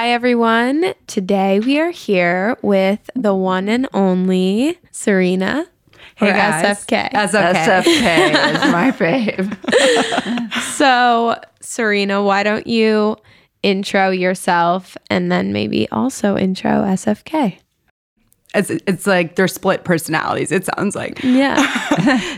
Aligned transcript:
Hi, 0.00 0.12
everyone. 0.12 0.94
Today 1.06 1.60
we 1.60 1.78
are 1.78 1.90
here 1.90 2.56
with 2.62 3.10
the 3.14 3.34
one 3.34 3.68
and 3.68 3.86
only 3.92 4.78
Serena. 4.90 5.66
Hey 6.14 6.30
or 6.30 6.32
guys. 6.32 6.78
SFK. 6.78 7.10
SFK. 7.12 7.84
SFK 7.84 8.54
is 8.54 8.72
my 8.72 8.92
fave. 8.98 10.62
so, 10.78 11.38
Serena, 11.60 12.22
why 12.22 12.42
don't 12.42 12.66
you 12.66 13.18
intro 13.62 14.08
yourself 14.08 14.96
and 15.10 15.30
then 15.30 15.52
maybe 15.52 15.86
also 15.90 16.34
intro 16.34 16.70
SFK? 16.70 17.58
It's, 18.54 18.70
it's 18.70 19.06
like 19.06 19.36
they're 19.36 19.46
split 19.48 19.84
personalities. 19.84 20.50
It 20.50 20.66
sounds 20.66 20.96
like 20.96 21.22
Yeah. 21.22 21.56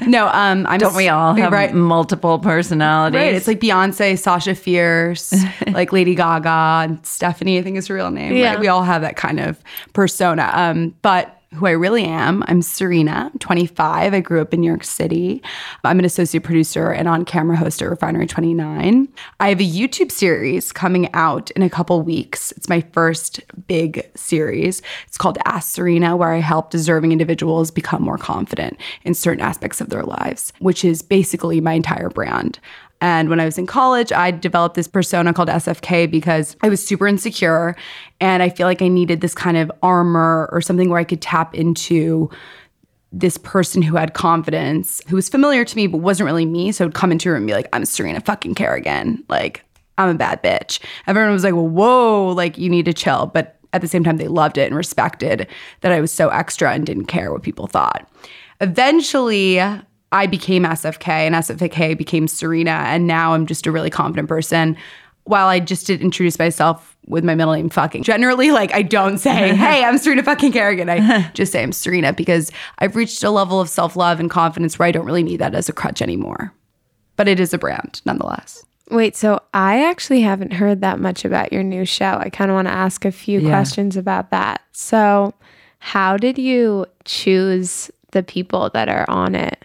no. 0.06 0.26
Um, 0.28 0.66
I'm 0.66 0.78
Don't 0.78 0.94
we 0.94 1.08
all 1.08 1.34
have 1.34 1.52
right? 1.52 1.72
multiple 1.74 2.38
personalities? 2.38 3.16
Right. 3.18 3.34
It's 3.34 3.46
like 3.46 3.60
Beyonce, 3.60 4.18
Sasha 4.18 4.54
Fierce, 4.54 5.32
like 5.72 5.92
Lady 5.92 6.14
Gaga, 6.14 6.48
and 6.84 7.06
Stefani. 7.06 7.58
I 7.58 7.62
think 7.62 7.78
is 7.78 7.86
her 7.86 7.94
real 7.94 8.10
name. 8.10 8.34
Yeah. 8.36 8.50
Right? 8.50 8.60
We 8.60 8.68
all 8.68 8.82
have 8.82 9.02
that 9.02 9.16
kind 9.16 9.40
of 9.40 9.58
persona. 9.94 10.50
Um, 10.52 10.94
but 11.02 11.41
who 11.54 11.66
I 11.66 11.72
really 11.72 12.04
am, 12.04 12.42
I'm 12.46 12.62
Serena. 12.62 13.30
I'm 13.32 13.38
25. 13.38 14.14
I 14.14 14.20
grew 14.20 14.40
up 14.40 14.54
in 14.54 14.60
New 14.60 14.66
York 14.66 14.84
City. 14.84 15.42
I'm 15.84 15.98
an 15.98 16.04
associate 16.04 16.44
producer 16.44 16.90
and 16.90 17.06
on-camera 17.06 17.56
host 17.56 17.82
at 17.82 17.90
Refinery 17.90 18.26
29. 18.26 19.08
I 19.38 19.48
have 19.48 19.60
a 19.60 19.64
YouTube 19.64 20.10
series 20.10 20.72
coming 20.72 21.12
out 21.12 21.50
in 21.50 21.62
a 21.62 21.68
couple 21.68 22.00
weeks. 22.02 22.52
It's 22.52 22.68
my 22.68 22.80
first 22.92 23.40
big 23.66 24.10
series. 24.16 24.80
It's 25.06 25.18
called 25.18 25.38
Ask 25.44 25.74
Serena, 25.74 26.16
where 26.16 26.32
I 26.32 26.38
help 26.38 26.70
deserving 26.70 27.12
individuals 27.12 27.70
become 27.70 28.02
more 28.02 28.18
confident 28.18 28.78
in 29.04 29.12
certain 29.12 29.44
aspects 29.44 29.80
of 29.80 29.90
their 29.90 30.04
lives, 30.04 30.54
which 30.58 30.84
is 30.84 31.02
basically 31.02 31.60
my 31.60 31.74
entire 31.74 32.08
brand. 32.08 32.58
And 33.02 33.28
when 33.28 33.40
I 33.40 33.44
was 33.44 33.58
in 33.58 33.66
college, 33.66 34.12
I 34.12 34.30
developed 34.30 34.76
this 34.76 34.86
persona 34.86 35.34
called 35.34 35.48
SFK 35.48 36.08
because 36.08 36.56
I 36.62 36.68
was 36.68 36.86
super 36.86 37.08
insecure 37.08 37.74
and 38.20 38.44
I 38.44 38.48
feel 38.48 38.68
like 38.68 38.80
I 38.80 38.86
needed 38.86 39.20
this 39.20 39.34
kind 39.34 39.56
of 39.56 39.72
armor 39.82 40.48
or 40.52 40.60
something 40.60 40.88
where 40.88 41.00
I 41.00 41.04
could 41.04 41.20
tap 41.20 41.52
into 41.52 42.30
this 43.10 43.36
person 43.38 43.82
who 43.82 43.96
had 43.96 44.14
confidence, 44.14 45.02
who 45.08 45.16
was 45.16 45.28
familiar 45.28 45.64
to 45.64 45.76
me 45.76 45.88
but 45.88 45.98
wasn't 45.98 46.26
really 46.26 46.46
me. 46.46 46.70
So 46.70 46.84
I 46.84 46.86
would 46.86 46.94
come 46.94 47.10
into 47.10 47.28
a 47.28 47.32
room 47.32 47.42
and 47.42 47.46
be 47.48 47.54
like, 47.54 47.68
I'm 47.72 47.84
Serena 47.84 48.20
fucking 48.20 48.54
Kerrigan. 48.54 49.24
Like, 49.28 49.64
I'm 49.98 50.08
a 50.08 50.14
bad 50.14 50.40
bitch. 50.40 50.78
Everyone 51.08 51.32
was 51.32 51.42
like, 51.42 51.54
well, 51.54 51.68
whoa, 51.68 52.28
like 52.28 52.56
you 52.56 52.70
need 52.70 52.84
to 52.84 52.94
chill. 52.94 53.26
But 53.26 53.58
at 53.72 53.80
the 53.80 53.88
same 53.88 54.04
time, 54.04 54.18
they 54.18 54.28
loved 54.28 54.58
it 54.58 54.68
and 54.68 54.76
respected 54.76 55.48
that 55.80 55.90
I 55.90 56.00
was 56.00 56.12
so 56.12 56.28
extra 56.28 56.72
and 56.72 56.86
didn't 56.86 57.06
care 57.06 57.32
what 57.32 57.42
people 57.42 57.66
thought. 57.66 58.08
Eventually, 58.60 59.60
I 60.12 60.26
became 60.26 60.64
SFK 60.64 61.08
and 61.08 61.34
SFK 61.34 61.96
became 61.98 62.28
Serena. 62.28 62.70
And 62.86 63.06
now 63.06 63.34
I'm 63.34 63.46
just 63.46 63.66
a 63.66 63.72
really 63.72 63.90
confident 63.90 64.28
person. 64.28 64.76
While 65.24 65.46
I 65.46 65.60
just 65.60 65.86
did 65.86 66.02
introduce 66.02 66.38
myself 66.38 66.96
with 67.06 67.24
my 67.24 67.34
middle 67.34 67.52
name 67.54 67.68
fucking. 67.70 68.02
Generally, 68.02 68.50
like 68.52 68.72
I 68.74 68.82
don't 68.82 69.18
say, 69.18 69.54
hey, 69.54 69.84
I'm 69.84 69.98
Serena 69.98 70.22
fucking 70.22 70.52
Kerrigan. 70.52 70.88
I 70.90 71.30
just 71.34 71.52
say 71.52 71.62
I'm 71.62 71.72
Serena 71.72 72.12
because 72.12 72.50
I've 72.78 72.96
reached 72.96 73.22
a 73.22 73.30
level 73.30 73.60
of 73.60 73.68
self-love 73.68 74.20
and 74.20 74.28
confidence 74.30 74.78
where 74.78 74.86
I 74.88 74.92
don't 74.92 75.06
really 75.06 75.22
need 75.22 75.38
that 75.38 75.54
as 75.54 75.68
a 75.68 75.72
crutch 75.72 76.02
anymore. 76.02 76.52
But 77.16 77.28
it 77.28 77.38
is 77.40 77.54
a 77.54 77.58
brand 77.58 78.02
nonetheless. 78.04 78.64
Wait, 78.90 79.16
so 79.16 79.40
I 79.54 79.84
actually 79.88 80.20
haven't 80.22 80.52
heard 80.52 80.80
that 80.80 80.98
much 80.98 81.24
about 81.24 81.52
your 81.52 81.62
new 81.62 81.84
show. 81.84 82.18
I 82.20 82.28
kind 82.28 82.50
of 82.50 82.56
want 82.56 82.68
to 82.68 82.74
ask 82.74 83.04
a 83.04 83.12
few 83.12 83.40
Yeah. 83.40 83.48
questions 83.48 83.96
about 83.96 84.30
that. 84.30 84.60
So, 84.72 85.34
how 85.78 86.16
did 86.16 86.36
you 86.36 86.86
choose 87.04 87.90
the 88.10 88.22
people 88.22 88.70
that 88.74 88.88
are 88.88 89.08
on 89.08 89.34
it? 89.34 89.64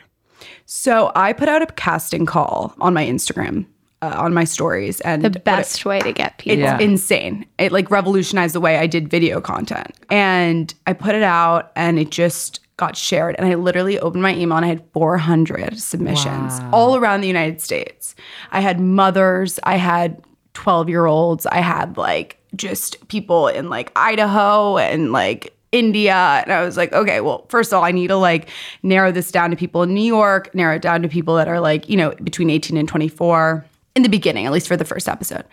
So 0.69 1.11
I 1.15 1.31
put 1.31 1.47
out 1.47 1.61
a 1.61 1.65
casting 1.67 2.25
call 2.25 2.73
on 2.81 2.93
my 2.93 3.05
Instagram, 3.05 3.65
uh, 4.01 4.13
on 4.17 4.33
my 4.33 4.43
stories, 4.43 4.99
and 5.01 5.21
The 5.23 5.29
what 5.29 5.35
it- 5.37 5.43
best 5.45 5.85
way 5.85 5.99
to 6.01 6.11
get 6.11 6.37
people. 6.39 6.59
It's 6.59 6.65
Yeah. 6.65 6.77
insane. 6.79 7.45
It 7.57 7.71
like 7.71 7.89
revolutionized 7.89 8.53
the 8.53 8.59
way 8.59 8.77
I 8.77 8.85
did 8.85 9.09
video 9.09 9.39
content. 9.39 9.95
And 10.09 10.73
I 10.85 10.91
put 10.91 11.15
it 11.15 11.23
out 11.23 11.71
and 11.77 11.97
it 11.97 12.09
just 12.11 12.59
got 12.75 12.97
shared. 12.97 13.35
And 13.39 13.47
I 13.47 13.55
literally 13.55 13.97
opened 13.97 14.21
my 14.21 14.35
email 14.35 14.57
and 14.57 14.65
I 14.65 14.69
had 14.69 14.83
400 14.93 15.79
submissions 15.79 16.59
all 16.73 16.97
around 16.97 17.21
the 17.21 17.27
United 17.27 17.61
States. 17.61 18.13
I 18.51 18.59
had 18.59 18.79
mothers, 18.81 19.59
I 19.63 19.77
had 19.77 20.21
12 20.53 20.89
year 20.89 21.05
olds, 21.05 21.45
I 21.45 21.59
had 21.61 21.95
like 21.97 22.37
just 22.57 23.07
people 23.07 23.47
in 23.47 23.69
like 23.69 23.91
Idaho 23.95 24.77
and 24.77 25.11
like 25.13 25.53
India. 25.71 26.15
And 26.15 26.51
I 26.51 26.63
was 26.63 26.77
like, 26.77 26.93
okay, 26.93 27.21
well, 27.21 27.45
first 27.49 27.71
of 27.71 27.77
all, 27.77 27.83
I 27.83 27.91
need 27.91 28.07
to 28.07 28.15
like 28.15 28.49
narrow 28.83 29.11
this 29.11 29.31
down 29.31 29.49
to 29.51 29.55
people 29.55 29.83
in 29.83 29.93
New 29.93 30.01
York, 30.01 30.53
narrow 30.55 30.75
it 30.75 30.81
down 30.81 31.01
to 31.01 31.09
people 31.09 31.35
that 31.35 31.47
are 31.47 31.59
like, 31.59 31.89
you 31.89 31.97
know, 31.97 32.11
between 32.23 32.49
18 32.49 32.77
and 32.77 32.87
24 32.87 33.65
in 33.95 34.03
the 34.03 34.09
beginning, 34.09 34.45
at 34.45 34.51
least 34.51 34.67
for 34.67 34.77
the 34.77 34.85
first 34.85 35.09
episode. 35.09 35.43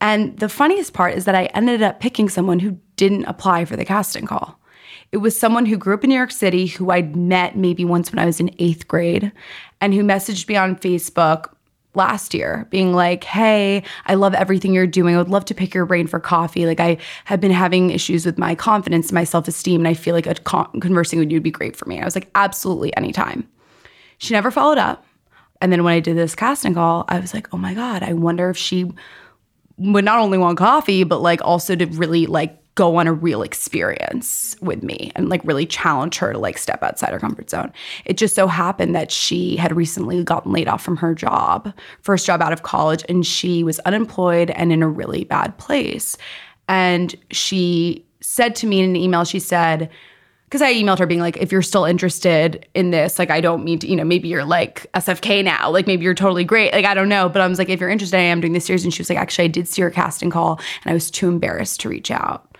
And 0.00 0.38
the 0.38 0.48
funniest 0.48 0.92
part 0.92 1.14
is 1.14 1.24
that 1.24 1.34
I 1.34 1.46
ended 1.46 1.82
up 1.82 2.00
picking 2.00 2.28
someone 2.28 2.58
who 2.58 2.78
didn't 2.96 3.24
apply 3.24 3.64
for 3.64 3.76
the 3.76 3.84
casting 3.84 4.26
call. 4.26 4.58
It 5.12 5.18
was 5.18 5.38
someone 5.38 5.66
who 5.66 5.78
grew 5.78 5.94
up 5.94 6.04
in 6.04 6.10
New 6.10 6.16
York 6.16 6.32
City 6.32 6.66
who 6.66 6.90
I'd 6.90 7.16
met 7.16 7.56
maybe 7.56 7.84
once 7.84 8.12
when 8.12 8.18
I 8.18 8.26
was 8.26 8.40
in 8.40 8.54
eighth 8.58 8.88
grade 8.88 9.32
and 9.80 9.94
who 9.94 10.02
messaged 10.02 10.48
me 10.48 10.56
on 10.56 10.76
Facebook 10.76 11.54
last 11.96 12.34
year 12.34 12.66
being 12.70 12.92
like, 12.92 13.24
Hey, 13.24 13.82
I 14.06 14.14
love 14.14 14.34
everything 14.34 14.72
you're 14.72 14.86
doing. 14.86 15.14
I 15.14 15.18
would 15.18 15.30
love 15.30 15.44
to 15.46 15.54
pick 15.54 15.74
your 15.74 15.86
brain 15.86 16.06
for 16.06 16.20
coffee. 16.20 16.66
Like, 16.66 16.80
I 16.80 16.98
have 17.24 17.40
been 17.40 17.50
having 17.50 17.90
issues 17.90 18.24
with 18.24 18.38
my 18.38 18.54
confidence, 18.54 19.10
my 19.10 19.24
self 19.24 19.48
esteem, 19.48 19.80
and 19.80 19.88
I 19.88 19.94
feel 19.94 20.14
like 20.14 20.26
a 20.26 20.34
con- 20.34 20.80
conversing 20.80 21.18
with 21.18 21.30
you 21.30 21.36
would 21.36 21.42
be 21.42 21.50
great 21.50 21.76
for 21.76 21.86
me. 21.86 22.00
I 22.00 22.04
was 22.04 22.14
like, 22.14 22.30
Absolutely, 22.34 22.96
anytime. 22.96 23.48
She 24.18 24.34
never 24.34 24.50
followed 24.50 24.78
up. 24.78 25.04
And 25.60 25.72
then 25.72 25.84
when 25.84 25.94
I 25.94 26.00
did 26.00 26.16
this 26.16 26.34
casting 26.34 26.74
call, 26.74 27.04
I 27.08 27.18
was 27.18 27.32
like, 27.32 27.48
oh 27.52 27.56
my 27.56 27.74
God, 27.74 28.02
I 28.02 28.12
wonder 28.12 28.50
if 28.50 28.56
she 28.56 28.90
would 29.78 30.04
not 30.04 30.20
only 30.20 30.38
want 30.38 30.58
coffee, 30.58 31.04
but 31.04 31.20
like 31.20 31.40
also 31.42 31.74
to 31.74 31.86
really 31.86 32.26
like 32.26 32.58
go 32.76 32.96
on 32.96 33.06
a 33.06 33.12
real 33.12 33.42
experience 33.42 34.54
with 34.60 34.82
me 34.82 35.10
and 35.16 35.28
like 35.28 35.40
really 35.44 35.66
challenge 35.66 36.18
her 36.18 36.32
to 36.32 36.38
like 36.38 36.58
step 36.58 36.82
outside 36.82 37.10
her 37.10 37.18
comfort 37.18 37.50
zone. 37.50 37.72
It 38.04 38.18
just 38.18 38.34
so 38.34 38.46
happened 38.46 38.94
that 38.94 39.10
she 39.10 39.56
had 39.56 39.74
recently 39.74 40.22
gotten 40.22 40.52
laid 40.52 40.68
off 40.68 40.84
from 40.84 40.98
her 40.98 41.14
job, 41.14 41.72
first 42.02 42.26
job 42.26 42.42
out 42.42 42.52
of 42.52 42.62
college, 42.62 43.04
and 43.08 43.26
she 43.26 43.64
was 43.64 43.80
unemployed 43.80 44.50
and 44.50 44.72
in 44.72 44.82
a 44.82 44.88
really 44.88 45.24
bad 45.24 45.56
place. 45.58 46.16
And 46.68 47.14
she 47.30 48.04
said 48.20 48.54
to 48.56 48.66
me 48.66 48.80
in 48.80 48.90
an 48.90 48.96
email, 48.96 49.24
she 49.24 49.40
said, 49.40 49.90
because 50.44 50.62
I 50.62 50.72
emailed 50.74 50.98
her 51.00 51.06
being 51.06 51.20
like, 51.20 51.38
if 51.38 51.50
you're 51.50 51.62
still 51.62 51.84
interested 51.84 52.68
in 52.74 52.90
this, 52.90 53.18
like, 53.18 53.30
I 53.30 53.40
don't 53.40 53.64
mean 53.64 53.80
to, 53.80 53.88
you 53.88 53.96
know, 53.96 54.04
maybe 54.04 54.28
you're 54.28 54.44
like 54.44 54.86
SFK 54.94 55.42
now, 55.42 55.70
like, 55.70 55.88
maybe 55.88 56.04
you're 56.04 56.14
totally 56.14 56.44
great. 56.44 56.72
Like, 56.72 56.84
I 56.84 56.94
don't 56.94 57.08
know. 57.08 57.28
But 57.28 57.42
I 57.42 57.48
was 57.48 57.58
like, 57.58 57.68
if 57.68 57.80
you're 57.80 57.90
interested, 57.90 58.16
I 58.16 58.22
am 58.22 58.40
doing 58.40 58.52
this 58.52 58.66
series. 58.66 58.84
And 58.84 58.94
she 58.94 59.00
was 59.00 59.10
like, 59.10 59.18
actually, 59.18 59.46
I 59.46 59.48
did 59.48 59.66
see 59.66 59.82
your 59.82 59.90
casting 59.90 60.30
call 60.30 60.60
and 60.84 60.90
I 60.90 60.94
was 60.94 61.10
too 61.10 61.28
embarrassed 61.28 61.80
to 61.80 61.88
reach 61.88 62.12
out. 62.12 62.55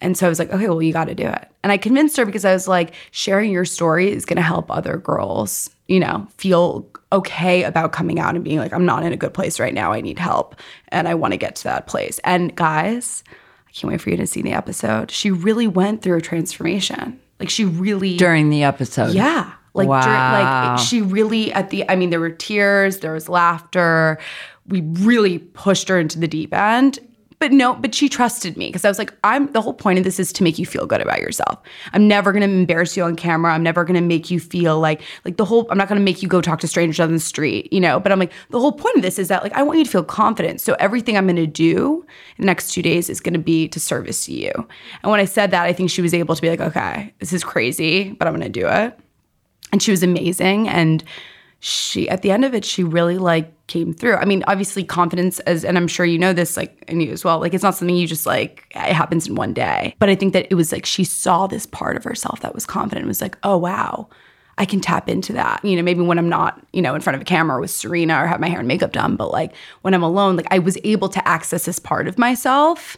And 0.00 0.16
so 0.16 0.26
I 0.26 0.28
was 0.28 0.38
like, 0.38 0.50
okay, 0.50 0.68
well, 0.68 0.82
you 0.82 0.92
got 0.92 1.06
to 1.06 1.14
do 1.14 1.26
it. 1.26 1.48
And 1.62 1.72
I 1.72 1.78
convinced 1.78 2.16
her 2.18 2.26
because 2.26 2.44
I 2.44 2.52
was 2.52 2.68
like, 2.68 2.92
sharing 3.12 3.50
your 3.50 3.64
story 3.64 4.10
is 4.10 4.24
going 4.26 4.36
to 4.36 4.42
help 4.42 4.70
other 4.70 4.98
girls, 4.98 5.70
you 5.88 5.98
know, 6.00 6.26
feel 6.36 6.86
okay 7.12 7.62
about 7.62 7.92
coming 7.92 8.18
out 8.20 8.34
and 8.34 8.44
being 8.44 8.58
like, 8.58 8.72
I'm 8.72 8.84
not 8.84 9.04
in 9.04 9.12
a 9.12 9.16
good 9.16 9.32
place 9.32 9.58
right 9.58 9.72
now. 9.72 9.92
I 9.92 10.00
need 10.00 10.18
help. 10.18 10.56
And 10.88 11.08
I 11.08 11.14
want 11.14 11.32
to 11.32 11.38
get 11.38 11.56
to 11.56 11.64
that 11.64 11.86
place. 11.86 12.18
And 12.24 12.54
guys, 12.54 13.24
I 13.68 13.72
can't 13.72 13.90
wait 13.90 14.00
for 14.00 14.10
you 14.10 14.16
to 14.18 14.26
see 14.26 14.42
the 14.42 14.52
episode. 14.52 15.10
She 15.10 15.30
really 15.30 15.66
went 15.66 16.02
through 16.02 16.18
a 16.18 16.20
transformation. 16.20 17.18
Like 17.40 17.48
she 17.50 17.64
really 17.64 18.16
during 18.16 18.50
the 18.50 18.64
episode. 18.64 19.14
yeah. 19.14 19.52
Like, 19.74 19.88
Wow. 19.88 20.72
like 20.76 20.78
she 20.78 21.02
really 21.02 21.52
at 21.52 21.68
the. 21.68 21.88
I 21.90 21.96
mean, 21.96 22.08
there 22.08 22.20
were 22.20 22.30
tears, 22.30 23.00
there 23.00 23.12
was 23.12 23.28
laughter. 23.28 24.18
We 24.66 24.80
really 24.80 25.38
pushed 25.38 25.88
her 25.88 25.98
into 26.00 26.18
the 26.18 26.26
deep 26.26 26.54
end. 26.54 26.98
But 27.38 27.52
no, 27.52 27.74
but 27.74 27.94
she 27.94 28.08
trusted 28.08 28.56
me 28.56 28.68
because 28.68 28.84
I 28.84 28.88
was 28.88 28.98
like, 28.98 29.12
I'm 29.22 29.52
the 29.52 29.60
whole 29.60 29.74
point 29.74 29.98
of 29.98 30.04
this 30.04 30.18
is 30.18 30.32
to 30.34 30.42
make 30.42 30.58
you 30.58 30.64
feel 30.64 30.86
good 30.86 31.00
about 31.00 31.20
yourself. 31.20 31.58
I'm 31.92 32.08
never 32.08 32.32
gonna 32.32 32.46
embarrass 32.46 32.96
you 32.96 33.02
on 33.02 33.14
camera. 33.14 33.52
I'm 33.52 33.62
never 33.62 33.84
gonna 33.84 34.00
make 34.00 34.30
you 34.30 34.40
feel 34.40 34.80
like 34.80 35.02
like 35.24 35.36
the 35.36 35.44
whole 35.44 35.66
I'm 35.70 35.76
not 35.76 35.88
gonna 35.88 36.00
make 36.00 36.22
you 36.22 36.28
go 36.28 36.40
talk 36.40 36.60
to 36.60 36.68
strangers 36.68 36.98
on 36.98 37.12
the 37.12 37.20
street, 37.20 37.70
you 37.72 37.80
know. 37.80 38.00
But 38.00 38.12
I'm 38.12 38.18
like, 38.18 38.32
the 38.50 38.60
whole 38.60 38.72
point 38.72 38.96
of 38.96 39.02
this 39.02 39.18
is 39.18 39.28
that 39.28 39.42
like 39.42 39.52
I 39.52 39.62
want 39.62 39.78
you 39.78 39.84
to 39.84 39.90
feel 39.90 40.04
confident. 40.04 40.60
So 40.60 40.76
everything 40.78 41.16
I'm 41.16 41.26
gonna 41.26 41.46
do 41.46 42.06
in 42.38 42.42
the 42.42 42.46
next 42.46 42.72
two 42.72 42.82
days 42.82 43.10
is 43.10 43.20
gonna 43.20 43.38
be 43.38 43.68
to 43.68 43.78
service 43.78 44.28
you. 44.28 44.50
And 45.02 45.10
when 45.10 45.20
I 45.20 45.26
said 45.26 45.50
that, 45.50 45.64
I 45.64 45.72
think 45.72 45.90
she 45.90 46.02
was 46.02 46.14
able 46.14 46.34
to 46.34 46.42
be 46.42 46.48
like, 46.48 46.60
okay, 46.60 47.12
this 47.18 47.32
is 47.32 47.44
crazy, 47.44 48.12
but 48.12 48.26
I'm 48.26 48.34
gonna 48.34 48.48
do 48.48 48.66
it 48.66 48.98
and 49.72 49.82
she 49.82 49.90
was 49.90 50.02
amazing 50.02 50.68
and 50.68 51.04
she 51.60 52.08
at 52.08 52.22
the 52.22 52.30
end 52.30 52.44
of 52.44 52.54
it 52.54 52.64
she 52.64 52.84
really 52.84 53.18
like 53.18 53.52
came 53.66 53.92
through. 53.92 54.14
I 54.14 54.24
mean 54.24 54.44
obviously 54.46 54.84
confidence 54.84 55.40
as 55.40 55.64
and 55.64 55.76
i'm 55.76 55.88
sure 55.88 56.06
you 56.06 56.18
know 56.18 56.32
this 56.32 56.56
like 56.56 56.84
and 56.86 57.02
you 57.02 57.10
as 57.10 57.24
well 57.24 57.40
like 57.40 57.54
it's 57.54 57.62
not 57.62 57.74
something 57.74 57.96
you 57.96 58.06
just 58.06 58.26
like 58.26 58.66
it 58.74 58.92
happens 58.92 59.26
in 59.26 59.34
one 59.34 59.52
day. 59.52 59.94
But 59.98 60.08
i 60.08 60.14
think 60.14 60.32
that 60.34 60.46
it 60.50 60.54
was 60.54 60.70
like 60.70 60.86
she 60.86 61.02
saw 61.04 61.46
this 61.46 61.66
part 61.66 61.96
of 61.96 62.04
herself 62.04 62.40
that 62.40 62.54
was 62.54 62.66
confident 62.66 63.06
was 63.06 63.20
like 63.20 63.38
oh 63.42 63.56
wow 63.56 64.08
i 64.58 64.64
can 64.64 64.80
tap 64.80 65.08
into 65.08 65.32
that. 65.32 65.64
You 65.64 65.76
know 65.76 65.82
maybe 65.82 66.02
when 66.02 66.18
i'm 66.18 66.28
not 66.28 66.64
you 66.72 66.82
know 66.82 66.94
in 66.94 67.00
front 67.00 67.16
of 67.16 67.22
a 67.22 67.24
camera 67.24 67.60
with 67.60 67.70
serena 67.70 68.22
or 68.22 68.26
have 68.26 68.38
my 68.38 68.48
hair 68.48 68.58
and 68.60 68.68
makeup 68.68 68.92
done 68.92 69.16
but 69.16 69.32
like 69.32 69.52
when 69.82 69.94
i'm 69.94 70.02
alone 70.02 70.36
like 70.36 70.46
i 70.50 70.58
was 70.58 70.78
able 70.84 71.08
to 71.08 71.26
access 71.26 71.64
this 71.64 71.78
part 71.78 72.06
of 72.06 72.18
myself. 72.18 72.96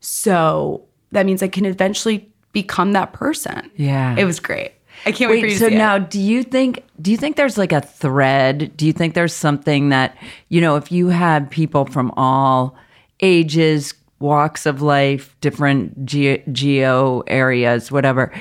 So 0.00 0.84
that 1.10 1.26
means 1.26 1.42
i 1.42 1.48
can 1.48 1.66
eventually 1.66 2.30
become 2.52 2.92
that 2.92 3.12
person. 3.12 3.70
Yeah. 3.76 4.14
it 4.16 4.24
was 4.24 4.40
great 4.40 4.72
i 5.08 5.12
can't 5.12 5.30
wait, 5.30 5.40
for 5.40 5.46
you 5.46 5.52
Wait, 5.52 5.54
to 5.54 5.58
so 5.58 5.68
see 5.68 5.74
it. 5.74 5.78
now 5.78 5.98
do 5.98 6.20
you 6.20 6.42
think 6.42 6.84
do 7.00 7.10
you 7.10 7.16
think 7.16 7.36
there's 7.36 7.56
like 7.58 7.72
a 7.72 7.80
thread? 7.80 8.76
Do 8.76 8.86
you 8.86 8.92
think 8.92 9.14
there's 9.14 9.32
something 9.34 9.90
that, 9.90 10.16
you 10.48 10.60
know, 10.60 10.76
if 10.76 10.90
you 10.90 11.08
had 11.08 11.50
people 11.50 11.84
from 11.84 12.10
all 12.16 12.76
ages, 13.20 13.94
walks 14.18 14.66
of 14.66 14.82
life, 14.82 15.36
different 15.40 16.04
ge- 16.04 16.42
geo 16.50 17.20
areas, 17.28 17.92
whatever, 17.92 18.32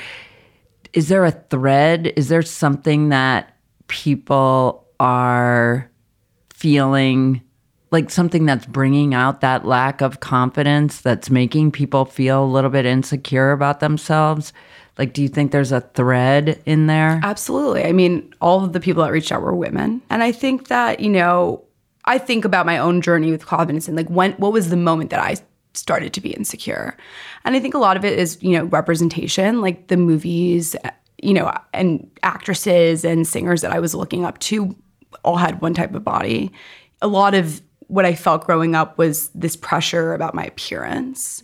is 0.94 1.10
there 1.10 1.24
a 1.26 1.32
thread? 1.32 2.14
Is 2.16 2.30
there 2.30 2.42
something 2.42 3.10
that 3.10 3.56
people 3.88 4.88
are 5.00 5.90
feeling 6.52 7.42
like 7.92 8.10
something 8.10 8.46
that's 8.46 8.66
bringing 8.66 9.14
out 9.14 9.42
that 9.42 9.66
lack 9.66 10.02
of 10.02 10.20
confidence 10.20 11.02
that's 11.02 11.30
making 11.30 11.72
people 11.72 12.06
feel 12.06 12.44
a 12.44 12.46
little 12.46 12.72
bit 12.72 12.86
insecure 12.86 13.52
about 13.52 13.80
themselves? 13.80 14.52
Like, 14.98 15.14
do 15.14 15.22
you 15.22 15.28
think 15.28 15.52
there's 15.52 15.72
a 15.72 15.82
thread 15.82 16.62
in 16.66 16.88
there? 16.88 17.20
Absolutely. 17.24 17.86
I 17.86 17.92
mean, 17.92 18.34
all 18.42 18.64
of 18.64 18.74
the 18.74 18.80
people 18.80 19.04
that 19.04 19.12
reached 19.12 19.32
out 19.32 19.42
were 19.42 19.56
women. 19.56 20.02
And 20.10 20.24
I 20.24 20.32
think 20.32 20.68
that, 20.70 21.00
you 21.00 21.10
know, 21.10 21.64
I 22.06 22.18
think 22.18 22.46
about 22.46 22.66
my 22.66 22.78
own 22.78 23.02
journey 23.02 23.32
with 23.32 23.46
confidence 23.46 23.88
and 23.88 23.98
like 23.98 24.10
when 24.10 24.32
what 24.34 24.54
was 24.54 24.70
the 24.70 24.78
moment 24.78 25.10
that 25.12 25.20
I 25.20 25.36
started 25.74 26.14
to 26.14 26.22
be 26.22 26.32
insecure. 26.32 26.98
And 27.46 27.56
I 27.56 27.60
think 27.60 27.74
a 27.74 27.78
lot 27.78 27.98
of 27.98 28.04
it 28.04 28.18
is, 28.18 28.42
you 28.42 28.58
know, 28.58 28.64
representation, 28.66 29.62
like 29.62 29.88
the 29.88 29.98
movies, 29.98 30.76
you 31.22 31.34
know, 31.34 31.54
and 31.74 32.10
actresses 32.24 33.06
and 33.06 33.28
singers 33.28 33.62
that 33.62 33.72
I 33.72 33.80
was 33.80 33.94
looking 33.94 34.26
up 34.26 34.40
to 34.40 34.76
all 35.24 35.38
had 35.38 35.62
one 35.62 35.74
type 35.74 35.94
of 35.94 36.04
body. 36.04 36.52
A 37.02 37.08
lot 37.08 37.34
of 37.34 37.62
what 37.88 38.06
I 38.06 38.16
felt 38.16 38.46
growing 38.46 38.76
up 38.76 38.98
was 38.98 39.30
this 39.30 39.56
pressure 39.56 40.14
about 40.14 40.34
my 40.34 40.44
appearance. 40.44 41.44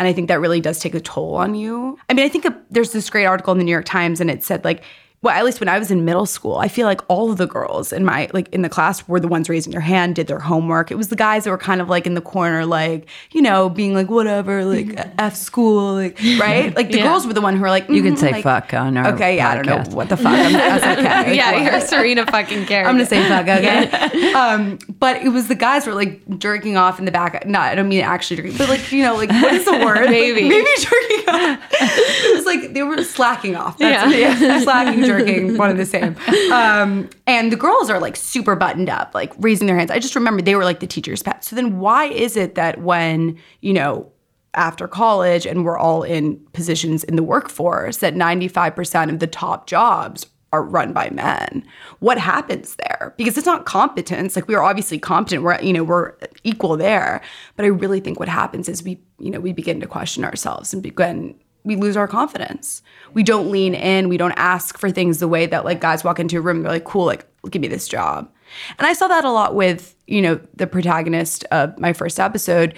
And 0.00 0.08
I 0.08 0.14
think 0.14 0.28
that 0.28 0.40
really 0.40 0.62
does 0.62 0.78
take 0.78 0.94
a 0.94 1.00
toll 1.00 1.34
on 1.34 1.54
you. 1.54 1.98
I 2.08 2.14
mean, 2.14 2.24
I 2.24 2.30
think 2.30 2.46
there's 2.70 2.92
this 2.92 3.10
great 3.10 3.26
article 3.26 3.52
in 3.52 3.58
the 3.58 3.64
New 3.64 3.70
York 3.70 3.84
Times, 3.84 4.18
and 4.18 4.30
it 4.30 4.42
said, 4.42 4.64
like, 4.64 4.82
well, 5.22 5.34
at 5.36 5.44
least 5.44 5.60
when 5.60 5.68
I 5.68 5.78
was 5.78 5.90
in 5.90 6.06
middle 6.06 6.24
school, 6.24 6.56
I 6.56 6.68
feel 6.68 6.86
like 6.86 7.02
all 7.08 7.30
of 7.30 7.36
the 7.36 7.46
girls 7.46 7.92
in 7.92 8.06
my 8.06 8.30
like 8.32 8.48
in 8.54 8.62
the 8.62 8.70
class 8.70 9.06
were 9.06 9.20
the 9.20 9.28
ones 9.28 9.50
raising 9.50 9.70
their 9.70 9.80
hand, 9.82 10.14
did 10.14 10.28
their 10.28 10.38
homework. 10.38 10.90
It 10.90 10.94
was 10.94 11.08
the 11.08 11.16
guys 11.16 11.44
that 11.44 11.50
were 11.50 11.58
kind 11.58 11.82
of 11.82 11.90
like 11.90 12.06
in 12.06 12.14
the 12.14 12.22
corner, 12.22 12.64
like 12.64 13.06
you 13.32 13.42
know, 13.42 13.68
being 13.68 13.92
like 13.92 14.08
whatever, 14.08 14.64
like 14.64 14.98
f 15.18 15.36
school, 15.36 15.92
like 15.94 16.18
right. 16.40 16.74
Like 16.74 16.90
the 16.90 16.98
Yeah. 16.98 17.04
girls 17.08 17.26
were 17.26 17.34
the 17.34 17.42
one 17.42 17.54
who 17.56 17.60
were 17.60 17.68
like, 17.68 17.88
You 17.90 18.02
can 18.02 18.14
mhm, 18.14 18.18
say 18.18 18.32
like, 18.32 18.44
fuck 18.44 18.72
on 18.72 18.96
our 18.96 19.12
Okay, 19.14 19.36
yeah, 19.36 19.50
I 19.50 19.54
don't 19.60 19.66
know 19.66 19.94
what 19.94 20.08
the 20.08 20.16
fuck. 20.16 20.32
I'm, 20.32 20.56
okay. 20.98 21.02
Like, 21.28 21.36
yeah, 21.36 21.52
what? 21.52 21.62
you're 21.64 21.80
Serena 21.82 22.24
fucking 22.24 22.64
Carey. 22.64 22.86
I'm 22.86 22.94
gonna 22.94 23.04
say 23.04 23.22
fuck, 23.28 23.46
okay? 23.46 24.32
um, 24.32 24.78
but 24.98 25.16
it 25.22 25.28
was 25.28 25.48
the 25.48 25.54
guys 25.54 25.86
were 25.86 25.94
like 25.94 26.38
jerking 26.38 26.78
off 26.78 26.98
in 26.98 27.04
the 27.04 27.12
back. 27.12 27.44
No, 27.46 27.58
I 27.60 27.74
don't 27.74 27.88
mean 27.90 28.00
actually 28.00 28.36
jerking, 28.36 28.56
but 28.56 28.70
like 28.70 28.90
you 28.90 29.02
know, 29.02 29.16
like 29.16 29.28
what 29.30 29.52
is 29.52 29.66
the 29.66 29.72
word? 29.84 30.08
Maybe. 30.08 30.42
like, 30.42 30.50
maybe 30.50 30.70
jerking 30.78 31.28
off. 31.28 31.58
it 31.72 32.36
was 32.36 32.46
like 32.46 32.72
they 32.72 32.82
were 32.82 33.04
slacking 33.04 33.54
off. 33.54 33.76
That's 33.76 34.14
Yeah. 34.16 34.38
yeah. 34.38 34.60
slacking, 34.60 35.09
jerking, 35.18 35.56
one 35.58 35.70
and 35.70 35.78
the 35.78 35.86
same. 35.86 36.16
Um, 36.52 37.08
and 37.26 37.52
the 37.52 37.56
girls 37.56 37.90
are 37.90 38.00
like 38.00 38.16
super 38.16 38.56
buttoned 38.56 38.88
up, 38.88 39.14
like 39.14 39.32
raising 39.38 39.66
their 39.66 39.76
hands. 39.76 39.90
I 39.90 39.98
just 39.98 40.14
remember 40.14 40.42
they 40.42 40.56
were 40.56 40.64
like 40.64 40.80
the 40.80 40.86
teacher's 40.86 41.22
pet. 41.22 41.44
So 41.44 41.54
then, 41.56 41.78
why 41.78 42.06
is 42.06 42.36
it 42.36 42.54
that 42.54 42.80
when 42.80 43.38
you 43.60 43.72
know? 43.72 44.12
After 44.52 44.88
college, 44.88 45.46
and 45.46 45.64
we're 45.64 45.78
all 45.78 46.02
in 46.02 46.36
positions 46.52 47.04
in 47.04 47.14
the 47.14 47.22
workforce, 47.22 47.98
that 47.98 48.16
95% 48.16 49.08
of 49.08 49.20
the 49.20 49.28
top 49.28 49.68
jobs 49.68 50.26
are 50.52 50.62
run 50.62 50.92
by 50.92 51.10
men. 51.10 51.64
What 52.00 52.18
happens 52.18 52.76
there? 52.76 53.14
Because 53.16 53.38
it's 53.38 53.46
not 53.46 53.66
competence. 53.66 54.34
Like 54.34 54.48
we 54.48 54.54
are 54.54 54.62
obviously 54.62 54.98
competent. 54.98 55.42
We're 55.42 55.60
you 55.60 55.72
know 55.72 55.84
we're 55.84 56.14
equal 56.42 56.76
there. 56.76 57.20
But 57.56 57.64
I 57.64 57.68
really 57.68 58.00
think 58.00 58.18
what 58.18 58.28
happens 58.28 58.68
is 58.68 58.82
we 58.82 59.00
you 59.18 59.30
know 59.30 59.40
we 59.40 59.52
begin 59.52 59.80
to 59.80 59.86
question 59.86 60.24
ourselves 60.24 60.72
and 60.72 60.82
begin 60.82 61.38
we 61.64 61.76
lose 61.76 61.96
our 61.96 62.08
confidence. 62.08 62.82
We 63.14 63.22
don't 63.22 63.50
lean 63.50 63.74
in. 63.74 64.08
We 64.08 64.16
don't 64.16 64.32
ask 64.32 64.78
for 64.78 64.90
things 64.90 65.18
the 65.18 65.28
way 65.28 65.46
that 65.46 65.64
like 65.64 65.80
guys 65.80 66.04
walk 66.04 66.18
into 66.18 66.38
a 66.38 66.40
room. 66.40 66.62
They're 66.62 66.72
like, 66.72 66.84
cool, 66.84 67.06
like 67.06 67.26
give 67.50 67.62
me 67.62 67.68
this 67.68 67.88
job. 67.88 68.30
And 68.78 68.86
I 68.86 68.92
saw 68.92 69.08
that 69.08 69.24
a 69.24 69.30
lot 69.30 69.54
with 69.54 69.94
you 70.06 70.20
know 70.20 70.40
the 70.56 70.66
protagonist 70.66 71.44
of 71.50 71.78
my 71.78 71.92
first 71.92 72.18
episode 72.18 72.74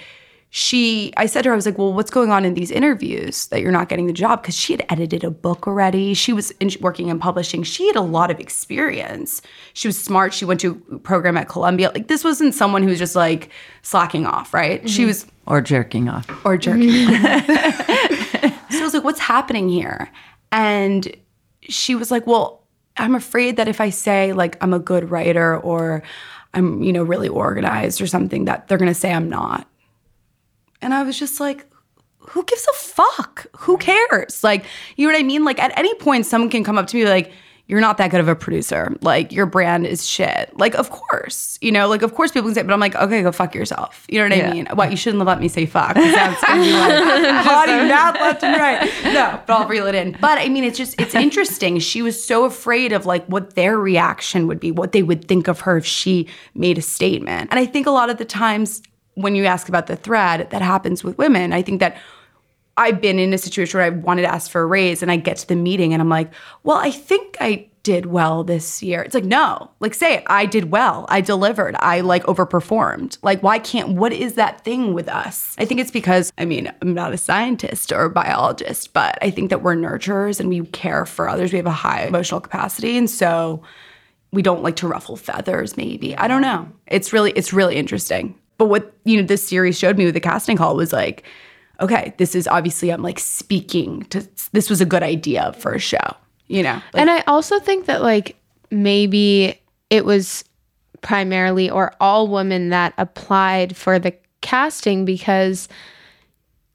she 0.55 1.11
i 1.17 1.25
said 1.25 1.41
to 1.41 1.49
her 1.49 1.53
i 1.53 1.55
was 1.55 1.65
like 1.65 1.79
well 1.79 1.91
what's 1.91 2.11
going 2.11 2.29
on 2.29 2.45
in 2.45 2.53
these 2.53 2.69
interviews 2.69 3.47
that 3.47 3.59
you're 3.59 3.71
not 3.71 3.89
getting 3.89 4.05
the 4.05 4.13
job 4.13 4.39
because 4.39 4.55
she 4.55 4.71
had 4.71 4.85
edited 4.89 5.23
a 5.23 5.31
book 5.31 5.67
already 5.67 6.13
she 6.13 6.31
was 6.31 6.51
in, 6.59 6.69
working 6.79 7.07
in 7.07 7.17
publishing 7.17 7.63
she 7.63 7.87
had 7.87 7.95
a 7.95 8.01
lot 8.01 8.29
of 8.29 8.39
experience 8.39 9.41
she 9.73 9.87
was 9.87 9.99
smart 9.99 10.31
she 10.31 10.45
went 10.45 10.59
to 10.59 10.79
a 10.91 10.99
program 10.99 11.37
at 11.37 11.49
columbia 11.49 11.89
like 11.89 12.07
this 12.07 12.23
wasn't 12.23 12.53
someone 12.53 12.83
who 12.83 12.89
was 12.89 12.99
just 12.99 13.15
like 13.15 13.49
slacking 13.81 14.27
off 14.27 14.53
right 14.53 14.87
she 14.87 15.01
mm-hmm. 15.01 15.07
was 15.07 15.25
Or 15.47 15.59
jerking 15.59 16.07
off? 16.07 16.27
or 16.45 16.55
jerking 16.55 16.89
so 18.73 18.81
i 18.81 18.83
was 18.83 18.93
like 18.93 19.03
what's 19.03 19.19
happening 19.19 19.69
here 19.69 20.11
and 20.51 21.15
she 21.61 21.95
was 21.95 22.11
like 22.11 22.25
well 22.27 22.63
i'm 22.97 23.15
afraid 23.15 23.57
that 23.57 23.67
if 23.67 23.79
i 23.79 23.89
say 23.89 24.33
like 24.33 24.61
i'm 24.61 24.73
a 24.73 24.79
good 24.79 25.09
writer 25.09 25.57
or 25.57 26.03
i'm 26.53 26.83
you 26.83 26.93
know 26.93 27.03
really 27.03 27.29
organized 27.29 28.01
or 28.01 28.07
something 28.07 28.45
that 28.45 28.67
they're 28.67 28.77
going 28.77 28.87
to 28.87 28.93
say 28.93 29.11
i'm 29.11 29.29
not 29.29 29.67
and 30.83 30.93
I 30.93 31.03
was 31.03 31.17
just 31.17 31.39
like, 31.39 31.65
who 32.17 32.43
gives 32.43 32.67
a 32.67 32.77
fuck? 32.77 33.45
Who 33.59 33.77
cares? 33.77 34.43
Like, 34.43 34.65
you 34.97 35.07
know 35.07 35.13
what 35.13 35.19
I 35.19 35.23
mean? 35.23 35.45
Like, 35.45 35.59
at 35.59 35.75
any 35.77 35.93
point, 35.95 36.25
someone 36.25 36.49
can 36.49 36.63
come 36.63 36.77
up 36.77 36.87
to 36.87 36.97
me 36.97 37.05
like, 37.05 37.31
you're 37.67 37.79
not 37.79 37.97
that 37.97 38.11
good 38.11 38.19
of 38.19 38.27
a 38.27 38.35
producer. 38.35 38.93
Like, 39.01 39.31
your 39.31 39.45
brand 39.45 39.87
is 39.87 40.05
shit. 40.07 40.51
Like, 40.57 40.75
of 40.75 40.89
course, 40.89 41.57
you 41.61 41.71
know, 41.71 41.87
like, 41.87 42.01
of 42.01 42.13
course 42.13 42.31
people 42.31 42.49
can 42.49 42.55
say, 42.55 42.61
but 42.63 42.73
I'm 42.73 42.79
like, 42.81 42.93
okay, 42.95 43.21
go 43.21 43.31
fuck 43.31 43.55
yourself. 43.55 44.05
You 44.09 44.19
know 44.19 44.27
what 44.29 44.37
Yeah. 44.37 44.49
I 44.49 44.53
mean? 44.53 44.67
What, 44.73 44.91
you 44.91 44.97
shouldn't 44.97 45.21
have 45.21 45.27
let 45.27 45.39
me 45.39 45.47
say 45.47 45.65
fuck. 45.65 45.95
That's 45.95 46.41
gonna 46.45 46.61
be 46.61 46.71
like, 46.73 47.87
mouth 47.89 48.15
left 48.15 48.43
and 48.43 48.59
right. 48.59 48.91
No, 49.13 49.39
but 49.47 49.53
I'll 49.53 49.67
reel 49.67 49.87
it 49.87 49.95
in. 49.95 50.17
But 50.19 50.39
I 50.39 50.49
mean, 50.49 50.65
it's 50.65 50.77
just, 50.77 50.99
it's 50.99 51.15
interesting. 51.15 51.79
She 51.79 52.01
was 52.01 52.21
so 52.23 52.43
afraid 52.45 52.91
of 52.91 53.05
like 53.05 53.25
what 53.27 53.55
their 53.55 53.77
reaction 53.77 54.45
would 54.47 54.59
be, 54.59 54.71
what 54.71 54.91
they 54.91 55.01
would 55.03 55.27
think 55.27 55.47
of 55.47 55.61
her 55.61 55.77
if 55.77 55.85
she 55.85 56.27
made 56.53 56.77
a 56.77 56.81
statement. 56.81 57.49
And 57.49 57.59
I 57.59 57.65
think 57.65 57.87
a 57.87 57.91
lot 57.91 58.09
of 58.09 58.17
the 58.17 58.25
times, 58.25 58.81
when 59.15 59.35
you 59.35 59.45
ask 59.45 59.69
about 59.69 59.87
the 59.87 59.95
thread 59.95 60.49
that 60.49 60.61
happens 60.61 61.03
with 61.03 61.17
women, 61.17 61.53
I 61.53 61.61
think 61.61 61.79
that 61.79 61.95
I've 62.77 63.01
been 63.01 63.19
in 63.19 63.33
a 63.33 63.37
situation 63.37 63.77
where 63.77 63.85
I 63.85 63.89
wanted 63.89 64.23
to 64.23 64.33
ask 64.33 64.49
for 64.49 64.61
a 64.61 64.65
raise 64.65 65.01
and 65.01 65.11
I 65.11 65.17
get 65.17 65.37
to 65.37 65.47
the 65.47 65.55
meeting 65.55 65.93
and 65.93 66.01
I'm 66.01 66.09
like, 66.09 66.33
well, 66.63 66.77
I 66.77 66.89
think 66.91 67.37
I 67.39 67.67
did 67.83 68.05
well 68.05 68.43
this 68.43 68.81
year. 68.81 69.01
It's 69.01 69.13
like, 69.13 69.25
no, 69.25 69.69
like 69.81 69.93
say 69.93 70.15
it. 70.15 70.23
I 70.27 70.45
did 70.45 70.71
well. 70.71 71.05
I 71.09 71.19
delivered. 71.21 71.75
I 71.79 71.99
like 71.99 72.23
overperformed. 72.23 73.17
Like, 73.21 73.43
why 73.43 73.59
can't, 73.59 73.89
what 73.89 74.13
is 74.13 74.35
that 74.35 74.63
thing 74.63 74.93
with 74.93 75.09
us? 75.09 75.53
I 75.59 75.65
think 75.65 75.81
it's 75.81 75.91
because, 75.91 76.31
I 76.37 76.45
mean, 76.45 76.71
I'm 76.81 76.93
not 76.93 77.13
a 77.13 77.17
scientist 77.17 77.91
or 77.91 78.05
a 78.05 78.09
biologist, 78.09 78.93
but 78.93 79.19
I 79.21 79.29
think 79.29 79.49
that 79.49 79.61
we're 79.61 79.75
nurturers 79.75 80.39
and 80.39 80.47
we 80.47 80.65
care 80.67 81.05
for 81.05 81.27
others. 81.27 81.51
We 81.51 81.57
have 81.57 81.65
a 81.65 81.71
high 81.71 82.05
emotional 82.05 82.39
capacity. 82.39 82.97
And 82.97 83.09
so 83.09 83.61
we 84.31 84.41
don't 84.41 84.63
like 84.63 84.77
to 84.77 84.87
ruffle 84.87 85.17
feathers, 85.17 85.75
maybe. 85.75 86.17
I 86.17 86.27
don't 86.27 86.41
know. 86.41 86.67
It's 86.87 87.11
really, 87.11 87.31
it's 87.31 87.51
really 87.51 87.75
interesting. 87.75 88.39
But 88.57 88.65
what, 88.65 88.95
you 89.03 89.17
know, 89.17 89.27
this 89.27 89.45
series 89.45 89.77
showed 89.77 89.97
me 89.97 90.05
with 90.05 90.13
the 90.13 90.21
casting 90.21 90.55
call 90.55 90.75
was 90.75 90.93
like, 90.93 91.23
okay, 91.83 92.13
this 92.17 92.33
is 92.33 92.47
obviously 92.47 92.91
I'm 92.91 93.01
like 93.01 93.19
speaking 93.19 94.03
to 94.05 94.27
this 94.53 94.69
was 94.69 94.81
a 94.81 94.85
good 94.85 95.03
idea 95.03 95.53
for 95.59 95.73
a 95.73 95.79
show, 95.79 96.15
you 96.47 96.63
know. 96.63 96.81
Like, 96.93 97.01
and 97.01 97.11
I 97.11 97.21
also 97.27 97.59
think 97.59 97.85
that 97.85 98.01
like 98.01 98.37
maybe 98.71 99.59
it 99.89 100.05
was 100.05 100.45
primarily 101.01 101.69
or 101.69 101.93
all 101.99 102.27
women 102.27 102.69
that 102.69 102.93
applied 102.97 103.75
for 103.75 103.99
the 103.99 104.15
casting 104.41 105.05
because 105.05 105.67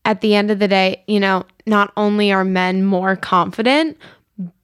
at 0.04 0.20
the 0.20 0.34
end 0.34 0.50
of 0.50 0.58
the 0.58 0.68
day, 0.68 1.02
you 1.06 1.18
know, 1.18 1.44
not 1.66 1.92
only 1.96 2.30
are 2.30 2.44
men 2.44 2.84
more 2.84 3.16
confident, 3.16 3.96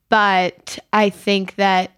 but 0.09 0.79
I 0.93 1.11
think 1.11 1.57
that 1.57 1.91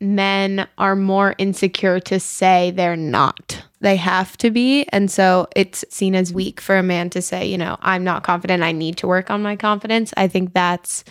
men 0.00 0.66
are 0.76 0.96
more 0.96 1.34
insecure 1.38 2.00
to 2.00 2.20
say 2.20 2.70
they're 2.70 2.96
not. 2.96 3.62
They 3.80 3.96
have 3.96 4.36
to 4.38 4.50
be. 4.50 4.84
And 4.90 5.10
so 5.10 5.46
it's 5.54 5.84
seen 5.88 6.14
as 6.14 6.32
weak 6.32 6.60
for 6.60 6.76
a 6.76 6.82
man 6.82 7.10
to 7.10 7.22
say, 7.22 7.46
you 7.46 7.56
know, 7.56 7.76
I'm 7.80 8.02
not 8.02 8.24
confident. 8.24 8.62
I 8.62 8.72
need 8.72 8.96
to 8.98 9.06
work 9.06 9.30
on 9.30 9.42
my 9.42 9.54
confidence. 9.54 10.12
I 10.16 10.26
think 10.26 10.52
that's, 10.52 11.04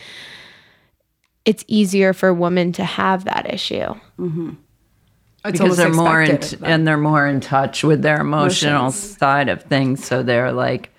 it's 1.45 1.63
easier 1.67 2.11
for 2.11 2.33
women 2.33 2.73
to 2.73 2.83
have 2.83 3.23
that 3.23 3.53
issue. 3.53 3.95
Mm-hmm. 4.19 4.49
it's 5.45 5.59
because 5.59 5.77
they're 5.77 5.89
more 5.89 6.21
in, 6.21 6.31
expected 6.31 6.53
of 6.55 6.59
them. 6.59 6.71
and 6.71 6.87
they're 6.87 6.97
more 6.97 7.25
in 7.25 7.39
touch 7.39 7.85
with 7.85 8.01
their 8.01 8.19
emotional 8.19 8.81
Emotions. 8.81 9.17
side 9.17 9.47
of 9.47 9.63
things. 9.63 10.03
So 10.05 10.21
they're 10.23 10.51
like, 10.51 10.89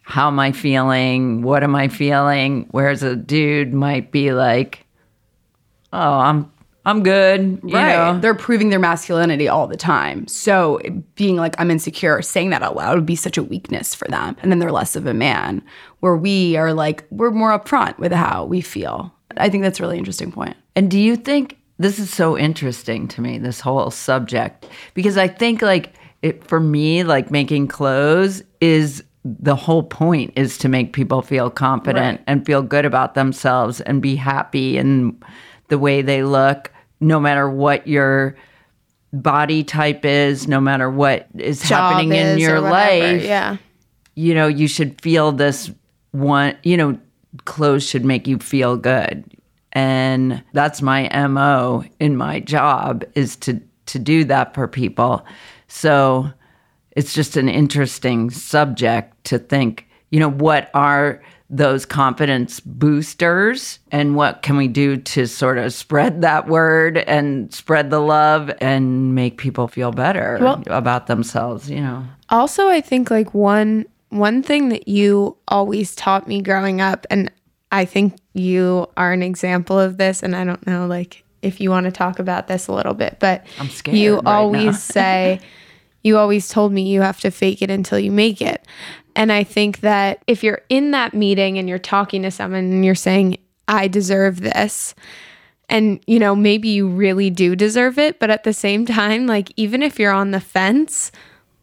how 0.00 0.28
am 0.28 0.40
I 0.40 0.52
feeling? 0.52 1.42
What 1.42 1.62
am 1.62 1.74
I 1.74 1.88
feeling? 1.88 2.66
Whereas 2.70 3.02
a 3.02 3.14
dude 3.14 3.74
might 3.74 4.10
be 4.10 4.32
like, 4.32 4.86
oh, 5.92 5.98
I'm 6.18 6.50
I'm 6.86 7.02
good. 7.02 7.60
You 7.62 7.74
right. 7.74 8.14
know? 8.14 8.20
They're 8.20 8.34
proving 8.34 8.70
their 8.70 8.78
masculinity 8.78 9.48
all 9.48 9.66
the 9.66 9.76
time. 9.76 10.26
So 10.26 10.80
being 11.14 11.36
like, 11.36 11.54
I'm 11.58 11.70
insecure, 11.70 12.22
saying 12.22 12.50
that 12.50 12.62
out 12.62 12.74
loud 12.76 12.94
would 12.96 13.06
be 13.06 13.16
such 13.16 13.36
a 13.36 13.42
weakness 13.42 13.94
for 13.94 14.08
them. 14.08 14.36
And 14.40 14.50
then 14.50 14.60
they're 14.60 14.72
less 14.72 14.96
of 14.96 15.06
a 15.06 15.12
man, 15.14 15.62
where 16.00 16.16
we 16.16 16.56
are 16.56 16.72
like, 16.72 17.04
we're 17.10 17.30
more 17.30 17.58
upfront 17.58 17.98
with 17.98 18.12
how 18.12 18.44
we 18.44 18.60
feel. 18.62 19.12
I 19.36 19.48
think 19.50 19.62
that's 19.62 19.78
a 19.78 19.82
really 19.82 19.98
interesting 19.98 20.32
point. 20.32 20.56
And 20.74 20.90
do 20.90 20.98
you 20.98 21.16
think 21.16 21.58
this 21.78 21.98
is 21.98 22.10
so 22.12 22.38
interesting 22.38 23.08
to 23.08 23.20
me, 23.20 23.38
this 23.38 23.60
whole 23.60 23.90
subject? 23.90 24.66
Because 24.94 25.18
I 25.18 25.28
think, 25.28 25.60
like, 25.62 25.94
it, 26.22 26.44
for 26.44 26.60
me, 26.60 27.04
like 27.04 27.30
making 27.30 27.68
clothes 27.68 28.42
is 28.60 29.04
the 29.24 29.54
whole 29.56 29.82
point 29.82 30.32
is 30.36 30.56
to 30.58 30.68
make 30.68 30.94
people 30.94 31.20
feel 31.20 31.50
confident 31.50 32.18
Right. 32.18 32.24
and 32.26 32.46
feel 32.46 32.62
good 32.62 32.86
about 32.86 33.14
themselves 33.14 33.82
and 33.82 34.00
be 34.00 34.16
happy 34.16 34.78
in 34.78 35.18
the 35.70 35.78
way 35.78 36.02
they 36.02 36.22
look, 36.22 36.70
no 37.00 37.18
matter 37.18 37.48
what 37.48 37.86
your 37.86 38.36
body 39.12 39.64
type 39.64 40.04
is, 40.04 40.46
no 40.46 40.60
matter 40.60 40.90
what 40.90 41.26
is 41.36 41.60
Job 41.62 41.92
happening 41.92 42.12
in 42.12 42.26
is 42.26 42.40
your 42.40 42.60
life. 42.60 43.24
Yeah. 43.24 43.56
you 44.14 44.34
know, 44.34 44.46
you 44.46 44.68
should 44.68 45.00
feel 45.00 45.32
this 45.32 45.70
one, 46.12 46.56
you 46.62 46.76
know, 46.76 46.98
clothes 47.44 47.88
should 47.88 48.04
make 48.04 48.26
you 48.26 48.38
feel 48.38 48.76
good. 48.76 49.24
And 49.72 50.42
that's 50.52 50.82
my 50.82 51.08
MO 51.28 51.84
in 52.00 52.16
my 52.16 52.40
job 52.40 53.04
is 53.14 53.36
to 53.36 53.60
to 53.86 53.98
do 53.98 54.24
that 54.24 54.54
for 54.54 54.68
people. 54.68 55.24
So 55.68 56.30
it's 56.92 57.14
just 57.14 57.36
an 57.36 57.48
interesting 57.48 58.30
subject 58.30 59.24
to 59.24 59.38
think, 59.38 59.88
you 60.10 60.20
know, 60.20 60.30
what 60.30 60.70
are 60.74 61.22
those 61.52 61.84
confidence 61.84 62.60
boosters 62.60 63.80
and 63.90 64.14
what 64.14 64.42
can 64.42 64.56
we 64.56 64.68
do 64.68 64.96
to 64.96 65.26
sort 65.26 65.58
of 65.58 65.72
spread 65.72 66.22
that 66.22 66.46
word 66.46 66.98
and 66.98 67.52
spread 67.52 67.90
the 67.90 67.98
love 67.98 68.52
and 68.60 69.14
make 69.16 69.36
people 69.36 69.66
feel 69.66 69.90
better 69.90 70.38
Well- 70.40 70.62
about 70.68 71.08
themselves, 71.08 71.68
you 71.68 71.80
know. 71.80 72.04
Also, 72.28 72.68
I 72.68 72.80
think 72.80 73.10
like 73.10 73.34
one 73.34 73.86
one 74.10 74.42
thing 74.42 74.70
that 74.70 74.88
you 74.88 75.36
always 75.48 75.94
taught 75.94 76.26
me 76.26 76.42
growing 76.42 76.80
up, 76.80 77.06
and 77.10 77.30
I 77.70 77.84
think 77.84 78.16
you 78.34 78.88
are 78.96 79.12
an 79.12 79.22
example 79.22 79.78
of 79.78 79.98
this. 79.98 80.22
And 80.22 80.34
I 80.34 80.44
don't 80.44 80.64
know, 80.66 80.86
like 80.86 81.22
if 81.42 81.60
you 81.60 81.70
want 81.70 81.84
to 81.84 81.92
talk 81.92 82.18
about 82.18 82.46
this 82.48 82.66
a 82.68 82.72
little 82.72 82.94
bit, 82.94 83.18
but 83.20 83.46
I'm 83.58 83.68
scared 83.68 83.96
You 83.96 84.16
right 84.16 84.26
always 84.26 84.82
say, 84.98 85.40
you 86.02 86.18
always 86.18 86.48
told 86.48 86.72
me 86.72 86.82
you 86.82 87.02
have 87.02 87.20
to 87.20 87.30
fake 87.30 87.62
it 87.62 87.70
until 87.70 87.98
you 87.98 88.10
make 88.10 88.42
it. 88.42 88.64
And 89.16 89.32
I 89.32 89.44
think 89.44 89.80
that 89.80 90.22
if 90.26 90.42
you're 90.42 90.62
in 90.68 90.92
that 90.92 91.14
meeting 91.14 91.58
and 91.58 91.68
you're 91.68 91.78
talking 91.78 92.22
to 92.22 92.30
someone 92.30 92.64
and 92.64 92.84
you're 92.84 92.94
saying, 92.94 93.38
I 93.68 93.88
deserve 93.88 94.40
this, 94.40 94.94
and 95.68 96.00
you 96.06 96.18
know 96.18 96.34
maybe 96.34 96.68
you 96.68 96.88
really 96.88 97.30
do 97.30 97.54
deserve 97.54 97.96
it 97.96 98.18
but 98.18 98.28
at 98.28 98.42
the 98.42 98.52
same 98.52 98.84
time 98.84 99.28
like 99.28 99.52
even 99.56 99.84
if 99.84 100.00
you're 100.00 100.10
on 100.10 100.32
the 100.32 100.40
fence 100.40 101.12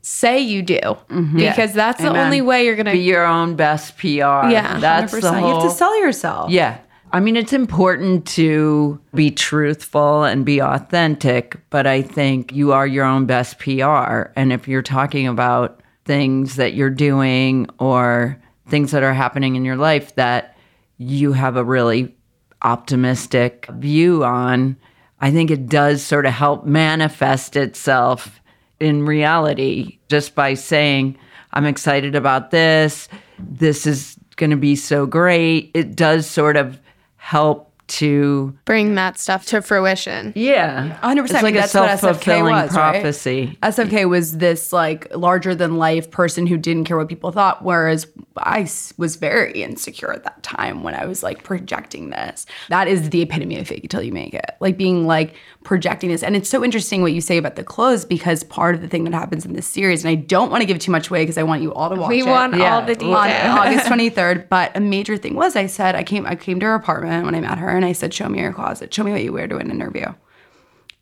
say 0.07 0.39
you 0.39 0.61
do 0.61 0.79
mm-hmm. 0.79 1.37
because 1.37 1.73
that's 1.73 2.01
the 2.01 2.17
only 2.17 2.39
way 2.39 2.65
you're 2.65 2.77
gonna 2.77 2.93
be 2.93 2.99
your 2.99 3.25
own 3.25 3.55
best 3.55 3.97
PR. 3.97 4.07
Yeah, 4.49 4.79
that's 4.79 5.11
the 5.11 5.19
100%. 5.19 5.39
whole. 5.39 5.49
You 5.49 5.55
have 5.55 5.63
to 5.63 5.69
sell 5.69 6.01
yourself. 6.01 6.49
yeah, 6.49 6.79
I 7.11 7.19
mean 7.19 7.35
it's 7.35 7.51
important 7.51 8.25
to 8.27 9.01
be 9.13 9.31
truthful 9.31 10.23
and 10.23 10.45
be 10.45 10.61
authentic, 10.61 11.57
but 11.69 11.85
I 11.85 12.01
think 12.01 12.53
you 12.53 12.71
are 12.71 12.87
your 12.87 13.03
own 13.03 13.25
best 13.25 13.59
PR, 13.59 14.31
and 14.37 14.53
if 14.53 14.67
you're 14.67 14.81
talking 14.81 15.27
about 15.27 15.81
things 16.07 16.55
that 16.55 16.73
you're 16.73 16.89
doing 16.89 17.67
or 17.77 18.41
things 18.67 18.91
that 18.91 19.03
are 19.03 19.13
happening 19.13 19.55
in 19.55 19.63
your 19.63 19.75
life 19.75 20.15
that 20.15 20.57
you 20.97 21.33
have 21.33 21.55
a 21.55 21.63
really 21.63 22.15
optimistic 22.63 23.67
view 23.73 24.23
on, 24.23 24.77
I 25.21 25.31
think 25.31 25.51
it 25.51 25.67
does 25.67 26.01
sort 26.01 26.25
of 26.25 26.33
help 26.33 26.65
manifest 26.65 27.55
itself 27.55 28.41
in 28.79 29.05
reality 29.05 29.99
just 30.09 30.33
by 30.33 30.53
saying, 30.55 31.17
I'm 31.53 31.65
excited 31.65 32.15
about 32.15 32.51
this. 32.51 33.09
This 33.37 33.85
is 33.85 34.17
going 34.35 34.51
to 34.51 34.57
be 34.57 34.75
so 34.75 35.05
great. 35.05 35.71
It 35.73 35.95
does 35.95 36.27
sort 36.27 36.57
of 36.57 36.79
help 37.15 37.71
to, 37.87 38.57
bring 38.65 38.95
that 38.95 39.17
stuff 39.17 39.45
to 39.47 39.61
fruition 39.61 40.33
yeah, 40.35 40.97
100%. 41.01 41.23
It's 41.25 41.33
I 41.33 41.35
mean, 41.37 41.43
like 41.43 41.55
a 41.55 41.57
that's 41.59 41.73
what 41.73 41.89
SFK 41.89 41.99
self-fulfilling 41.99 42.53
was, 42.53 42.71
right? 42.75 42.91
prophecy. 43.01 43.57
SFK 43.63 44.09
was 44.09 44.37
this 44.37 44.73
like 44.73 45.13
larger 45.15 45.55
than 45.55 45.77
life 45.77 46.11
person 46.11 46.47
who 46.47 46.57
didn't 46.57 46.83
care 46.85 46.97
what 46.97 47.07
people 47.07 47.31
thought, 47.31 47.63
whereas 47.63 48.07
I 48.37 48.69
was 48.97 49.15
very 49.15 49.61
insecure 49.63 50.11
at 50.11 50.23
that 50.25 50.43
time 50.43 50.83
when 50.83 50.93
I 50.95 51.05
was 51.05 51.23
like 51.23 51.43
projecting 51.43 52.09
this. 52.09 52.45
That 52.69 52.87
is 52.87 53.09
the 53.09 53.21
epitome 53.21 53.57
of 53.59 53.67
fake 53.67 53.83
it 53.85 53.89
till 53.89 54.01
you 54.01 54.11
make 54.11 54.33
it. 54.33 54.51
Like 54.59 54.77
being 54.77 55.07
like 55.07 55.35
projecting 55.63 56.09
this. 56.09 56.23
And 56.23 56.35
it's 56.35 56.49
so 56.49 56.63
interesting 56.63 57.01
what 57.01 57.13
you 57.13 57.21
say 57.21 57.37
about 57.37 57.55
the 57.55 57.63
clothes 57.63 58.05
because 58.05 58.43
part 58.43 58.75
of 58.75 58.81
the 58.81 58.87
thing 58.87 59.03
that 59.05 59.13
happens 59.13 59.45
in 59.45 59.53
this 59.53 59.67
series, 59.67 60.03
and 60.03 60.09
I 60.11 60.15
don't 60.15 60.49
want 60.51 60.61
to 60.61 60.65
give 60.65 60.79
too 60.79 60.91
much 60.91 61.09
away 61.09 61.23
because 61.23 61.37
I 61.37 61.43
want 61.43 61.61
you 61.61 61.73
all 61.73 61.89
to 61.89 61.95
watch 61.95 62.09
we 62.09 62.21
it 62.21 62.25
want 62.27 62.55
Yeah. 62.55 62.75
all 62.75 62.81
the 62.85 62.95
details 62.95 63.15
on 63.15 63.29
August 63.59 63.85
23rd. 63.87 64.49
But 64.49 64.75
a 64.75 64.79
major 64.79 65.17
thing 65.17 65.35
was 65.35 65.55
I 65.55 65.65
said 65.67 65.95
I 65.95 66.03
came 66.03 66.25
I 66.25 66.35
came 66.35 66.59
to 66.59 66.65
her 66.65 66.75
apartment 66.75 67.25
when 67.25 67.35
I 67.35 67.41
met 67.41 67.57
her 67.57 67.76
and 67.77 67.85
I 67.85 67.93
said, 67.93 68.13
Show 68.13 68.27
me 68.27 68.39
your 68.41 68.51
closet. 68.53 68.93
Show 68.93 69.03
me 69.03 69.11
what 69.13 69.23
you 69.23 69.31
wear 69.31 69.47
to 69.47 69.57
an 69.57 69.71
interview. 69.71 70.07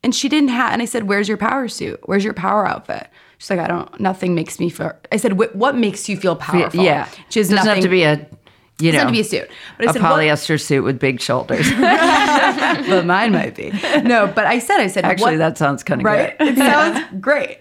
And 0.04 0.14
she 0.14 0.30
didn't 0.30 0.50
have 0.50 0.72
and 0.74 0.82
I 0.82 0.86
said, 0.86 1.04
Where's 1.08 1.28
your 1.28 1.38
power 1.38 1.68
suit? 1.68 2.00
Where's 2.04 2.24
your 2.24 2.34
power 2.36 2.68
outfit? 2.68 3.08
She's 3.40 3.50
like, 3.50 3.60
I 3.60 3.68
don't 3.68 4.00
nothing 4.00 4.36
makes 4.36 4.60
me 4.60 4.70
feel 4.70 4.94
I 5.12 5.18
said, 5.18 5.34
"What- 5.34 5.56
what 5.56 5.76
makes 5.76 6.08
you 6.08 6.16
feel 6.16 6.36
powerful? 6.36 6.84
Yeah, 6.84 7.08
She 7.30 7.40
has 7.40 7.50
doesn't 7.50 7.56
nothing 7.66 7.74
have 7.76 7.84
to 7.84 7.90
be 7.90 8.04
a, 8.04 8.30
you 8.80 8.92
know, 8.94 9.06
to 9.06 9.12
be 9.12 9.20
a 9.22 9.24
suit. 9.26 9.50
But 9.78 9.88
I 9.88 9.90
a 9.90 9.94
said, 9.94 10.02
what- 10.04 10.12
polyester 10.20 10.62
suit 10.62 10.84
with 10.84 11.00
big 11.00 11.20
shoulders. 11.20 11.70
but 11.80 13.06
mine 13.06 13.32
might 13.34 13.56
be. 13.56 13.72
No, 14.04 14.28
but 14.28 14.46
I 14.46 14.60
said, 14.60 14.80
I 14.80 14.88
said, 14.88 15.06
Actually, 15.06 15.34
what- 15.34 15.38
that 15.40 15.58
sounds 15.58 15.84
kind 15.84 16.02
of 16.02 16.06
right? 16.06 16.38
good. 16.38 16.50
It 16.50 16.58
sounds 16.58 17.06
great. 17.20 17.58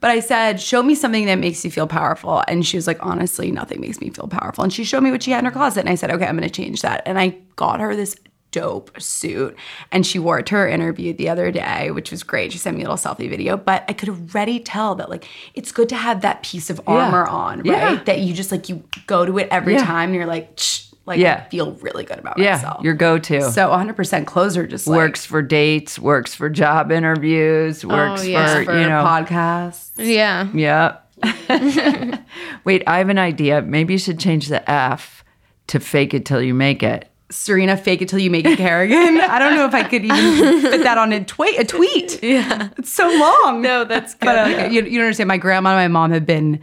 But 0.00 0.10
I 0.10 0.20
said, 0.20 0.60
show 0.60 0.82
me 0.82 0.94
something 0.94 1.26
that 1.26 1.36
makes 1.36 1.64
you 1.64 1.70
feel 1.70 1.86
powerful. 1.88 2.42
And 2.46 2.64
she 2.64 2.76
was 2.76 2.86
like, 2.86 2.98
honestly, 3.04 3.50
nothing 3.50 3.80
makes 3.80 4.00
me 4.00 4.10
feel 4.10 4.28
powerful. 4.28 4.62
And 4.64 4.72
she 4.72 4.84
showed 4.84 5.02
me 5.02 5.10
what 5.10 5.22
she 5.22 5.30
had 5.32 5.40
in 5.40 5.44
her 5.46 5.50
closet. 5.50 5.80
And 5.80 5.88
I 5.88 5.94
said, 5.96 6.10
okay, 6.10 6.26
I'm 6.26 6.36
going 6.36 6.48
to 6.48 6.54
change 6.54 6.82
that. 6.82 7.02
And 7.06 7.18
I 7.18 7.36
got 7.56 7.80
her 7.80 7.96
this 7.96 8.14
dope 8.56 8.90
suit 9.00 9.54
and 9.92 10.06
she 10.06 10.18
wore 10.18 10.38
it 10.38 10.46
to 10.46 10.54
her 10.54 10.66
interview 10.68 11.12
the 11.12 11.28
other 11.28 11.50
day 11.50 11.90
which 11.90 12.10
was 12.10 12.22
great 12.22 12.50
she 12.52 12.58
sent 12.58 12.74
me 12.76 12.82
a 12.82 12.88
little 12.90 12.96
selfie 12.96 13.28
video 13.28 13.54
but 13.56 13.84
i 13.88 13.92
could 13.92 14.08
already 14.08 14.58
tell 14.58 14.94
that 14.94 15.10
like 15.10 15.28
it's 15.54 15.70
good 15.72 15.88
to 15.90 15.96
have 15.96 16.22
that 16.22 16.42
piece 16.42 16.70
of 16.70 16.80
armor 16.86 17.26
on 17.26 17.58
right 17.58 17.66
Yeah. 17.66 18.02
that 18.04 18.20
you 18.20 18.32
just 18.32 18.50
like 18.50 18.68
you 18.70 18.82
go 19.06 19.26
to 19.26 19.36
it 19.38 19.48
every 19.50 19.74
Yeah. 19.74 19.84
time 19.84 20.08
and 20.10 20.14
you're 20.16 20.26
like 20.26 20.58
Shh, 20.58 20.84
like 21.04 21.20
Yeah. 21.20 21.44
I 21.46 21.50
feel 21.50 21.72
really 21.86 22.04
good 22.04 22.18
about 22.18 22.38
Yeah, 22.38 22.52
myself 22.54 22.82
your 22.82 22.94
go-to. 22.94 23.42
so 23.52 23.68
100% 23.68 24.26
clothes 24.26 24.56
are 24.56 24.66
just 24.66 24.86
like 24.86 24.96
works 24.96 25.24
for 25.26 25.42
dates, 25.42 25.98
works 25.98 26.34
for 26.34 26.48
job 26.48 26.90
interviews, 26.90 27.84
oh, 27.84 27.88
works 27.88 28.26
yeah. 28.26 28.58
for, 28.60 28.64
for 28.64 28.80
you 28.80 28.88
know, 28.88 29.04
podcasts 29.04 29.90
yeah 29.98 30.48
yeah. 30.54 30.96
Wait, 32.64 32.82
I 32.86 32.98
have 32.98 33.08
an 33.08 33.18
idea. 33.18 33.62
Maybe 33.62 33.94
you 33.94 33.98
should 33.98 34.18
change 34.18 34.48
the 34.48 34.68
F 34.70 35.24
to 35.68 35.80
fake 35.80 36.12
it 36.14 36.24
till 36.26 36.42
you 36.42 36.54
make 36.54 36.82
it. 36.82 37.08
Serena, 37.30 37.76
fake 37.76 38.02
it 38.02 38.08
till 38.08 38.18
you 38.20 38.30
make 38.30 38.44
it, 38.44 38.56
Kerrigan. 38.56 39.20
I 39.20 39.38
don't 39.38 39.56
know 39.56 39.66
if 39.66 39.74
I 39.74 39.82
could 39.82 40.04
even 40.04 40.60
fit 40.62 40.82
that 40.84 40.96
on 40.96 41.12
a, 41.12 41.24
twi- 41.24 41.56
a 41.58 41.64
tweet. 41.64 42.22
Yeah. 42.22 42.68
It's 42.78 42.92
so 42.92 43.08
long. 43.08 43.62
no 43.62 43.84
that's 43.84 44.14
good 44.14 44.26
But 44.26 44.38
uh, 44.38 44.64
you, 44.66 44.82
you 44.84 44.98
don't 44.98 45.06
understand. 45.06 45.28
My 45.28 45.36
grandma 45.36 45.70
and 45.70 45.92
my 45.92 46.00
mom 46.00 46.12
have 46.12 46.24
been, 46.24 46.60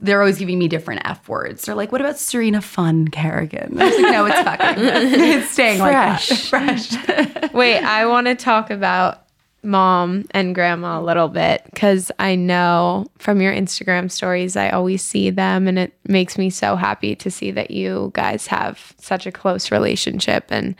they're 0.00 0.20
always 0.20 0.38
giving 0.38 0.58
me 0.58 0.66
different 0.66 1.02
F 1.04 1.28
words. 1.28 1.64
They're 1.64 1.74
like, 1.74 1.92
what 1.92 2.00
about 2.00 2.18
Serena 2.18 2.60
Fun 2.62 3.08
Kerrigan? 3.08 3.80
I 3.80 3.84
was 3.84 3.94
like, 4.00 4.12
no, 4.12 4.24
it's 4.26 4.40
fucking. 4.40 4.74
it's 4.84 5.50
staying 5.50 5.78
like 5.78 5.92
that. 5.92 6.22
Fresh. 6.22 7.52
Wait, 7.52 7.78
I 7.78 8.06
want 8.06 8.26
to 8.28 8.34
talk 8.34 8.70
about 8.70 9.24
mom 9.62 10.24
and 10.32 10.54
grandma 10.54 11.00
a 11.00 11.02
little 11.02 11.28
bit 11.28 11.62
because 11.66 12.10
I 12.18 12.34
know 12.34 13.06
from 13.18 13.40
your 13.40 13.52
Instagram 13.52 14.10
stories, 14.10 14.56
I 14.56 14.70
always 14.70 15.02
see 15.02 15.30
them, 15.30 15.68
and 15.68 15.78
it 15.78 15.92
makes 16.08 16.36
me 16.36 16.50
so 16.50 16.76
happy 16.76 17.14
to 17.16 17.30
see 17.30 17.50
that 17.52 17.70
you 17.70 18.10
guys 18.14 18.46
have 18.48 18.94
such 18.98 19.26
a 19.26 19.32
close 19.32 19.70
relationship. 19.70 20.46
And, 20.50 20.74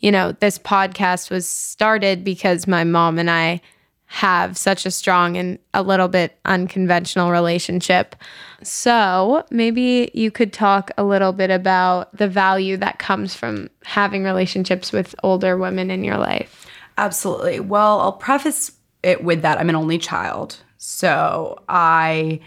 you 0.00 0.10
know, 0.10 0.32
this 0.32 0.58
podcast 0.58 1.30
was 1.30 1.46
started 1.46 2.24
because 2.24 2.66
my 2.66 2.84
mom 2.84 3.18
and 3.18 3.30
I 3.30 3.60
have 4.06 4.58
such 4.58 4.84
a 4.84 4.90
strong 4.90 5.38
and 5.38 5.58
a 5.72 5.82
little 5.82 6.08
bit 6.08 6.38
unconventional 6.44 7.30
relationship. 7.30 8.14
So, 8.62 9.42
maybe 9.50 10.10
you 10.12 10.30
could 10.30 10.52
talk 10.52 10.90
a 10.98 11.04
little 11.04 11.32
bit 11.32 11.50
about 11.50 12.14
the 12.14 12.28
value 12.28 12.76
that 12.76 12.98
comes 12.98 13.34
from 13.34 13.70
having 13.84 14.22
relationships 14.22 14.92
with 14.92 15.14
older 15.22 15.56
women 15.56 15.90
in 15.90 16.04
your 16.04 16.18
life. 16.18 16.66
Absolutely. 16.98 17.60
Well, 17.60 18.00
I'll 18.00 18.12
preface 18.12 18.72
it 19.02 19.24
with 19.24 19.42
that 19.42 19.58
I'm 19.58 19.68
an 19.68 19.76
only 19.76 19.98
child. 19.98 20.58
So 20.76 21.62
I 21.68 22.40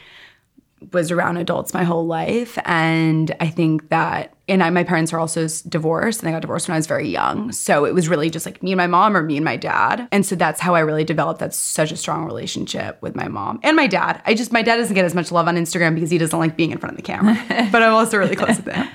was 0.92 1.12
around 1.12 1.38
adults 1.38 1.74
my 1.74 1.84
whole 1.84 2.06
life. 2.06 2.58
And 2.66 3.36
I 3.40 3.50
think 3.50 3.90
that, 3.90 4.34
and 4.48 4.62
I, 4.62 4.70
my 4.70 4.84
parents 4.84 5.14
are 5.14 5.20
also 5.20 5.48
divorced 5.68 6.20
and 6.20 6.28
they 6.28 6.32
got 6.32 6.42
divorced 6.42 6.68
when 6.68 6.76
I 6.76 6.78
was 6.78 6.86
very 6.86 7.08
young. 7.08 7.52
So 7.52 7.86
it 7.86 7.94
was 7.94 8.08
really 8.08 8.30
just 8.30 8.46
like 8.46 8.62
me 8.62 8.72
and 8.72 8.78
my 8.78 8.88
mom 8.88 9.18
or 9.18 9.24
me 9.24 9.38
and 9.38 9.46
my 9.46 9.58
dad. 9.58 10.08
And 10.12 10.26
so 10.26 10.36
that's 10.36 10.60
how 10.60 10.76
I 10.76 10.82
really 10.82 11.04
developed 11.04 11.40
that 11.40 11.54
such 11.54 11.92
a 11.92 11.98
strong 11.98 12.26
relationship 12.26 13.02
with 13.02 13.16
my 13.16 13.28
mom 13.28 13.60
and 13.64 13.76
my 13.76 13.88
dad. 13.88 14.22
I 14.26 14.34
just, 14.34 14.52
my 14.52 14.62
dad 14.62 14.76
doesn't 14.78 14.94
get 14.94 15.06
as 15.06 15.16
much 15.16 15.32
love 15.32 15.48
on 15.48 15.56
Instagram 15.56 15.96
because 15.96 16.12
he 16.12 16.18
doesn't 16.18 16.38
like 16.38 16.56
being 16.56 16.72
in 16.72 16.78
front 16.78 16.92
of 16.92 16.98
the 16.98 17.04
camera, 17.04 17.36
but 17.72 17.82
I'm 17.82 17.94
also 17.94 18.18
really 18.18 18.36
close 18.36 18.58
with 18.58 18.74
him. 18.74 18.88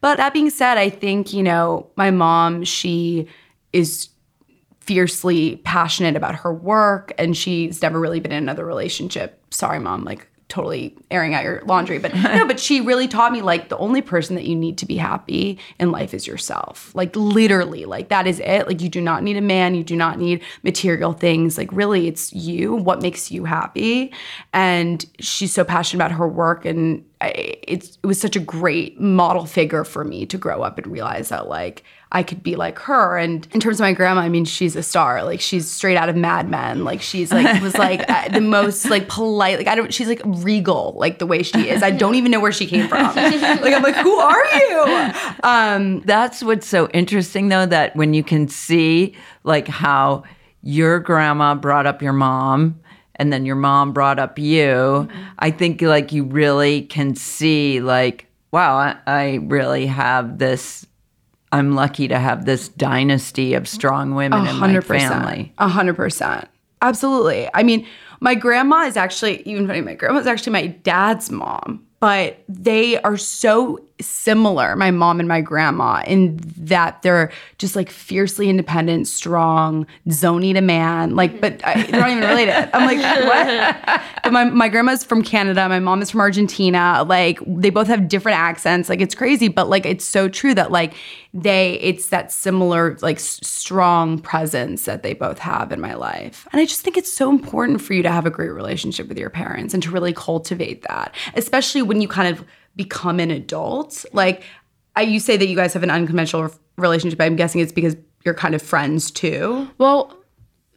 But 0.00 0.16
that 0.16 0.32
being 0.32 0.50
said, 0.50 0.78
I 0.78 0.90
think, 0.90 1.32
you 1.32 1.42
know, 1.42 1.90
my 1.96 2.10
mom, 2.10 2.64
she 2.64 3.28
is 3.72 4.08
fiercely 4.90 5.54
passionate 5.58 6.16
about 6.16 6.34
her 6.34 6.52
work 6.52 7.12
and 7.16 7.36
she's 7.36 7.80
never 7.80 8.00
really 8.00 8.18
been 8.18 8.32
in 8.32 8.42
another 8.42 8.66
relationship. 8.66 9.40
Sorry, 9.50 9.78
mom, 9.78 10.02
like 10.02 10.26
totally 10.48 10.96
airing 11.12 11.32
out 11.32 11.44
your 11.44 11.62
laundry. 11.64 12.00
But 12.00 12.12
no, 12.16 12.44
but 12.44 12.58
she 12.58 12.80
really 12.80 13.06
taught 13.06 13.30
me 13.30 13.40
like 13.40 13.68
the 13.68 13.78
only 13.78 14.02
person 14.02 14.34
that 14.34 14.46
you 14.46 14.56
need 14.56 14.78
to 14.78 14.86
be 14.86 14.96
happy 14.96 15.60
in 15.78 15.92
life 15.92 16.12
is 16.12 16.26
yourself. 16.26 16.92
Like 16.92 17.14
literally, 17.14 17.84
like 17.84 18.08
that 18.08 18.26
is 18.26 18.40
it. 18.40 18.66
Like 18.66 18.80
you 18.80 18.88
do 18.88 19.00
not 19.00 19.22
need 19.22 19.36
a 19.36 19.40
man, 19.40 19.76
you 19.76 19.84
do 19.84 19.94
not 19.94 20.18
need 20.18 20.42
material 20.64 21.12
things. 21.12 21.56
Like 21.56 21.70
really, 21.70 22.08
it's 22.08 22.32
you, 22.32 22.74
what 22.74 23.00
makes 23.00 23.30
you 23.30 23.44
happy. 23.44 24.12
And 24.52 25.06
she's 25.20 25.54
so 25.54 25.62
passionate 25.62 26.04
about 26.04 26.18
her 26.18 26.26
work 26.26 26.64
and 26.64 27.04
I, 27.20 27.58
it's 27.62 27.96
it 28.02 28.06
was 28.08 28.20
such 28.20 28.34
a 28.34 28.40
great 28.40 29.00
model 29.00 29.46
figure 29.46 29.84
for 29.84 30.02
me 30.02 30.26
to 30.26 30.36
grow 30.36 30.62
up 30.62 30.78
and 30.78 30.86
realize 30.88 31.28
that 31.28 31.48
like 31.48 31.84
I 32.12 32.24
could 32.24 32.42
be 32.42 32.56
like 32.56 32.78
her. 32.80 33.16
And 33.16 33.46
in 33.52 33.60
terms 33.60 33.78
of 33.78 33.84
my 33.84 33.92
grandma, 33.92 34.22
I 34.22 34.28
mean, 34.28 34.44
she's 34.44 34.74
a 34.74 34.82
star. 34.82 35.22
Like 35.22 35.40
she's 35.40 35.70
straight 35.70 35.96
out 35.96 36.08
of 36.08 36.16
Mad 36.16 36.48
Men. 36.48 36.84
Like 36.84 37.00
she's 37.00 37.32
like 37.32 37.62
was 37.62 37.76
like 37.76 38.08
uh, 38.10 38.28
the 38.28 38.40
most 38.40 38.90
like 38.90 39.08
polite. 39.08 39.58
Like 39.58 39.68
I 39.68 39.74
don't. 39.76 39.94
She's 39.94 40.08
like 40.08 40.20
regal. 40.24 40.94
Like 40.96 41.18
the 41.20 41.26
way 41.26 41.42
she 41.42 41.68
is. 41.68 41.82
I 41.82 41.90
don't 41.90 42.16
even 42.16 42.32
know 42.32 42.40
where 42.40 42.52
she 42.52 42.66
came 42.66 42.88
from. 42.88 43.02
like 43.14 43.74
I'm 43.74 43.82
like, 43.82 43.96
who 43.96 44.14
are 44.16 44.46
you? 44.54 45.12
Um, 45.44 46.00
That's 46.00 46.42
what's 46.42 46.66
so 46.66 46.88
interesting, 46.88 47.48
though, 47.48 47.66
that 47.66 47.94
when 47.94 48.12
you 48.14 48.24
can 48.24 48.48
see 48.48 49.14
like 49.44 49.68
how 49.68 50.24
your 50.62 50.98
grandma 50.98 51.54
brought 51.54 51.86
up 51.86 52.02
your 52.02 52.12
mom 52.12 52.80
and 53.16 53.32
then 53.32 53.44
your 53.44 53.56
mom 53.56 53.92
brought 53.92 54.18
up 54.18 54.38
you, 54.38 55.08
I 55.38 55.50
think 55.50 55.82
like 55.82 56.12
you 56.12 56.24
really 56.24 56.82
can 56.82 57.14
see 57.14 57.80
like, 57.80 58.26
wow, 58.50 58.76
I, 58.76 58.96
I 59.06 59.34
really 59.42 59.86
have 59.86 60.38
this. 60.38 60.86
I'm 61.52 61.74
lucky 61.74 62.08
to 62.08 62.18
have 62.18 62.44
this 62.44 62.68
dynasty 62.68 63.54
of 63.54 63.66
strong 63.66 64.14
women 64.14 64.46
in 64.46 64.56
my 64.56 64.80
family. 64.80 65.52
A 65.58 65.68
hundred 65.68 65.96
percent. 65.96 66.48
Absolutely. 66.82 67.48
I 67.52 67.62
mean, 67.62 67.86
my 68.20 68.34
grandma 68.34 68.86
is 68.86 68.96
actually 68.96 69.42
even 69.42 69.66
funny. 69.66 69.80
My 69.80 69.94
grandma 69.94 70.20
is 70.20 70.26
actually 70.26 70.52
my 70.52 70.66
dad's 70.68 71.30
mom, 71.30 71.84
but 71.98 72.42
they 72.48 73.00
are 73.02 73.16
so 73.16 73.84
similar, 74.00 74.76
my 74.76 74.90
mom 74.90 75.20
and 75.20 75.28
my 75.28 75.40
grandma, 75.40 76.02
in 76.06 76.38
that 76.56 77.02
they're 77.02 77.30
just 77.58 77.76
like 77.76 77.90
fiercely 77.90 78.48
independent, 78.48 79.08
strong, 79.08 79.86
zony 80.08 80.54
to 80.54 80.60
man. 80.60 81.16
Like, 81.16 81.40
but 81.40 81.64
I, 81.66 81.82
they're 81.82 82.00
not 82.00 82.10
even 82.10 82.28
related. 82.28 82.70
I'm 82.74 82.86
like, 82.86 82.98
what? 83.86 84.02
But 84.22 84.32
my, 84.32 84.44
my 84.44 84.68
grandma's 84.68 85.04
from 85.04 85.22
Canada. 85.22 85.68
My 85.68 85.78
mom 85.80 86.02
is 86.02 86.10
from 86.10 86.20
Argentina. 86.20 87.04
Like, 87.06 87.40
they 87.46 87.70
both 87.70 87.86
have 87.88 88.08
different 88.08 88.38
accents. 88.38 88.88
Like, 88.88 89.00
it's 89.00 89.14
crazy, 89.14 89.48
but 89.48 89.68
like, 89.68 89.86
it's 89.86 90.04
so 90.04 90.28
true 90.28 90.54
that 90.54 90.70
like 90.70 90.94
they, 91.32 91.74
it's 91.74 92.08
that 92.08 92.32
similar, 92.32 92.98
like, 93.02 93.16
s- 93.16 93.40
strong 93.42 94.18
presence 94.18 94.84
that 94.84 95.02
they 95.02 95.14
both 95.14 95.38
have 95.38 95.70
in 95.72 95.80
my 95.80 95.94
life. 95.94 96.48
And 96.52 96.60
I 96.60 96.64
just 96.64 96.80
think 96.80 96.96
it's 96.96 97.12
so 97.12 97.30
important 97.30 97.80
for 97.80 97.94
you 97.94 98.02
to 98.02 98.10
have 98.10 98.26
a 98.26 98.30
great 98.30 98.50
relationship 98.50 99.08
with 99.08 99.18
your 99.18 99.30
parents 99.30 99.72
and 99.74 99.82
to 99.82 99.90
really 99.90 100.12
cultivate 100.12 100.82
that, 100.82 101.14
especially 101.34 101.82
when 101.82 102.00
you 102.00 102.08
kind 102.08 102.36
of 102.36 102.44
become 102.82 103.20
an 103.20 103.30
adult. 103.30 104.06
Like, 104.14 104.42
I, 104.96 105.02
you 105.02 105.20
say 105.20 105.36
that 105.36 105.46
you 105.46 105.54
guys 105.54 105.74
have 105.74 105.82
an 105.82 105.90
unconventional 105.90 106.50
relationship. 106.78 107.20
I'm 107.20 107.36
guessing 107.36 107.60
it's 107.60 107.72
because 107.72 107.94
you're 108.24 108.32
kind 108.32 108.54
of 108.54 108.62
friends 108.62 109.10
too. 109.10 109.68
Well, 109.76 110.16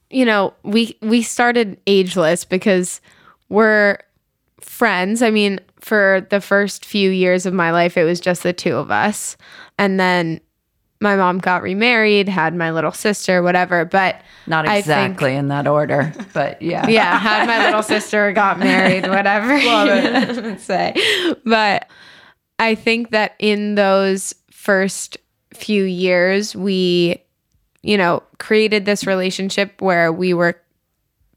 you 0.09 0.25
know, 0.25 0.53
we 0.63 0.97
we 1.01 1.21
started 1.21 1.79
ageless 1.87 2.43
because 2.43 2.99
we're 3.47 3.99
friends. 4.59 5.21
I 5.21 5.29
mean, 5.29 5.61
for 5.79 6.27
the 6.29 6.41
first 6.41 6.85
few 6.85 7.09
years 7.09 7.45
of 7.45 7.53
my 7.53 7.71
life, 7.71 7.95
it 7.95 8.03
was 8.03 8.19
just 8.19 8.43
the 8.43 8.51
two 8.51 8.75
of 8.75 8.91
us, 8.91 9.37
and 9.77 9.97
then 9.97 10.41
my 11.03 11.15
mom 11.15 11.37
got 11.37 11.61
remarried, 11.61 12.27
had 12.27 12.55
my 12.55 12.71
little 12.71 12.91
sister, 12.91 13.43
whatever. 13.43 13.85
But 13.85 14.21
Not 14.47 14.67
I 14.67 14.81
think- 14.81 14.85
exactly 15.11 15.35
in 15.35 15.49
that 15.49 15.67
order, 15.67 16.11
but 16.33 16.59
yeah. 16.61 16.87
yeah, 16.89 17.19
had 17.19 17.45
my 17.45 17.65
little 17.65 17.83
sister, 17.83 18.31
got 18.31 18.57
married, 18.57 19.07
whatever 19.07 19.53
would 20.41 20.59
say. 20.59 20.95
But 21.45 21.87
I 22.57 22.73
think 22.73 23.11
that 23.11 23.35
in 23.37 23.75
those 23.75 24.33
first 24.49 25.17
few 25.53 25.83
years, 25.83 26.55
we, 26.55 27.21
you 27.83 27.97
know, 27.97 28.23
created 28.39 28.85
this 28.85 29.05
relationship 29.05 29.81
where 29.81 30.11
we 30.11 30.33
were 30.33 30.59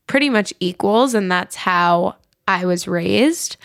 pretty 0.06 0.30
much 0.30 0.54
equals, 0.60 1.12
and 1.14 1.30
that's 1.30 1.56
how 1.56 2.14
I 2.48 2.64
was 2.64 2.86
raised. 2.88 3.56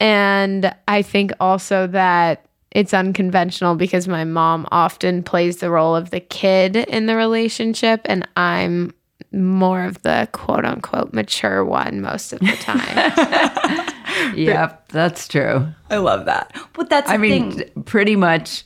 And 0.00 0.74
I 0.88 1.02
think 1.02 1.32
also 1.38 1.86
that 1.88 2.46
it's 2.74 2.94
unconventional 2.94 3.74
because 3.74 4.08
my 4.08 4.24
mom 4.24 4.66
often 4.72 5.22
plays 5.22 5.58
the 5.58 5.70
role 5.70 5.94
of 5.94 6.10
the 6.10 6.20
kid 6.20 6.76
in 6.76 7.06
the 7.06 7.16
relationship, 7.16 8.00
and 8.06 8.26
I'm 8.36 8.92
more 9.32 9.84
of 9.84 10.02
the 10.02 10.28
quote 10.32 10.64
unquote 10.64 11.12
mature 11.12 11.64
one 11.64 12.00
most 12.00 12.32
of 12.32 12.40
the 12.40 12.56
time. 12.60 13.92
yep, 14.36 14.88
that's 14.88 15.28
true. 15.28 15.66
I 15.90 15.96
love 15.96 16.26
that. 16.26 16.56
But 16.74 16.90
that's 16.90 17.08
the 17.08 17.14
I 17.14 17.18
mean, 17.18 17.52
thing. 17.52 17.82
pretty 17.84 18.16
much 18.16 18.64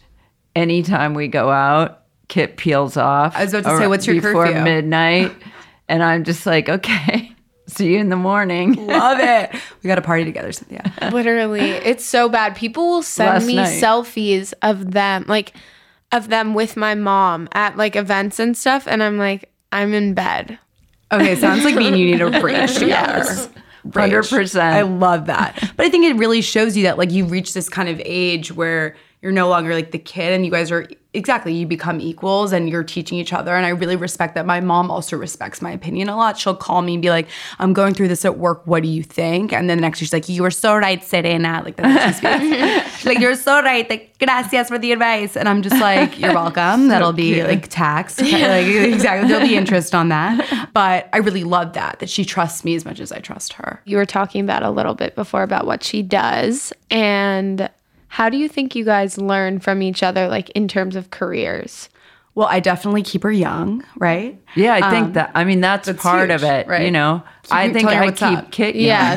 anytime 0.55 1.15
we 1.15 1.29
go 1.29 1.51
out, 1.51 2.03
Kit 2.29 2.57
peels 2.57 2.97
off. 2.97 3.37
I 3.37 3.45
was 3.45 3.55
about 3.55 3.71
to 3.71 3.79
say, 3.79 3.87
what's 3.87 4.07
your 4.07 4.17
before 4.17 4.47
curfew? 4.47 4.63
midnight, 4.63 5.33
and 5.89 6.03
I'm 6.03 6.25
just 6.25 6.45
like, 6.45 6.69
okay, 6.69 7.36
see 7.77 7.93
you 7.93 7.99
in 7.99 8.09
the 8.09 8.17
morning. 8.17 8.73
Love 8.87 9.19
it. 9.21 9.51
We 9.83 9.89
got 9.89 9.97
to 9.97 10.03
party 10.03 10.25
together, 10.25 10.51
Cynthia. 10.51 10.93
Literally, 11.13 11.61
it's 11.61 12.05
so 12.05 12.29
bad. 12.29 12.57
People 12.57 12.89
will 12.89 13.03
send 13.03 13.35
Last 13.35 13.47
me 13.47 13.55
night. 13.57 13.81
selfies 13.81 14.53
of 14.63 14.91
them, 14.93 15.25
like 15.29 15.53
of 16.11 16.29
them 16.29 16.55
with 16.55 16.77
my 16.77 16.97
mom 16.97 17.49
at 17.53 17.77
like 17.77 17.95
events 17.95 18.41
and 18.41 18.57
stuff, 18.57 18.89
and 18.89 19.01
I'm 19.03 19.17
like, 19.17 19.51
I'm 19.71 19.95
in 19.95 20.15
bed. 20.15 20.59
Okay, 21.13 21.37
sounds 21.37 21.65
like 21.65 21.77
me 21.77 21.87
and 21.87 21.97
you 21.97 22.07
need 22.07 22.21
a 22.21 22.41
bridge 22.41 22.75
together. 22.75 23.19
Yes. 23.19 23.49
100%. 23.87 24.61
I 24.61 24.83
love 24.83 25.27
that. 25.27 25.73
But 25.77 25.87
I 25.87 25.89
think 25.89 26.05
it 26.05 26.17
really 26.17 26.43
shows 26.43 26.77
you 26.77 26.83
that 26.85 26.99
like 26.99 27.13
you've 27.13 27.31
reached 27.31 27.55
this 27.55 27.69
kind 27.69 27.89
of 27.89 28.01
age 28.05 28.51
where 28.51 28.97
you're 29.23 29.33
no 29.33 29.49
longer 29.49 29.75
like 29.75 29.91
the 29.91 29.99
kid 29.99 30.33
and 30.33 30.45
you 30.45 30.51
guys 30.51 30.71
are 30.71 30.89
exactly 31.15 31.53
you 31.53 31.67
become 31.67 31.99
equals 31.99 32.53
and 32.53 32.69
you're 32.69 32.85
teaching 32.85 33.19
each 33.19 33.33
other 33.33 33.57
and 33.57 33.65
I 33.65 33.71
really 33.71 33.97
respect 33.97 34.35
that. 34.35 34.45
My 34.45 34.61
mom 34.61 34.91
also 34.91 35.17
respects 35.17 35.63
my 35.63 35.71
opinion 35.71 36.09
a 36.11 36.17
lot. 36.17 36.39
She'll 36.39 36.55
call 36.55 36.83
me 36.83 36.95
and 36.95 37.03
be 37.03 37.09
like, 37.09 37.27
"I'm 37.59 37.73
going 37.73 37.95
through 37.95 38.09
this 38.09 38.25
at 38.25 38.39
work. 38.39 38.67
What 38.67 38.83
do 38.83 38.89
you 38.89 39.03
think?" 39.03 39.53
And 39.53 39.71
then 39.71 39.79
the 39.79 39.83
next 39.83 39.99
she's 39.99 40.13
like, 40.13 40.29
"You 40.29 40.43
were 40.43 40.51
so 40.51 40.77
right, 40.77 41.03
Serena." 41.03 41.63
Like 41.65 41.77
that's 41.77 42.21
how 42.21 42.31
she 42.31 42.53
speaks. 42.53 42.87
Like, 43.07 43.19
"You're 43.21 43.37
so 43.37 43.63
right. 43.63 43.89
Like, 43.89 44.19
gracias 44.19 44.69
for 44.69 44.79
the 44.79 44.93
advice." 44.93 45.37
And 45.37 45.49
I'm 45.49 45.63
just 45.63 45.81
like, 45.81 46.19
"You're 46.19 46.35
welcome. 46.43 46.89
That'll 46.89 47.13
be 47.13 47.43
like 47.43 47.69
taxed. 47.69 48.21
like 48.21 48.67
exactly. 48.67 49.29
There'll 49.29 49.47
be 49.47 49.57
interest 49.57 49.95
on 49.95 50.09
that." 50.11 50.71
But 50.75 51.09
I 51.13 51.19
really 51.19 51.45
love 51.45 51.73
that 51.73 52.01
that 52.01 52.11
she 52.11 52.25
trusts 52.25 52.65
me 52.65 52.75
as 52.75 52.85
much 52.85 53.01
as 53.01 53.11
I 53.13 53.21
trust 53.21 53.55
her. 53.55 53.81
You 53.87 53.97
were 53.97 54.07
talking 54.07 54.43
about 54.45 54.63
a 54.63 54.71
little 54.71 54.95
bit 54.95 55.15
before 55.15 55.43
about 55.43 55.67
what 55.67 55.83
she 55.83 56.03
does, 56.03 56.73
and 56.91 57.71
how 58.09 58.29
do 58.29 58.37
you 58.37 58.49
think 58.49 58.75
you 58.75 58.85
guys 58.85 59.19
learn 59.19 59.61
from 59.61 59.83
each 59.83 60.03
other, 60.03 60.29
like 60.29 60.51
in 60.51 60.69
terms 60.69 60.97
of 60.97 61.11
careers? 61.11 61.89
Well, 62.37 62.49
I 62.51 62.61
definitely 62.61 63.03
keep 63.03 63.23
her 63.23 63.33
young, 63.33 63.83
right? 63.97 64.39
Yeah, 64.55 64.75
I 64.75 64.91
think 64.91 65.07
um, 65.07 65.13
that. 65.15 65.31
I 65.35 65.45
mean, 65.45 65.63
that's, 65.63 65.89
a 65.89 65.95
part 65.95 66.31
of 66.31 66.45
it. 66.45 66.67
right. 66.67 66.85
You 66.85 66.91
know, 66.91 67.23
I 67.51 67.73
think 67.73 67.89
telling 67.89 68.11
I 68.11 68.13
keep 68.13 68.39
up. 68.39 68.51
Kit. 68.51 68.77
young. 68.77 68.85
Yeah, 68.85 69.17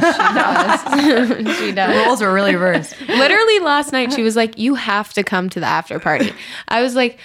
she 1.34 1.36
does. 1.44 1.58
she 1.60 1.72
does. 1.74 2.06
Roles 2.06 2.22
are 2.22 2.34
really 2.34 2.56
reversed. 2.56 2.96
Literally 3.10 3.60
last 3.60 3.92
night, 3.92 4.14
she 4.14 4.24
was 4.24 4.38
like, 4.38 4.58
"You 4.58 4.76
have 4.76 5.12
to 5.14 5.24
come 5.26 5.50
to 5.50 5.60
the 5.60 5.66
after 5.66 6.00
party." 6.00 6.32
I 6.70 6.82
was 6.82 6.96
like, 6.96 7.20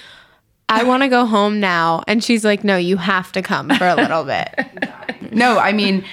"I 0.68 0.82
want 0.82 1.04
to 1.04 1.08
go 1.08 1.26
home 1.26 1.60
now," 1.60 2.02
and 2.08 2.24
she's 2.24 2.44
like, 2.44 2.64
"No, 2.64 2.76
you 2.76 2.96
have 2.96 3.30
to 3.30 3.40
come 3.40 3.70
for 3.70 3.86
a 3.86 3.94
little 3.94 4.24
bit." 4.24 4.52
no, 5.32 5.60
I 5.60 5.70
mean, 5.72 6.04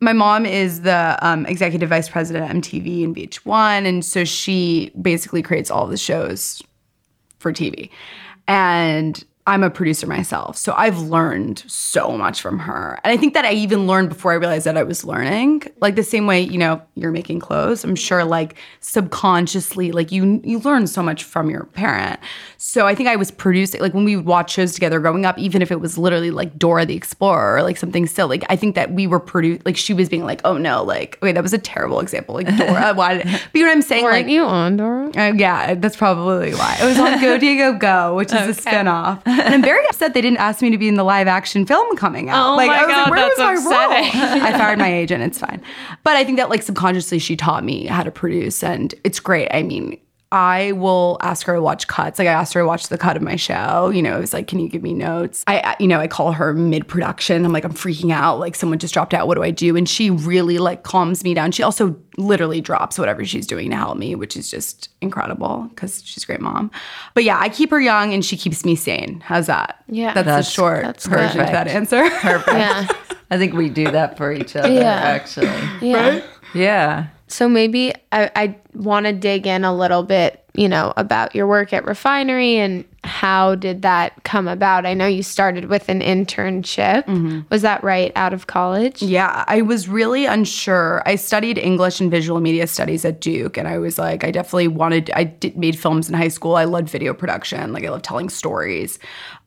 my 0.00 0.12
mom 0.12 0.44
is 0.44 0.82
the 0.82 1.18
um, 1.22 1.46
executive 1.46 1.88
vice 1.88 2.08
president 2.08 2.50
at 2.50 2.56
MTV 2.56 3.04
and 3.04 3.16
VH1, 3.16 3.86
and 3.86 4.04
so 4.04 4.24
she 4.24 4.90
basically 5.00 5.42
creates 5.42 5.70
all 5.70 5.86
the 5.86 5.96
shows 5.96 6.62
for 7.38 7.52
TV. 7.52 7.90
And 8.46 9.24
I'm 9.48 9.62
a 9.62 9.70
producer 9.70 10.08
myself, 10.08 10.56
so 10.56 10.74
I've 10.76 10.98
learned 10.98 11.62
so 11.68 12.10
much 12.18 12.40
from 12.40 12.58
her. 12.58 12.98
And 13.04 13.12
I 13.12 13.16
think 13.16 13.34
that 13.34 13.44
I 13.44 13.52
even 13.52 13.86
learned 13.86 14.08
before 14.08 14.32
I 14.32 14.34
realized 14.34 14.66
that 14.66 14.76
I 14.76 14.82
was 14.82 15.04
learning. 15.04 15.62
Like 15.80 15.94
the 15.94 16.02
same 16.02 16.26
way, 16.26 16.40
you 16.40 16.58
know, 16.58 16.82
you're 16.96 17.12
making 17.12 17.38
clothes. 17.38 17.84
I'm 17.84 17.94
sure 17.94 18.24
like 18.24 18.56
subconsciously, 18.80 19.92
like 19.92 20.10
you 20.10 20.40
you 20.42 20.58
learn 20.58 20.88
so 20.88 21.00
much 21.02 21.22
from 21.22 21.48
your 21.48 21.64
parent. 21.64 22.18
So 22.58 22.88
I 22.88 22.94
think 22.96 23.08
I 23.08 23.14
was 23.14 23.30
producing 23.30 23.80
like 23.80 23.94
when 23.94 24.04
we 24.04 24.16
would 24.16 24.26
watch 24.26 24.52
shows 24.52 24.72
together 24.72 24.98
growing 24.98 25.24
up, 25.24 25.38
even 25.38 25.62
if 25.62 25.70
it 25.70 25.80
was 25.80 25.96
literally 25.96 26.32
like 26.32 26.58
Dora 26.58 26.84
the 26.84 26.96
Explorer 26.96 27.56
or 27.56 27.62
like 27.62 27.76
something 27.76 28.06
silly. 28.06 28.38
Like 28.38 28.46
I 28.50 28.56
think 28.56 28.74
that 28.74 28.92
we 28.92 29.06
were 29.06 29.20
produced 29.20 29.64
like 29.64 29.76
she 29.76 29.94
was 29.94 30.08
being 30.08 30.24
like, 30.24 30.40
oh 30.44 30.56
no, 30.56 30.82
like 30.82 31.18
okay, 31.22 31.30
that 31.30 31.42
was 31.42 31.52
a 31.52 31.58
terrible 31.58 32.00
example. 32.00 32.34
Like 32.34 32.48
Dora, 32.56 32.94
why 32.94 33.18
did 33.18 33.26
but 33.26 33.54
you 33.54 33.62
know 33.62 33.68
what 33.68 33.76
I'm 33.76 33.82
saying? 33.82 34.02
Weren't 34.02 34.26
like 34.26 34.28
you 34.28 34.42
on 34.42 34.76
Dora? 34.76 35.10
uh, 35.16 35.32
yeah, 35.36 35.74
that's 35.74 35.96
probably 35.96 36.52
why. 36.54 36.78
It 36.80 36.84
was 36.84 36.98
on 36.98 37.20
Go 37.20 37.38
Diego 37.38 37.74
Go, 37.74 38.16
which 38.16 38.32
is 38.32 38.58
a 38.58 38.60
spinoff. 38.68 39.22
And 39.46 39.54
I'm 39.54 39.62
very 39.62 39.86
upset 39.88 40.14
they 40.14 40.20
didn't 40.20 40.38
ask 40.38 40.62
me 40.62 40.70
to 40.70 40.78
be 40.78 40.88
in 40.88 40.94
the 40.94 41.04
live 41.04 41.28
action 41.28 41.66
film 41.66 41.96
coming 41.96 42.30
out. 42.30 42.52
Oh 42.52 42.56
like, 42.56 42.68
my 42.68 42.78
I 42.78 42.84
was 42.86 42.94
God, 42.94 43.02
like, 43.02 43.10
where 43.10 43.20
that's 43.20 43.38
was 43.38 43.64
my 43.64 43.84
upsetting. 43.84 44.20
role? 44.20 44.42
I 44.42 44.52
fired 44.58 44.78
my 44.78 44.92
agent. 44.92 45.22
It's 45.22 45.38
fine. 45.38 45.62
But 46.02 46.16
I 46.16 46.24
think 46.24 46.38
that 46.38 46.50
like 46.50 46.62
subconsciously 46.62 47.18
she 47.18 47.36
taught 47.36 47.64
me 47.64 47.86
how 47.86 48.02
to 48.02 48.10
produce, 48.10 48.62
and 48.62 48.94
it's 49.04 49.20
great. 49.20 49.48
I 49.52 49.62
mean, 49.62 49.98
I 50.32 50.72
will 50.72 51.18
ask 51.22 51.46
her 51.46 51.54
to 51.54 51.62
watch 51.62 51.86
cuts. 51.86 52.18
Like 52.18 52.26
I 52.26 52.32
asked 52.32 52.52
her 52.54 52.60
to 52.60 52.66
watch 52.66 52.88
the 52.88 52.98
cut 52.98 53.16
of 53.16 53.22
my 53.22 53.36
show. 53.36 53.90
You 53.90 54.02
know, 54.02 54.16
it 54.16 54.20
was 54.20 54.32
like, 54.32 54.48
can 54.48 54.58
you 54.58 54.68
give 54.68 54.82
me 54.82 54.92
notes? 54.92 55.44
I, 55.46 55.60
I- 55.60 55.76
you 55.78 55.86
know, 55.86 56.00
I 56.00 56.08
call 56.08 56.32
her 56.32 56.52
mid 56.52 56.88
production. 56.88 57.44
I'm 57.44 57.52
like, 57.52 57.64
I'm 57.64 57.72
freaking 57.72 58.12
out. 58.12 58.40
Like 58.40 58.56
someone 58.56 58.78
just 58.80 58.92
dropped 58.92 59.14
out. 59.14 59.28
What 59.28 59.36
do 59.36 59.44
I 59.44 59.52
do? 59.52 59.76
And 59.76 59.88
she 59.88 60.10
really 60.10 60.58
like 60.58 60.82
calms 60.82 61.22
me 61.22 61.32
down. 61.32 61.52
She 61.52 61.62
also 61.62 61.94
literally 62.18 62.60
drops 62.60 62.98
whatever 62.98 63.24
she's 63.24 63.46
doing 63.46 63.70
to 63.70 63.76
help 63.76 63.98
me, 63.98 64.14
which 64.16 64.36
is 64.36 64.50
just 64.50 64.88
incredible 65.00 65.68
because 65.70 66.02
she's 66.04 66.24
a 66.24 66.26
great 66.26 66.40
mom. 66.40 66.70
But 67.14 67.22
yeah, 67.24 67.38
I 67.38 67.48
keep 67.48 67.70
her 67.70 67.80
young 67.80 68.12
and 68.12 68.24
she 68.24 68.36
keeps 68.36 68.64
me 68.64 68.74
sane. 68.74 69.20
How's 69.20 69.46
that? 69.46 69.82
Yeah. 69.88 70.12
that's, 70.12 70.26
That's- 70.26 70.46
the 70.46 70.50
short 70.52 70.82
that's 70.82 71.06
version 71.06 71.38
good. 71.38 71.46
of 71.46 71.52
that 71.52 71.68
answer. 71.68 72.08
Perfect. 72.10 72.48
Yeah. 72.56 72.88
I 73.30 73.38
think 73.38 73.54
we 73.54 73.68
do 73.68 73.90
that 73.90 74.16
for 74.16 74.32
each 74.32 74.54
other, 74.56 74.72
Yeah. 74.72 74.82
actually. 74.92 75.46
Yeah. 75.80 76.22
Yeah. 76.54 77.06
So 77.28 77.48
maybe 77.48 77.92
I, 78.12 78.30
I 78.36 78.56
want 78.74 79.06
to 79.06 79.12
dig 79.12 79.46
in 79.46 79.64
a 79.64 79.74
little 79.74 80.02
bit, 80.02 80.44
you 80.54 80.68
know, 80.68 80.92
about 80.96 81.34
your 81.34 81.46
work 81.46 81.72
at 81.72 81.84
Refinery 81.84 82.56
and 82.56 82.84
how 83.02 83.54
did 83.54 83.82
that 83.82 84.22
come 84.24 84.48
about? 84.48 84.84
I 84.84 84.94
know 84.94 85.06
you 85.06 85.22
started 85.22 85.66
with 85.66 85.88
an 85.88 86.00
internship. 86.00 87.04
Mm-hmm. 87.04 87.40
Was 87.50 87.62
that 87.62 87.82
right 87.82 88.12
out 88.16 88.34
of 88.34 88.46
college? 88.46 89.02
Yeah, 89.02 89.44
I 89.46 89.62
was 89.62 89.88
really 89.88 90.26
unsure. 90.26 91.02
I 91.06 91.16
studied 91.16 91.58
English 91.58 92.00
and 92.00 92.10
visual 92.10 92.40
media 92.40 92.66
studies 92.66 93.04
at 93.04 93.20
Duke, 93.20 93.56
and 93.56 93.68
I 93.68 93.78
was 93.78 93.98
like, 93.98 94.24
I 94.24 94.30
definitely 94.30 94.68
wanted. 94.68 95.10
I 95.14 95.24
did, 95.24 95.56
made 95.56 95.78
films 95.78 96.08
in 96.08 96.14
high 96.14 96.28
school. 96.28 96.56
I 96.56 96.64
loved 96.64 96.88
video 96.88 97.14
production. 97.14 97.72
Like 97.72 97.84
I 97.84 97.90
loved 97.90 98.04
telling 98.04 98.28
stories, 98.28 98.98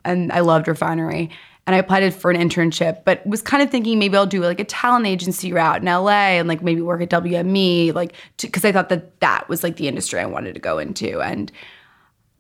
and 0.06 0.32
I 0.32 0.40
loved 0.40 0.68
refinery. 0.68 1.30
And 1.70 1.76
I 1.76 1.78
applied 1.78 2.12
for 2.16 2.32
an 2.32 2.50
internship, 2.50 3.04
but 3.06 3.24
was 3.28 3.44
kind 3.44 3.62
of 3.62 3.70
thinking 3.70 4.00
maybe 4.00 4.18
I'll 4.18 4.26
do 4.26 4.42
like 4.42 4.60
a 4.60 4.64
talent 4.64 5.06
agency 5.06 5.54
route 5.54 5.82
in 5.82 5.86
LA 5.86 6.40
and 6.40 6.48
like 6.48 6.64
maybe 6.64 6.82
work 6.82 7.00
at 7.00 7.12
WME, 7.12 7.94
like 7.94 8.14
because 8.42 8.66
I 8.66 8.72
thought 8.72 8.90
that 8.90 9.20
that 9.20 9.48
was 9.50 9.62
like 9.62 9.76
the 9.76 9.88
industry 9.88 10.20
I 10.20 10.26
wanted 10.26 10.56
to 10.56 10.60
go 10.60 10.80
into. 10.80 11.22
And 11.22 11.52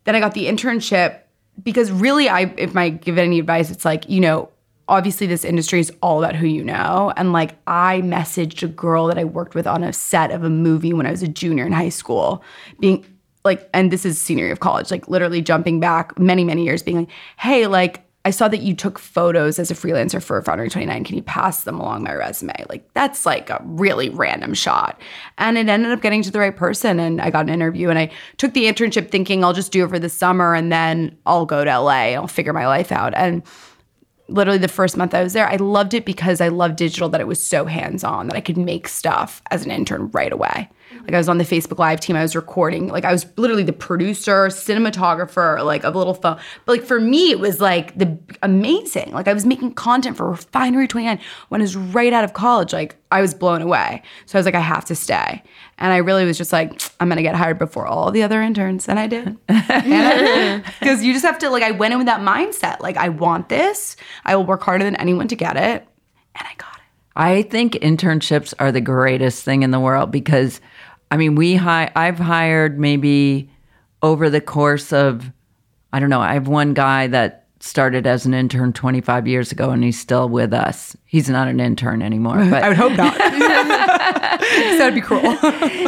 then 0.05 0.15
I 0.15 0.19
got 0.19 0.33
the 0.33 0.47
internship 0.47 1.19
because 1.61 1.91
really 1.91 2.27
I 2.27 2.51
if 2.57 2.75
I 2.75 2.89
give 2.89 3.19
any 3.19 3.37
advice 3.37 3.69
it's 3.69 3.85
like 3.85 4.09
you 4.09 4.19
know 4.19 4.49
obviously 4.87 5.27
this 5.27 5.45
industry 5.45 5.79
is 5.79 5.93
all 6.01 6.23
about 6.23 6.35
who 6.35 6.47
you 6.47 6.63
know 6.63 7.13
and 7.15 7.31
like 7.31 7.55
I 7.67 8.01
messaged 8.03 8.63
a 8.63 8.67
girl 8.67 9.05
that 9.05 9.19
I 9.19 9.25
worked 9.25 9.53
with 9.53 9.67
on 9.67 9.83
a 9.83 9.93
set 9.93 10.31
of 10.31 10.43
a 10.43 10.49
movie 10.49 10.91
when 10.91 11.05
I 11.05 11.11
was 11.11 11.21
a 11.21 11.27
junior 11.27 11.67
in 11.67 11.71
high 11.71 11.89
school 11.89 12.43
being 12.79 13.05
like 13.45 13.69
and 13.75 13.91
this 13.91 14.05
is 14.05 14.19
senior 14.19 14.45
year 14.45 14.53
of 14.53 14.59
college 14.59 14.89
like 14.89 15.07
literally 15.07 15.43
jumping 15.43 15.79
back 15.79 16.17
many 16.17 16.43
many 16.43 16.63
years 16.63 16.81
being 16.81 16.97
like 16.97 17.09
hey 17.37 17.67
like 17.67 18.08
I 18.29 18.31
saw 18.31 18.47
that 18.47 18.61
you 18.61 18.75
took 18.75 18.99
photos 18.99 19.57
as 19.57 19.71
a 19.71 19.73
freelancer 19.73 20.21
for 20.21 20.35
Refinery 20.35 20.69
29. 20.69 21.03
Can 21.03 21.15
you 21.15 21.23
pass 21.23 21.63
them 21.63 21.79
along 21.79 22.03
my 22.03 22.13
resume? 22.13 22.53
Like, 22.69 22.87
that's 22.93 23.25
like 23.25 23.49
a 23.49 23.59
really 23.65 24.09
random 24.11 24.53
shot. 24.53 25.01
And 25.39 25.57
it 25.57 25.67
ended 25.67 25.91
up 25.91 26.03
getting 26.03 26.21
to 26.21 26.29
the 26.29 26.37
right 26.37 26.55
person. 26.55 26.99
And 26.99 27.19
I 27.21 27.31
got 27.31 27.47
an 27.47 27.49
interview 27.49 27.89
and 27.89 27.97
I 27.97 28.11
took 28.37 28.53
the 28.53 28.65
internship 28.65 29.09
thinking 29.09 29.43
I'll 29.43 29.53
just 29.53 29.71
do 29.71 29.83
it 29.83 29.89
for 29.89 29.97
the 29.97 30.09
summer 30.09 30.53
and 30.53 30.71
then 30.71 31.17
I'll 31.25 31.47
go 31.47 31.65
to 31.65 31.79
LA 31.79 32.13
I'll 32.13 32.27
figure 32.27 32.53
my 32.53 32.67
life 32.67 32.91
out. 32.91 33.15
And 33.15 33.41
literally 34.27 34.59
the 34.59 34.67
first 34.67 34.95
month 34.95 35.15
I 35.15 35.23
was 35.23 35.33
there, 35.33 35.49
I 35.49 35.55
loved 35.55 35.95
it 35.95 36.05
because 36.05 36.39
I 36.39 36.49
loved 36.49 36.75
digital 36.75 37.09
that 37.09 37.21
it 37.21 37.27
was 37.27 37.43
so 37.43 37.65
hands 37.65 38.03
on 38.03 38.27
that 38.27 38.37
I 38.37 38.41
could 38.41 38.57
make 38.57 38.87
stuff 38.87 39.41
as 39.49 39.65
an 39.65 39.71
intern 39.71 40.11
right 40.11 40.31
away. 40.31 40.69
Like 41.01 41.13
I 41.13 41.17
was 41.17 41.29
on 41.29 41.37
the 41.37 41.43
Facebook 41.43 41.79
Live 41.79 41.99
team, 41.99 42.15
I 42.15 42.21
was 42.21 42.35
recording, 42.35 42.87
like 42.87 43.05
I 43.05 43.11
was 43.11 43.25
literally 43.37 43.63
the 43.63 43.73
producer, 43.73 44.47
cinematographer, 44.47 45.63
like 45.63 45.83
of 45.83 45.95
a 45.95 45.97
little 45.97 46.13
phone. 46.13 46.39
But 46.65 46.79
like 46.79 46.83
for 46.83 46.99
me, 46.99 47.31
it 47.31 47.39
was 47.39 47.59
like 47.59 47.97
the 47.97 48.17
amazing. 48.41 49.11
Like 49.11 49.27
I 49.27 49.33
was 49.33 49.45
making 49.45 49.73
content 49.73 50.17
for 50.17 50.29
Refinery 50.29 50.87
29 50.87 51.19
when 51.49 51.61
I 51.61 51.63
was 51.63 51.75
right 51.75 52.13
out 52.13 52.23
of 52.23 52.33
college. 52.33 52.73
Like 52.73 52.95
I 53.11 53.21
was 53.21 53.33
blown 53.33 53.61
away. 53.61 54.03
So 54.25 54.37
I 54.37 54.39
was 54.39 54.45
like, 54.45 54.55
I 54.55 54.59
have 54.59 54.85
to 54.85 54.95
stay. 54.95 55.43
And 55.77 55.93
I 55.93 55.97
really 55.97 56.25
was 56.25 56.37
just 56.37 56.51
like, 56.51 56.81
I'm 56.99 57.09
gonna 57.09 57.21
get 57.21 57.35
hired 57.35 57.57
before 57.57 57.87
all 57.87 58.11
the 58.11 58.23
other 58.23 58.41
interns. 58.41 58.87
And 58.87 58.99
I 58.99 59.07
did. 59.07 59.37
Because 60.79 61.03
you 61.03 61.13
just 61.13 61.25
have 61.25 61.39
to, 61.39 61.49
like, 61.49 61.63
I 61.63 61.71
went 61.71 61.93
in 61.93 61.99
with 61.99 62.07
that 62.07 62.21
mindset. 62.21 62.79
Like, 62.79 62.97
I 62.97 63.09
want 63.09 63.49
this. 63.49 63.95
I 64.25 64.35
will 64.35 64.45
work 64.45 64.63
harder 64.63 64.83
than 64.83 64.95
anyone 64.95 65.27
to 65.27 65.35
get 65.35 65.55
it. 65.57 65.87
And 66.35 66.47
I 66.47 66.53
got 66.57 66.75
it. 66.75 66.83
I 67.15 67.41
think 67.43 67.73
internships 67.73 68.53
are 68.59 68.71
the 68.71 68.81
greatest 68.81 69.43
thing 69.43 69.63
in 69.63 69.71
the 69.71 69.79
world 69.79 70.11
because, 70.11 70.61
I 71.11 71.17
mean, 71.17 71.35
we 71.35 71.55
hi- 71.55 71.91
I've 71.95 72.19
hired 72.19 72.79
maybe 72.79 73.49
over 74.01 74.29
the 74.29 74.41
course 74.41 74.93
of, 74.93 75.31
I 75.91 75.99
don't 75.99 76.09
know, 76.09 76.21
I 76.21 76.33
have 76.33 76.47
one 76.47 76.73
guy 76.73 77.07
that 77.07 77.47
started 77.61 78.07
as 78.07 78.25
an 78.25 78.33
intern 78.33 78.71
25 78.71 79.27
years 79.27 79.51
ago 79.51 79.71
and 79.71 79.83
he's 79.83 79.99
still 79.99 80.29
with 80.29 80.53
us. 80.53 80.95
He's 81.05 81.29
not 81.29 81.47
an 81.49 81.59
intern 81.59 82.01
anymore, 82.01 82.37
but 82.49 82.63
I 82.63 82.69
would 82.69 82.77
hope 82.77 82.95
not. 82.95 83.17
that'd 84.77 84.93
be 84.95 85.01
cruel. 85.01 85.21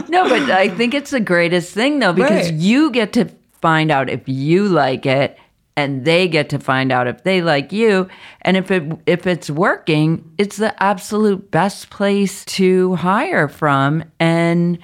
no, 0.10 0.27
but 0.27 0.49
I 0.51 0.69
think 0.75 0.93
it's 0.93 1.12
the 1.12 1.19
greatest 1.19 1.73
thing 1.73 1.99
though 1.99 2.13
because 2.13 2.49
Right. 2.51 2.60
you 2.60 2.91
get 2.91 3.13
to 3.13 3.29
find 3.62 3.91
out 3.91 4.10
if 4.10 4.21
you 4.27 4.67
like 4.67 5.05
it 5.05 5.38
and 5.77 6.03
they 6.03 6.27
get 6.27 6.49
to 6.49 6.60
find 6.60 6.91
out 6.91 7.07
if 7.07 7.23
they 7.23 7.41
like 7.41 7.71
you 7.71 8.10
and 8.41 8.57
if 8.57 8.69
it 8.71 8.84
if 9.05 9.25
it's 9.25 9.49
working, 9.49 10.29
it's 10.38 10.57
the 10.57 10.81
absolute 10.84 11.51
best 11.51 11.89
place 11.89 12.43
to 12.45 12.95
hire 12.95 13.47
from 13.47 14.03
and 14.19 14.77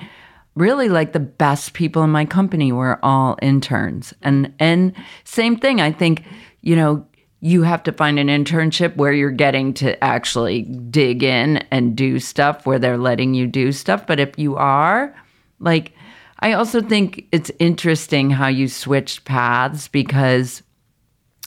really 0.58 0.90
like 0.90 1.14
the 1.14 1.20
best 1.20 1.74
people 1.74 2.04
in 2.04 2.10
my 2.10 2.26
company 2.26 2.72
were 2.72 3.00
all 3.04 3.38
interns. 3.42 4.14
And 4.22 4.54
and 4.60 4.94
same 5.24 5.58
thing, 5.58 5.80
I 5.80 5.92
think, 5.92 6.24
you 6.62 6.76
know, 6.76 7.06
you 7.40 7.62
have 7.64 7.84
to 7.84 7.92
find 7.92 8.18
an 8.18 8.28
internship 8.28 8.96
where 8.96 9.14
you're 9.14 9.30
getting 9.30 9.74
to 9.76 10.04
actually 10.04 10.64
dig 10.64 11.24
in 11.24 11.58
and 11.70 11.96
do 11.96 12.20
stuff 12.20 12.66
where 12.66 12.80
they're 12.80 12.98
letting 12.98 13.34
you 13.34 13.46
do 13.46 13.72
stuff. 13.72 14.08
But 14.08 14.20
if 14.20 14.38
you 14.40 14.56
are, 14.56 15.16
like, 15.60 15.94
I 16.40 16.54
also 16.54 16.82
think 16.82 17.28
it's 17.32 17.52
interesting 17.60 18.32
how 18.32 18.48
you 18.48 18.68
switched 18.68 19.26
paths 19.26 19.88
because 19.88 20.64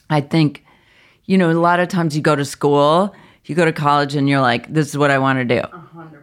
I 0.08 0.20
think, 0.20 0.64
you 1.24 1.38
know, 1.38 1.50
a 1.50 1.54
lot 1.54 1.80
of 1.80 1.88
times 1.88 2.16
you 2.16 2.22
go 2.22 2.36
to 2.36 2.44
school, 2.44 3.14
you 3.44 3.54
go 3.54 3.64
to 3.64 3.72
college 3.72 4.14
and 4.14 4.28
you're 4.28 4.40
like, 4.40 4.72
this 4.72 4.88
is 4.88 4.96
what 4.96 5.10
I 5.10 5.18
want 5.18 5.38
to 5.40 5.44
do. 5.44 5.62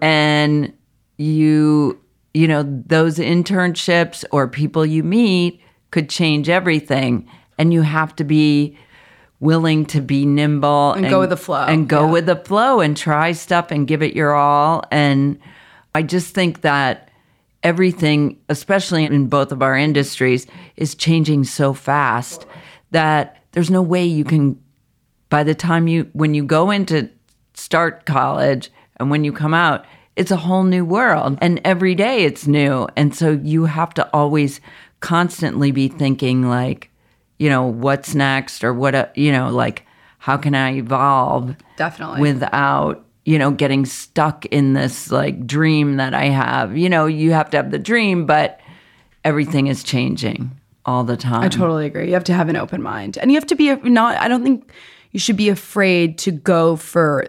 And 0.02 0.74
you, 1.18 2.00
you 2.38 2.48
know, 2.48 2.64
those 2.86 3.18
internships 3.18 4.24
or 4.32 4.48
people 4.48 4.86
you 4.86 5.04
meet 5.04 5.60
could 5.90 6.08
change 6.10 6.50
everything. 6.50 7.28
And 7.58 7.74
you 7.74 7.82
have 7.82 8.16
to 8.18 8.24
be 8.24 8.78
willing 9.40 9.86
to 9.88 10.02
be 10.02 10.26
nimble 10.26 10.94
and, 10.94 11.10
go 11.10 11.20
with 11.22 11.32
the 11.32 11.38
flow. 11.38 11.66
and 11.66 11.88
go 11.90 12.06
Yeah. 12.06 12.12
with 12.12 12.26
the 12.28 12.36
flow 12.36 12.80
and 12.80 12.96
try 12.96 13.32
stuff 13.32 13.72
and 13.72 13.88
give 13.88 14.04
it 14.04 14.16
your 14.16 14.36
all. 14.36 14.84
And 14.92 15.40
I 15.96 16.04
just 16.04 16.36
think 16.36 16.62
that 16.62 17.10
everything, 17.64 18.38
especially 18.50 19.06
in 19.06 19.28
both 19.28 19.52
of 19.52 19.62
our 19.64 19.76
industries, 19.76 20.46
is 20.76 20.94
changing 20.94 21.44
so 21.44 21.74
fast 21.74 22.46
that 22.92 23.38
there's 23.54 23.72
no 23.72 23.82
way 23.82 24.06
you 24.06 24.24
can, 24.24 24.60
by 25.30 25.44
the 25.44 25.56
time 25.56 25.88
you, 25.88 26.08
when 26.14 26.36
you 26.36 26.44
go 26.44 26.70
into 26.70 27.10
start 27.56 28.06
college 28.06 28.70
and 28.98 29.10
when 29.10 29.24
you 29.24 29.34
come 29.34 29.54
out, 29.56 29.86
it's 30.18 30.32
a 30.32 30.38
whole 30.38 30.64
new 30.64 30.84
world. 30.84 31.38
And 31.42 31.62
every 31.64 31.96
day 31.96 32.26
it's 32.26 32.48
new. 32.48 32.88
And 32.96 33.16
so 33.16 33.32
you 33.32 33.66
have 33.66 33.94
to 33.96 34.10
always 34.14 34.60
constantly 35.00 35.72
be 35.72 35.88
thinking, 35.88 36.50
like, 36.50 36.90
you 37.38 37.50
know, 37.50 37.64
what's 37.66 38.16
next 38.16 38.64
or 38.64 38.74
what, 38.74 38.96
uh, 38.96 39.08
you 39.16 39.32
know, 39.32 39.50
like, 39.50 39.86
how 40.18 40.36
can 40.36 40.56
I 40.56 40.74
evolve? 40.74 41.56
Definitely. 41.78 42.22
without 42.22 43.04
you 43.24 43.38
know 43.38 43.52
getting 43.52 43.86
stuck 43.86 44.46
in 44.46 44.72
this 44.72 45.12
like 45.12 45.46
dream 45.46 45.98
that 45.98 46.14
i 46.14 46.26
have 46.26 46.78
you 46.78 46.88
know 46.88 47.06
you 47.06 47.34
have 47.34 47.50
to 47.50 47.58
have 47.58 47.72
the 47.72 47.78
dream 47.78 48.26
but 48.26 48.62
everything 49.26 49.68
is 49.68 49.84
changing 49.84 50.50
all 50.88 51.04
the 51.04 51.18
time 51.18 51.44
I 51.44 51.50
totally 51.50 51.86
agree. 51.86 52.08
You 52.08 52.14
have 52.14 52.24
to 52.24 52.34
have 52.34 52.48
an 52.48 52.56
open 52.56 52.82
mind. 52.82 53.18
And 53.18 53.30
you 53.30 53.36
have 53.36 53.46
to 53.48 53.56
be 53.56 53.76
not, 53.76 54.18
I 54.18 54.30
don't 54.30 54.42
think 54.42 54.72
you 55.12 55.20
should 55.20 55.36
be 55.36 55.50
afraid 55.50 56.18
to 56.20 56.32
go 56.32 56.78
for. 56.78 57.28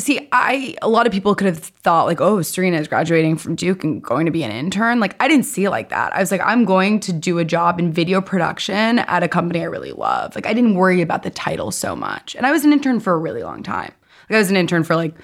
See, 0.00 0.28
I 0.32 0.76
a 0.82 0.88
lot 0.88 1.06
of 1.06 1.12
people 1.12 1.34
could 1.34 1.46
have 1.46 1.58
thought 1.58 2.06
like, 2.06 2.20
oh, 2.20 2.42
Serena 2.42 2.78
is 2.78 2.88
graduating 2.88 3.36
from 3.36 3.54
Duke 3.54 3.84
and 3.84 4.02
going 4.02 4.26
to 4.26 4.32
be 4.32 4.42
an 4.42 4.50
intern. 4.50 4.98
Like, 4.98 5.14
I 5.20 5.28
didn't 5.28 5.46
see 5.46 5.64
it 5.64 5.70
like 5.70 5.90
that. 5.90 6.14
I 6.14 6.20
was 6.20 6.30
like, 6.30 6.40
I'm 6.42 6.64
going 6.64 7.00
to 7.00 7.12
do 7.12 7.38
a 7.38 7.44
job 7.44 7.78
in 7.78 7.92
video 7.92 8.20
production 8.20 9.00
at 9.00 9.22
a 9.22 9.28
company 9.28 9.60
I 9.60 9.64
really 9.64 9.92
love. 9.92 10.34
Like, 10.34 10.46
I 10.46 10.54
didn't 10.54 10.74
worry 10.74 11.02
about 11.02 11.22
the 11.22 11.30
title 11.30 11.70
so 11.70 11.94
much. 11.94 12.34
And 12.34 12.46
I 12.46 12.50
was 12.50 12.64
an 12.64 12.72
intern 12.72 13.00
for 13.00 13.12
a 13.12 13.18
really 13.18 13.42
long 13.42 13.62
time. 13.62 13.92
Like, 14.28 14.36
I 14.36 14.38
was 14.38 14.50
an 14.50 14.56
intern 14.56 14.84
for 14.84 14.96
like 14.96 15.14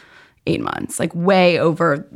eight 0.46 0.60
months, 0.60 1.00
like 1.00 1.12
way 1.14 1.58
over 1.58 2.06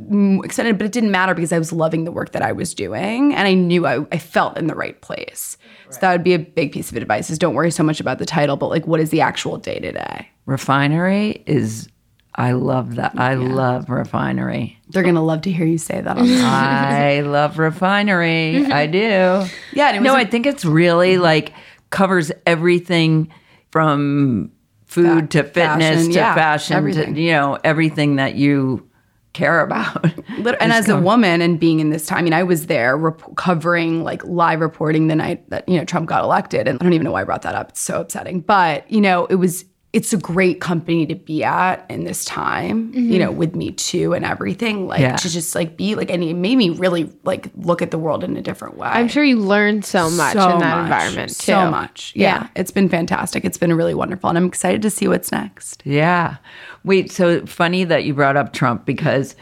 extended, 0.43 0.77
but 0.77 0.85
it 0.85 0.93
didn't 0.93 1.11
matter 1.11 1.33
because 1.33 1.51
I 1.51 1.59
was 1.59 1.73
loving 1.73 2.05
the 2.05 2.11
work 2.13 2.31
that 2.31 2.41
I 2.41 2.53
was 2.53 2.73
doing 2.73 3.33
and 3.33 3.45
I 3.47 3.53
knew 3.53 3.85
I, 3.85 4.05
I 4.11 4.17
felt 4.19 4.57
in 4.57 4.67
the 4.67 4.75
right 4.75 4.99
place. 5.01 5.57
So 5.89 5.99
that 5.99 6.13
would 6.13 6.23
be 6.23 6.33
a 6.33 6.39
big 6.39 6.71
piece 6.71 6.89
of 6.89 6.95
advice 6.95 7.29
is 7.29 7.37
don't 7.37 7.55
worry 7.55 7.71
so 7.71 7.83
much 7.83 7.99
about 7.99 8.19
the 8.19 8.25
title, 8.25 8.55
but 8.55 8.69
like 8.69 8.87
what 8.87 9.01
is 9.01 9.09
the 9.09 9.19
actual 9.19 9.57
day 9.57 9.79
to 9.79 9.91
day? 9.91 10.31
refinery 10.45 11.43
is 11.45 11.87
i 12.35 12.51
love 12.53 12.95
that 12.95 13.13
i 13.17 13.33
love 13.33 13.89
refinery 13.89 14.77
They're 14.89 15.03
gonna 15.03 15.23
love 15.23 15.41
to 15.41 15.51
hear 15.51 15.65
you 15.65 15.77
say 15.77 15.99
that 16.01 16.17
i 16.17 17.21
love 17.25 17.57
refinery 17.59 18.65
i 18.71 18.85
do 18.87 19.45
Yeah, 19.73 19.91
it 19.91 19.99
was 19.99 20.03
no 20.03 20.13
a- 20.15 20.19
I 20.19 20.25
think 20.25 20.45
it's 20.45 20.63
really 20.65 21.17
like 21.17 21.53
covers 21.89 22.31
everything 22.45 23.31
from 23.69 24.51
food 24.85 25.21
Fa- 25.21 25.27
to 25.27 25.43
fitness 25.43 25.95
fashion, 25.95 26.05
to 26.11 26.17
yeah, 26.17 26.35
fashion 26.35 26.75
everything. 26.77 27.15
to 27.15 27.21
you 27.21 27.31
know 27.31 27.57
everything 27.63 28.15
that 28.17 28.35
you 28.35 28.87
care 29.33 29.61
about. 29.61 30.05
And 30.59 30.73
as 30.73 30.89
a 30.89 30.99
woman 30.99 31.41
and 31.41 31.59
being 31.59 31.79
in 31.79 31.89
this 31.91 32.05
time, 32.07 32.17
I 32.19 32.21
mean, 32.23 32.33
I 32.33 32.43
was 32.43 32.65
there 32.65 32.97
rep- 32.97 33.35
covering 33.37 34.03
like 34.03 34.23
live 34.25 34.59
reporting 34.59 35.07
the 35.07 35.15
night 35.15 35.47
that 35.51 35.69
you 35.69 35.77
know 35.77 35.85
Trump 35.85 36.09
got 36.09 36.23
elected, 36.23 36.67
and 36.67 36.77
I 36.81 36.83
don't 36.83 36.93
even 36.93 37.05
know 37.05 37.11
why 37.11 37.21
I 37.21 37.23
brought 37.25 37.43
that 37.43 37.53
up. 37.55 37.69
It's 37.69 37.79
so 37.79 38.01
upsetting, 38.01 38.41
but 38.41 38.89
you 38.91 38.99
know, 39.01 39.25
it 39.27 39.35
was. 39.35 39.63
It's 39.93 40.13
a 40.13 40.17
great 40.17 40.61
company 40.61 41.05
to 41.05 41.15
be 41.15 41.43
at 41.43 41.85
in 41.89 42.05
this 42.05 42.23
time, 42.23 42.93
you 42.93 43.19
know, 43.19 43.29
mm-hmm. 43.29 43.37
with 43.37 43.55
Me 43.57 43.71
Too 43.71 44.13
and 44.13 44.23
everything. 44.23 44.87
Like 44.87 45.01
Yeah. 45.01 45.17
to 45.17 45.29
just 45.29 45.53
like 45.53 45.75
be 45.75 45.95
like, 45.95 46.09
and 46.09 46.23
it 46.23 46.33
made 46.33 46.55
me 46.55 46.69
really 46.69 47.11
like 47.25 47.49
look 47.57 47.81
at 47.81 47.91
the 47.91 47.97
world 47.97 48.23
in 48.23 48.37
a 48.37 48.41
different 48.41 48.77
way. 48.77 48.87
I'm 48.87 49.09
sure 49.09 49.21
you 49.23 49.37
learned 49.37 49.83
so 49.83 50.09
much 50.09 50.33
So 50.33 50.49
in 50.49 50.59
that 50.59 50.77
much, 50.77 50.83
environment 50.85 51.29
too. 51.31 51.45
So 51.45 51.69
much. 51.69 52.13
Yeah. 52.15 52.43
Yeah. 52.43 52.47
It's 52.55 52.71
been 52.71 52.87
fantastic. 52.87 53.43
It's 53.43 53.57
been 53.57 53.73
really 53.73 53.93
wonderful. 53.93 54.29
And 54.29 54.37
I'm 54.37 54.45
excited 54.45 54.81
to 54.83 54.89
see 54.89 55.09
what's 55.09 55.29
next. 55.31 55.81
Yeah. 55.85 56.37
Wait, 56.85 57.11
so 57.11 57.45
funny 57.45 57.83
that 57.83 58.05
you 58.05 58.13
brought 58.13 58.37
up 58.37 58.53
Trump 58.53 58.85
because 58.85 59.35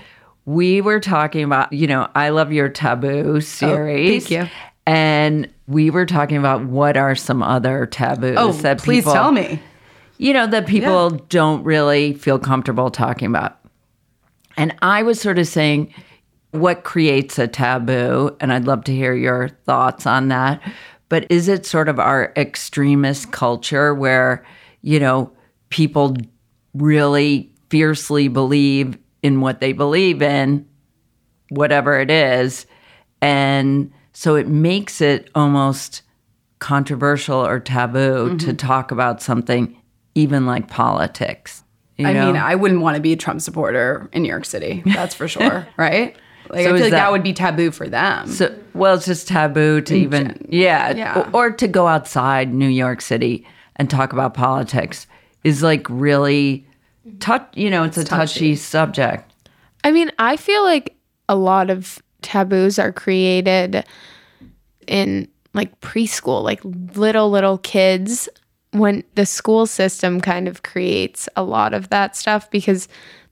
we 0.45 0.81
were 0.81 0.99
talking 0.99 1.43
about, 1.43 1.71
you 1.73 1.85
know, 1.85 2.09
I 2.15 2.29
love 2.29 2.51
your 2.51 2.69
taboo 2.69 3.35
oh, 3.35 3.39
series. 3.39 4.27
thank 4.27 4.31
you. 4.31 4.49
And 4.87 5.47
we 5.67 5.91
were 5.91 6.07
talking 6.07 6.37
about 6.37 6.65
what 6.65 6.97
are 6.97 7.13
some 7.13 7.43
other 7.43 7.85
taboos 7.85 8.35
Oh, 8.39 8.51
that 8.53 8.79
please 8.79 9.01
people, 9.03 9.13
tell 9.13 9.31
me. 9.31 9.61
You 10.19 10.33
know, 10.33 10.45
that 10.47 10.67
people 10.67 11.09
don't 11.09 11.63
really 11.63 12.13
feel 12.13 12.37
comfortable 12.37 12.91
talking 12.91 13.27
about. 13.27 13.57
And 14.57 14.75
I 14.81 15.01
was 15.01 15.19
sort 15.19 15.39
of 15.39 15.47
saying 15.47 15.93
what 16.51 16.83
creates 16.83 17.39
a 17.39 17.47
taboo, 17.47 18.35
and 18.41 18.51
I'd 18.51 18.65
love 18.65 18.83
to 18.83 18.93
hear 18.93 19.15
your 19.15 19.49
thoughts 19.65 20.05
on 20.05 20.27
that. 20.27 20.61
But 21.07 21.25
is 21.31 21.47
it 21.47 21.65
sort 21.65 21.89
of 21.89 21.99
our 21.99 22.33
extremist 22.35 23.31
culture 23.31 23.95
where, 23.95 24.45
you 24.81 24.99
know, 24.99 25.31
people 25.69 26.17
really 26.73 27.51
fiercely 27.69 28.27
believe 28.27 28.97
in 29.23 29.41
what 29.41 29.59
they 29.59 29.73
believe 29.73 30.21
in, 30.21 30.67
whatever 31.49 31.99
it 31.99 32.11
is. 32.11 32.65
And 33.21 33.91
so 34.13 34.35
it 34.35 34.47
makes 34.47 35.01
it 35.01 35.29
almost 35.35 36.01
controversial 36.59 37.37
or 37.37 37.59
taboo 37.59 38.37
to 38.37 38.47
mm-hmm. 38.47 38.55
talk 38.55 38.91
about 38.91 39.21
something 39.21 39.78
even 40.19 40.45
like 40.45 40.67
politics. 40.67 41.63
you 41.97 42.07
I 42.07 42.13
know? 42.13 42.27
mean, 42.27 42.35
I 42.35 42.55
wouldn't 42.55 42.81
want 42.81 42.95
to 42.95 43.01
be 43.01 43.13
a 43.13 43.17
Trump 43.17 43.41
supporter 43.41 44.09
in 44.13 44.23
New 44.23 44.29
York 44.29 44.45
City. 44.45 44.83
That's 44.85 45.15
for 45.15 45.27
sure. 45.27 45.67
right? 45.77 46.15
Like, 46.49 46.63
So 46.65 46.69
I 46.69 46.73
feel 46.73 46.73
like 46.73 46.81
that, 46.81 46.89
that- 46.91 47.11
would 47.11 47.23
be 47.23 47.33
taboo 47.33 47.71
for 47.71 47.87
them. 47.87 48.27
So, 48.27 48.55
well, 48.73 48.95
it's 48.95 49.05
just 49.05 49.27
taboo 49.27 49.81
to 49.81 49.95
even, 49.95 50.45
yeah, 50.49 50.95
yeah. 50.95 51.29
Or, 51.33 51.47
or 51.47 51.51
to 51.51 51.67
go 51.67 51.87
outside 51.87 52.53
New 52.53 52.69
York 52.69 53.01
City 53.01 53.45
and 53.75 53.89
talk 53.89 54.13
about 54.13 54.33
politics 54.33 55.05
is 55.43 55.61
like 55.63 55.85
really 55.89 56.65
touch. 57.19 57.47
You 57.55 57.69
know, 57.69 57.83
it's, 57.83 57.97
a 57.97 58.03
touchy. 58.03 58.55
subject. 58.55 59.31
I 59.83 59.91
mean, 59.91 60.11
I 60.19 60.35
feel 60.37 60.63
like 60.63 60.95
a 61.29 61.35
lot 61.35 61.69
of 61.69 61.99
taboos 62.21 62.77
are 62.79 62.91
created 62.91 63.85
in 64.87 65.27
like 65.53 65.79
preschool, 65.81 66.43
like 66.43 66.59
little, 66.63 67.29
little 67.29 67.57
kids, 67.59 68.27
when 68.71 69.03
the 69.15 69.25
school 69.25 69.65
system 69.65 70.21
kind 70.21 70.47
of 70.47 70.63
creates 70.63 71.27
a 71.35 71.43
lot 71.43 71.73
of 71.73 71.89
that 71.89 72.15
stuff 72.15 72.49
because 72.51 72.87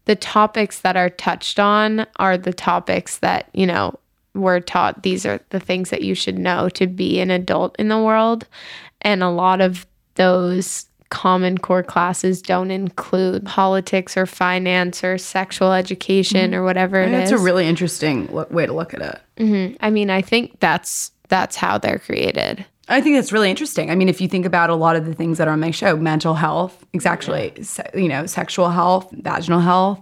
the 0.06 0.15
topics 0.15 0.80
that 0.82 0.97
are 0.97 1.10
touched 1.10 1.60
on 1.60 2.08
are 2.17 2.38
the 2.38 2.54
topics 2.54 3.17
that, 3.19 3.50
you 3.54 3.67
know, 3.67 3.97
we're 4.34 4.60
taught 4.60 5.04
these 5.04 5.26
are 5.26 5.39
the 5.50 5.60
things 5.60 5.89
that 5.89 6.02
you 6.02 6.15
should 6.15 6.38
know 6.38 6.69
to 6.69 6.88
be 6.88 7.19
an 7.19 7.32
adult 7.32 7.76
in 7.78 7.89
the 7.89 8.02
world. 8.02 8.47
And 9.02 9.21
a 9.21 9.30
lot 9.30 9.62
of 9.62 9.86
those 10.15 10.86
common 11.10 11.58
core 11.58 11.84
classes 11.84 12.41
don't 12.41 12.71
include 12.71 13.45
politics 13.45 14.17
or 14.17 14.26
finance 14.26 15.04
or 15.04 15.17
sexual 15.17 15.71
education 15.71 16.52
mm-hmm. 16.52 16.60
or 16.60 16.63
whatever 16.63 17.02
it 17.02 17.13
is. 17.13 17.30
That's 17.30 17.41
a 17.41 17.43
really 17.43 17.65
interesting 17.65 18.28
lo- 18.34 18.47
way 18.50 18.65
to 18.65 18.73
look 18.73 18.93
at 18.93 19.02
it. 19.02 19.21
Mm-hmm. 19.38 19.76
I 19.80 19.89
mean, 19.89 20.10
I 20.10 20.21
think 20.21 20.60
that's 20.60 21.12
that's 21.30 21.56
how 21.56 21.78
they're 21.78 22.00
created. 22.00 22.65
I 22.89 23.02
think 23.02 23.15
that's 23.15 23.34
really 23.34 23.50
interesting. 23.50 23.91
I 23.91 23.95
mean, 23.95 24.08
if 24.08 24.21
you 24.21 24.28
think 24.28 24.45
about 24.45 24.69
a 24.69 24.76
lot 24.76 24.95
of 24.95 25.06
the 25.06 25.13
things 25.13 25.38
that 25.38 25.47
are 25.47 25.52
on 25.52 25.60
my 25.60 25.71
show, 25.71 25.97
mental 25.97 26.34
health, 26.36 26.86
exactly, 26.93 27.54
se- 27.62 27.89
you 27.93 28.08
know, 28.08 28.26
sexual 28.26 28.69
health, 28.69 29.10
vaginal 29.12 29.60
health, 29.60 30.02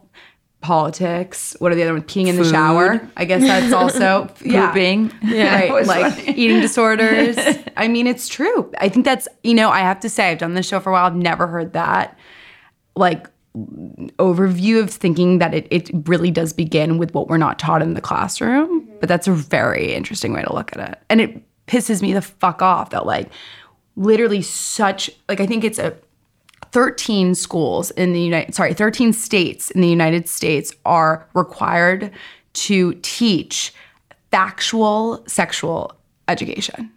politics. 0.65 1.55
What 1.59 1.71
are 1.71 1.75
the 1.75 1.83
other 1.83 1.93
ones? 1.93 2.05
Peeing 2.05 2.27
in 2.27 2.37
the 2.37 2.43
shower. 2.43 3.07
I 3.15 3.25
guess 3.25 3.41
that's 3.41 3.71
also 3.71 4.29
yeah. 4.43 4.67
Pooping. 4.67 5.11
right? 5.23 5.85
like 5.85 6.15
funny. 6.15 6.37
eating 6.37 6.59
disorders. 6.61 7.37
I 7.77 7.87
mean, 7.87 8.07
it's 8.07 8.27
true. 8.27 8.71
I 8.79 8.89
think 8.89 9.05
that's 9.05 9.27
you 9.43 9.53
know, 9.53 9.69
I 9.69 9.79
have 9.79 9.99
to 10.01 10.09
say, 10.09 10.31
I've 10.31 10.39
done 10.39 10.55
this 10.55 10.67
show 10.67 10.79
for 10.79 10.89
a 10.89 10.93
while. 10.93 11.05
I've 11.05 11.15
never 11.15 11.47
heard 11.47 11.73
that 11.73 12.17
like 12.95 13.27
overview 14.17 14.81
of 14.81 14.89
thinking 14.89 15.37
that 15.39 15.53
it, 15.53 15.67
it 15.69 15.89
really 16.07 16.31
does 16.31 16.51
begin 16.51 16.97
with 16.97 17.13
what 17.13 17.27
we're 17.27 17.37
not 17.37 17.59
taught 17.59 17.81
in 17.81 17.93
the 17.93 18.01
classroom. 18.01 18.89
But 18.99 19.07
that's 19.07 19.27
a 19.27 19.33
very 19.33 19.93
interesting 19.93 20.33
way 20.33 20.41
to 20.43 20.53
look 20.53 20.75
at 20.75 20.89
it. 20.89 20.99
And 21.09 21.21
it 21.21 21.43
pisses 21.67 22.01
me 22.01 22.13
the 22.13 22.21
fuck 22.21 22.61
off 22.61 22.91
that 22.91 23.05
like 23.05 23.29
literally 23.95 24.41
such 24.41 25.09
like 25.29 25.39
I 25.39 25.45
think 25.45 25.63
it's 25.63 25.79
a 25.79 25.95
13 26.71 27.35
schools 27.35 27.91
in 27.91 28.13
the 28.13 28.21
United 28.21 28.53
sorry, 28.55 28.73
13 28.73 29.13
states 29.13 29.71
in 29.71 29.81
the 29.81 29.87
United 29.87 30.27
States 30.27 30.73
are 30.85 31.27
required 31.33 32.11
to 32.53 32.93
teach 32.95 33.73
factual 34.31 35.23
sexual 35.27 35.93
education. 36.27 36.91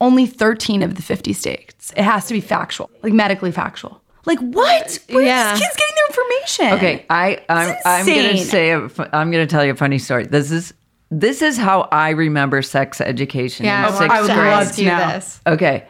Only 0.00 0.26
13 0.26 0.82
of 0.82 0.96
the 0.96 1.02
50 1.02 1.32
states. 1.32 1.92
It 1.96 2.02
has 2.02 2.26
to 2.26 2.34
be 2.34 2.40
factual, 2.40 2.90
like 3.02 3.12
medically 3.12 3.52
factual. 3.52 4.00
Like 4.26 4.38
what? 4.40 4.98
Where 5.10 5.24
Yeah. 5.24 5.50
are 5.50 5.56
these 5.56 5.62
kids 5.66 5.76
getting 5.76 5.94
their 5.96 6.06
information? 6.08 6.72
Okay, 6.74 7.06
I 7.10 7.42
I'm, 7.48 7.76
I'm 7.84 8.06
gonna 8.06 8.38
say 8.38 8.70
a 8.72 8.88
fu- 8.88 9.04
I'm 9.12 9.30
gonna 9.30 9.46
tell 9.46 9.64
you 9.64 9.72
a 9.72 9.76
funny 9.76 9.98
story. 9.98 10.26
This 10.26 10.50
is 10.50 10.72
this 11.20 11.42
is 11.42 11.56
how 11.56 11.88
I 11.92 12.10
remember 12.10 12.62
sex 12.62 13.00
education. 13.00 13.64
in 13.66 13.70
Yeah, 13.70 13.88
the 13.90 13.94
I 13.96 13.98
sixth 13.98 14.10
I 14.16 14.20
would 14.22 14.30
grade. 14.30 14.52
love 14.52 14.72
to 14.76 14.84
know. 14.84 15.12
this. 15.12 15.40
Okay. 15.46 15.86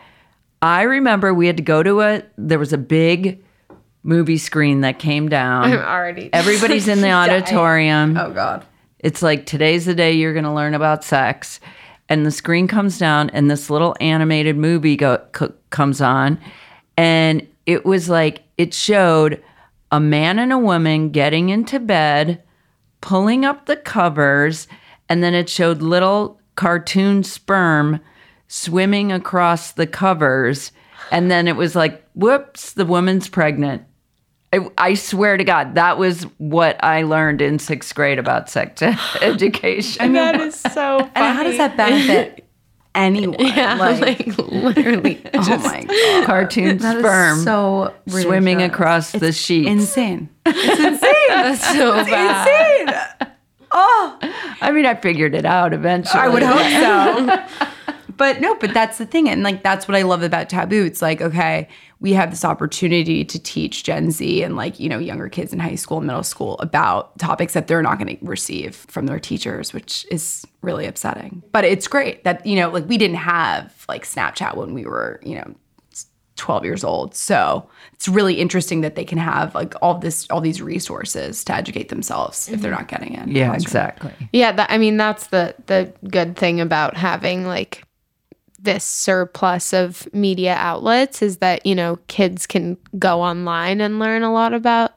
I 0.62 0.82
remember 0.82 1.34
we 1.34 1.46
had 1.46 1.56
to 1.58 1.62
go 1.62 1.82
to 1.82 2.00
a 2.00 2.22
there 2.38 2.58
was 2.58 2.72
a 2.72 2.78
big 2.78 3.42
movie 4.02 4.38
screen 4.38 4.80
that 4.82 4.98
came 4.98 5.28
down. 5.28 5.64
I'm 5.64 5.78
already. 5.78 6.30
Everybody's 6.32 6.88
in 6.88 7.00
the 7.00 7.10
auditorium. 7.10 8.16
Oh 8.16 8.32
God. 8.32 8.64
It's 8.98 9.22
like 9.22 9.44
today's 9.46 9.84
the 9.86 9.94
day 9.94 10.12
you're 10.12 10.32
going 10.32 10.44
to 10.46 10.52
learn 10.52 10.74
about 10.74 11.04
sex. 11.04 11.60
And 12.08 12.24
the 12.24 12.30
screen 12.30 12.68
comes 12.68 12.98
down 12.98 13.30
and 13.30 13.50
this 13.50 13.70
little 13.70 13.94
animated 14.00 14.56
movie 14.56 14.96
go, 14.96 15.22
c- 15.38 15.48
comes 15.70 16.00
on 16.00 16.38
and 16.96 17.46
it 17.66 17.84
was 17.86 18.08
like 18.08 18.42
it 18.58 18.72
showed 18.74 19.42
a 19.90 20.00
man 20.00 20.38
and 20.38 20.52
a 20.52 20.58
woman 20.58 21.10
getting 21.10 21.48
into 21.50 21.78
bed, 21.80 22.42
pulling 23.00 23.44
up 23.44 23.66
the 23.66 23.76
covers, 23.76 24.66
and 25.08 25.22
then 25.22 25.34
it 25.34 25.48
showed 25.48 25.82
little 25.82 26.40
cartoon 26.56 27.22
sperm 27.24 28.00
swimming 28.48 29.10
across 29.12 29.72
the 29.72 29.86
covers. 29.86 30.72
And 31.10 31.30
then 31.30 31.48
it 31.48 31.56
was 31.56 31.74
like, 31.74 32.02
whoops, 32.14 32.72
the 32.72 32.84
woman's 32.86 33.28
pregnant. 33.28 33.82
I, 34.52 34.60
I 34.78 34.94
swear 34.94 35.36
to 35.36 35.42
God, 35.44 35.74
that 35.74 35.98
was 35.98 36.22
what 36.38 36.82
I 36.82 37.02
learned 37.02 37.40
in 37.42 37.58
sixth 37.58 37.94
grade 37.94 38.18
about 38.20 38.48
sex 38.48 38.82
education. 39.20 40.00
And 40.02 40.14
that 40.16 40.40
is 40.40 40.54
so 40.58 40.98
funny. 40.98 41.10
And 41.16 41.36
how 41.36 41.42
does 41.42 41.56
that 41.58 41.76
benefit 41.76 42.46
anyone? 42.94 43.34
Yeah, 43.40 43.74
Like, 43.74 44.00
like, 44.28 44.38
literally. 44.38 45.20
oh 45.34 45.58
my 45.58 45.82
God. 45.82 46.26
cartoon 46.26 46.78
That 46.78 46.96
is 46.98 47.02
sperm 47.02 47.38
so 47.40 47.92
swimming 48.06 48.58
ridiculous. 48.58 48.72
across 48.72 49.12
the 49.12 49.32
sheets. 49.32 49.68
Insane. 49.68 50.28
It's 50.46 50.80
insane. 50.80 51.12
That's 51.28 51.72
so 51.74 52.04
bad. 52.04 52.93
Oh. 53.74 54.18
I 54.60 54.70
mean, 54.70 54.86
I 54.86 54.94
figured 54.94 55.34
it 55.34 55.44
out 55.44 55.74
eventually. 55.74 56.22
I 56.22 56.28
would 56.28 56.42
hope 56.42 57.48
so. 57.58 57.66
but 58.16 58.40
no, 58.40 58.54
but 58.54 58.72
that's 58.72 58.98
the 58.98 59.06
thing. 59.06 59.28
And 59.28 59.42
like, 59.42 59.62
that's 59.62 59.88
what 59.88 59.96
I 59.96 60.02
love 60.02 60.22
about 60.22 60.48
Taboo. 60.48 60.84
It's 60.84 61.02
like, 61.02 61.20
okay, 61.20 61.68
we 61.98 62.12
have 62.12 62.30
this 62.30 62.44
opportunity 62.44 63.24
to 63.24 63.38
teach 63.38 63.82
Gen 63.82 64.10
Z 64.12 64.42
and 64.42 64.56
like, 64.56 64.78
you 64.78 64.88
know, 64.88 64.98
younger 64.98 65.28
kids 65.28 65.52
in 65.52 65.58
high 65.58 65.74
school 65.74 65.98
and 65.98 66.06
middle 66.06 66.22
school 66.22 66.56
about 66.58 67.18
topics 67.18 67.54
that 67.54 67.66
they're 67.66 67.82
not 67.82 67.98
going 67.98 68.16
to 68.16 68.24
receive 68.24 68.76
from 68.76 69.06
their 69.06 69.18
teachers, 69.18 69.72
which 69.72 70.06
is 70.10 70.46
really 70.62 70.86
upsetting. 70.86 71.42
But 71.50 71.64
it's 71.64 71.88
great 71.88 72.22
that, 72.24 72.46
you 72.46 72.56
know, 72.56 72.70
like 72.70 72.88
we 72.88 72.96
didn't 72.96 73.16
have 73.16 73.84
like 73.88 74.04
Snapchat 74.04 74.56
when 74.56 74.72
we 74.72 74.84
were, 74.84 75.20
you 75.24 75.34
know, 75.36 75.54
12 76.44 76.64
years 76.66 76.84
old. 76.84 77.14
So 77.14 77.66
it's 77.94 78.06
really 78.06 78.34
interesting 78.34 78.82
that 78.82 78.96
they 78.96 79.04
can 79.04 79.16
have 79.16 79.54
like 79.54 79.74
all 79.80 79.96
this, 79.96 80.26
all 80.28 80.42
these 80.42 80.60
resources 80.60 81.42
to 81.44 81.54
educate 81.54 81.88
themselves 81.88 82.50
if 82.50 82.60
they're 82.60 82.70
mm-hmm. 82.70 82.82
not 82.82 82.88
getting 82.88 83.14
it. 83.14 83.28
Yeah, 83.28 83.54
exactly. 83.54 84.12
Yeah, 84.30 84.52
that, 84.52 84.70
I 84.70 84.76
mean 84.76 84.98
that's 84.98 85.28
the 85.28 85.54
the 85.64 85.90
good 86.10 86.36
thing 86.36 86.60
about 86.60 86.98
having 86.98 87.46
like 87.46 87.84
this 88.60 88.84
surplus 88.84 89.72
of 89.72 90.06
media 90.12 90.54
outlets 90.56 91.22
is 91.22 91.38
that 91.38 91.64
you 91.64 91.74
know 91.74 91.98
kids 92.08 92.46
can 92.46 92.76
go 92.98 93.22
online 93.22 93.80
and 93.80 93.98
learn 93.98 94.22
a 94.22 94.30
lot 94.30 94.52
about 94.52 94.92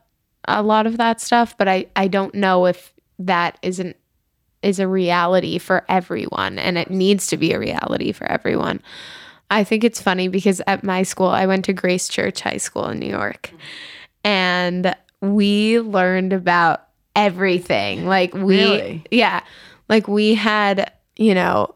a 0.49 0.61
lot 0.61 0.85
of 0.85 0.97
that 0.97 1.21
stuff, 1.21 1.57
but 1.57 1.69
I 1.69 1.85
I 1.95 2.09
don't 2.09 2.35
know 2.35 2.65
if 2.65 2.93
that 3.19 3.57
isn't 3.61 3.95
is 4.63 4.79
a 4.79 4.87
reality 4.87 5.59
for 5.59 5.85
everyone 5.87 6.59
and 6.59 6.77
it 6.77 6.91
needs 6.91 7.27
to 7.27 7.37
be 7.37 7.53
a 7.53 7.59
reality 7.59 8.11
for 8.11 8.29
everyone. 8.29 8.81
I 9.49 9.63
think 9.63 9.83
it's 9.83 10.01
funny 10.01 10.27
because 10.27 10.61
at 10.67 10.83
my 10.83 11.03
school 11.03 11.27
I 11.27 11.45
went 11.45 11.65
to 11.65 11.73
Grace 11.73 12.07
Church 12.07 12.41
High 12.41 12.57
School 12.57 12.87
in 12.89 12.99
New 12.99 13.09
York 13.09 13.51
and 14.23 14.95
we 15.21 15.79
learned 15.79 16.33
about 16.33 16.87
everything. 17.15 18.05
Like 18.05 18.33
we 18.33 18.57
Really? 18.57 19.03
yeah. 19.11 19.41
Like 19.89 20.07
we 20.07 20.35
had, 20.35 20.91
you 21.15 21.33
know, 21.33 21.73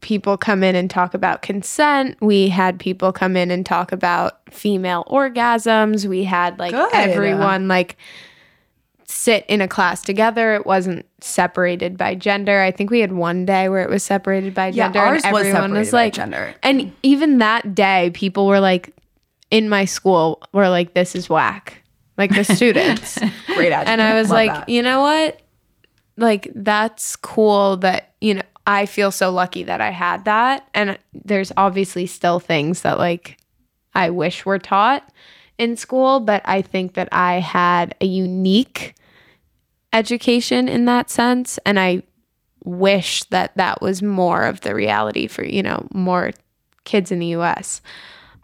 people 0.00 0.36
come 0.38 0.64
in 0.64 0.74
and 0.74 0.90
talk 0.90 1.12
about 1.12 1.42
consent. 1.42 2.16
We 2.22 2.48
had 2.48 2.80
people 2.80 3.12
come 3.12 3.36
in 3.36 3.50
and 3.50 3.66
talk 3.66 3.92
about 3.92 4.40
female 4.50 5.04
orgasms. 5.10 6.06
We 6.06 6.24
had 6.24 6.58
like 6.58 6.72
Good. 6.72 6.90
everyone 6.92 7.68
like 7.68 7.96
sit 9.10 9.44
in 9.48 9.60
a 9.60 9.68
class 9.68 10.02
together. 10.02 10.54
It 10.54 10.64
wasn't 10.66 11.04
separated 11.20 11.96
by 11.98 12.14
gender. 12.14 12.60
I 12.60 12.70
think 12.70 12.90
we 12.90 13.00
had 13.00 13.12
one 13.12 13.44
day 13.44 13.68
where 13.68 13.82
it 13.82 13.90
was 13.90 14.02
separated 14.02 14.54
by 14.54 14.68
Yeah, 14.68 14.84
gender. 14.86 14.98
ours 15.00 15.22
and 15.24 15.32
was 15.34 15.46
everyone 15.46 15.72
was 15.72 15.88
separated 15.88 15.92
by 15.92 15.98
like 15.98 16.12
gender. 16.14 16.54
And 16.62 16.92
even 17.02 17.38
that 17.38 17.74
day, 17.74 18.10
people 18.14 18.46
were 18.46 18.60
like 18.60 18.94
in 19.50 19.68
my 19.68 19.84
school 19.84 20.42
were 20.52 20.68
like, 20.68 20.94
This 20.94 21.14
is 21.14 21.28
whack. 21.28 21.82
Like 22.16 22.34
the 22.34 22.44
students. 22.44 23.18
Great 23.46 23.72
adjective. 23.72 23.88
and 23.88 24.02
I 24.02 24.14
was 24.14 24.28
Love 24.28 24.36
like, 24.36 24.52
that. 24.52 24.68
you 24.68 24.82
know 24.82 25.00
what? 25.00 25.40
Like 26.16 26.50
that's 26.54 27.16
cool 27.16 27.78
that, 27.78 28.12
you 28.20 28.34
know, 28.34 28.42
I 28.66 28.86
feel 28.86 29.10
so 29.10 29.30
lucky 29.30 29.62
that 29.64 29.80
I 29.80 29.90
had 29.90 30.26
that. 30.26 30.68
And 30.74 30.98
there's 31.12 31.50
obviously 31.56 32.06
still 32.06 32.38
things 32.38 32.82
that 32.82 32.98
like 32.98 33.38
I 33.94 34.10
wish 34.10 34.44
were 34.46 34.58
taught 34.58 35.10
in 35.58 35.76
school, 35.76 36.20
but 36.20 36.42
I 36.44 36.62
think 36.62 36.94
that 36.94 37.08
I 37.10 37.40
had 37.40 37.94
a 38.00 38.06
unique 38.06 38.94
education 39.92 40.68
in 40.68 40.84
that 40.84 41.10
sense 41.10 41.58
and 41.66 41.78
I 41.78 42.02
wish 42.64 43.24
that 43.24 43.56
that 43.56 43.80
was 43.80 44.02
more 44.02 44.44
of 44.44 44.60
the 44.60 44.74
reality 44.74 45.26
for, 45.26 45.44
you 45.44 45.62
know, 45.62 45.86
more 45.92 46.32
kids 46.84 47.10
in 47.10 47.18
the 47.18 47.34
US. 47.36 47.80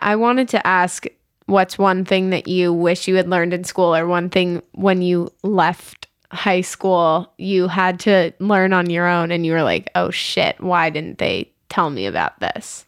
I 0.01 0.17
wanted 0.17 0.49
to 0.51 0.67
ask 0.67 1.07
what's 1.47 1.79
one 1.79 2.05
thing 2.05 2.31
that 2.31 2.49
you 2.49 2.73
wish 2.73 3.09
you 3.09 3.17
had 3.17 3.29
learned 3.29 3.55
in 3.55 3.65
school 3.65 3.95
or 3.95 4.07
one 4.07 4.31
thing 4.31 4.63
when 4.73 5.03
you 5.03 5.31
left 5.43 6.09
high 6.33 6.61
school 6.61 7.33
you 7.39 7.69
had 7.69 8.01
to 8.01 8.33
learn 8.41 8.73
on 8.73 8.91
your 8.91 9.07
own 9.07 9.31
and 9.31 9.47
you 9.47 9.53
were 9.53 9.63
like, 9.63 9.89
"Oh 9.95 10.11
shit, 10.11 10.61
why 10.61 10.91
didn't 10.91 11.19
they 11.19 11.51
tell 11.69 11.91
me 11.91 12.07
about 12.07 12.41
this?" 12.41 12.85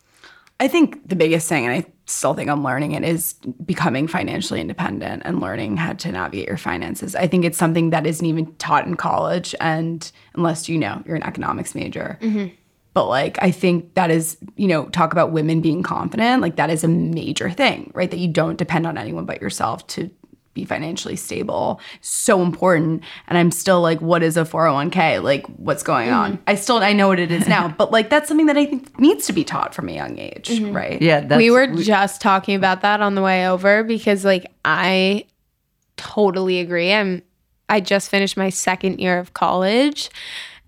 I 0.61 0.69
think 0.69 1.09
the 1.09 1.17
biggest 1.17 1.49
thing, 1.49 1.67
and 1.67 1.73
I 1.73 1.87
still 2.07 2.35
think 2.35 2.51
I'm 2.51 2.65
learning 2.65 2.93
it, 2.93 3.05
is 3.05 3.35
becoming 3.65 4.09
financially 4.09 4.61
independent 4.61 5.23
and 5.25 5.41
learning 5.41 5.77
how 5.77 5.93
to 5.93 6.13
navigate 6.13 6.49
your 6.49 6.57
finances. 6.57 7.15
I 7.15 7.29
think 7.29 7.45
it's 7.45 7.59
something 7.59 7.91
that 7.91 8.07
isn't 8.07 8.27
even 8.27 8.55
taught 8.57 8.87
in 8.87 8.97
college, 8.97 9.55
and 9.61 10.11
unless 10.35 10.69
you 10.69 10.79
know 10.79 11.03
you're 11.07 11.17
an 11.17 11.23
economics 11.23 11.75
major. 11.75 12.19
Mm-hmm. 12.21 12.55
But 12.95 13.07
like, 13.07 13.39
I 13.41 13.53
think 13.53 13.95
that 13.95 14.11
is, 14.11 14.39
you 14.57 14.67
know, 14.67 14.87
talk 14.87 15.13
about 15.13 15.31
women 15.31 15.61
being 15.61 15.85
confident. 15.85 16.43
Like, 16.43 16.57
that 16.57 16.71
is 16.71 16.83
a 16.83 16.89
major 16.89 17.49
thing, 17.51 17.93
right? 17.95 18.11
That 18.11 18.19
you 18.19 18.27
don't 18.27 18.59
depend 18.59 18.87
on 18.87 18.99
anyone 18.99 19.25
but 19.25 19.41
yourself 19.41 19.87
to 19.89 20.11
be 20.59 20.65
financially 20.65 21.17
stable. 21.17 21.81
So 22.01 22.43
important. 22.43 23.03
And 23.29 23.39
I'm 23.39 23.51
still 23.51 23.81
like, 23.81 24.01
what 24.01 24.23
is 24.23 24.37
a 24.37 24.45
401k? 24.45 25.23
Like, 25.23 25.47
what's 25.47 25.83
going 25.83 26.11
on? 26.11 26.33
Mm-hmm. 26.33 26.43
I 26.47 26.55
still, 26.57 26.79
I 26.79 26.93
know 26.93 27.09
what 27.09 27.19
it 27.19 27.31
is 27.31 27.49
now, 27.49 27.69
but 27.79 27.91
like, 27.91 28.11
that's 28.11 28.29
something 28.29 28.47
that 28.47 28.57
I 28.57 28.67
think 28.67 28.99
needs 28.99 29.27
to 29.27 29.33
be 29.33 29.45
taught 29.45 29.75
from 29.75 29.89
a 29.89 29.93
young 29.93 30.19
age, 30.19 30.49
mm-hmm. 30.49 30.75
right? 30.75 31.01
Yeah, 31.01 31.21
that's, 31.21 31.39
we 31.39 31.51
were 31.51 31.67
just 31.67 32.21
talking 32.21 32.55
about 32.55 32.83
that 32.83 33.01
on 33.01 33.15
the 33.15 33.23
way 33.23 33.49
over 33.49 33.85
because 33.85 34.25
like 34.25 34.47
I 34.65 35.25
totally 35.97 36.61
agree. 36.61 36.93
I'm 36.93 37.23
I 37.69 37.81
just 37.81 38.11
finished 38.11 38.37
my 38.37 38.49
second 38.49 38.99
year 38.99 39.19
of 39.19 39.35
college 39.35 40.11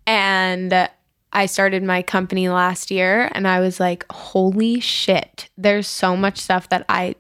and 0.07 0.89
I 1.33 1.47
started 1.47 1.83
my 1.83 2.03
company 2.03 2.49
last 2.49 2.91
year 2.91 3.31
and 3.33 3.47
I 3.47 3.61
was 3.61 3.81
like, 3.81 4.05
holy 4.11 4.81
shit, 4.81 5.49
there's 5.57 5.87
so 5.87 6.17
much 6.17 6.39
stuff 6.39 6.69
that 6.71 6.85
I 6.89 7.15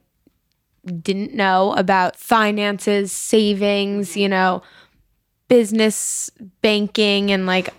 didn't 1.02 1.34
know 1.34 1.72
about 1.74 2.16
finances, 2.16 3.12
savings, 3.12 4.10
mm-hmm. 4.10 4.20
you 4.20 4.28
know, 4.28 4.62
business 5.48 6.30
banking 6.62 7.30
and 7.30 7.46
like 7.46 7.70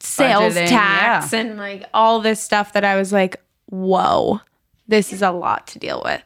sales 0.00 0.54
Budgeting, 0.54 0.68
tax 0.68 1.32
yeah. 1.32 1.40
and 1.40 1.56
like 1.56 1.84
all 1.94 2.20
this 2.20 2.42
stuff 2.42 2.72
that 2.72 2.84
I 2.84 2.96
was 2.96 3.12
like, 3.12 3.40
whoa, 3.66 4.40
this 4.88 5.12
is 5.12 5.22
a 5.22 5.30
lot 5.30 5.66
to 5.68 5.78
deal 5.78 6.02
with. 6.04 6.22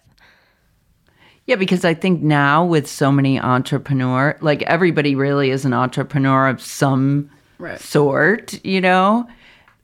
Yeah, 1.46 1.56
because 1.56 1.84
I 1.84 1.92
think 1.92 2.22
now 2.22 2.64
with 2.64 2.88
so 2.88 3.12
many 3.12 3.38
entrepreneur, 3.38 4.36
like 4.40 4.62
everybody 4.62 5.14
really 5.14 5.50
is 5.50 5.64
an 5.64 5.74
entrepreneur 5.74 6.48
of 6.48 6.60
some 6.62 7.30
Right. 7.58 7.80
sort, 7.80 8.64
you 8.64 8.80
know, 8.80 9.28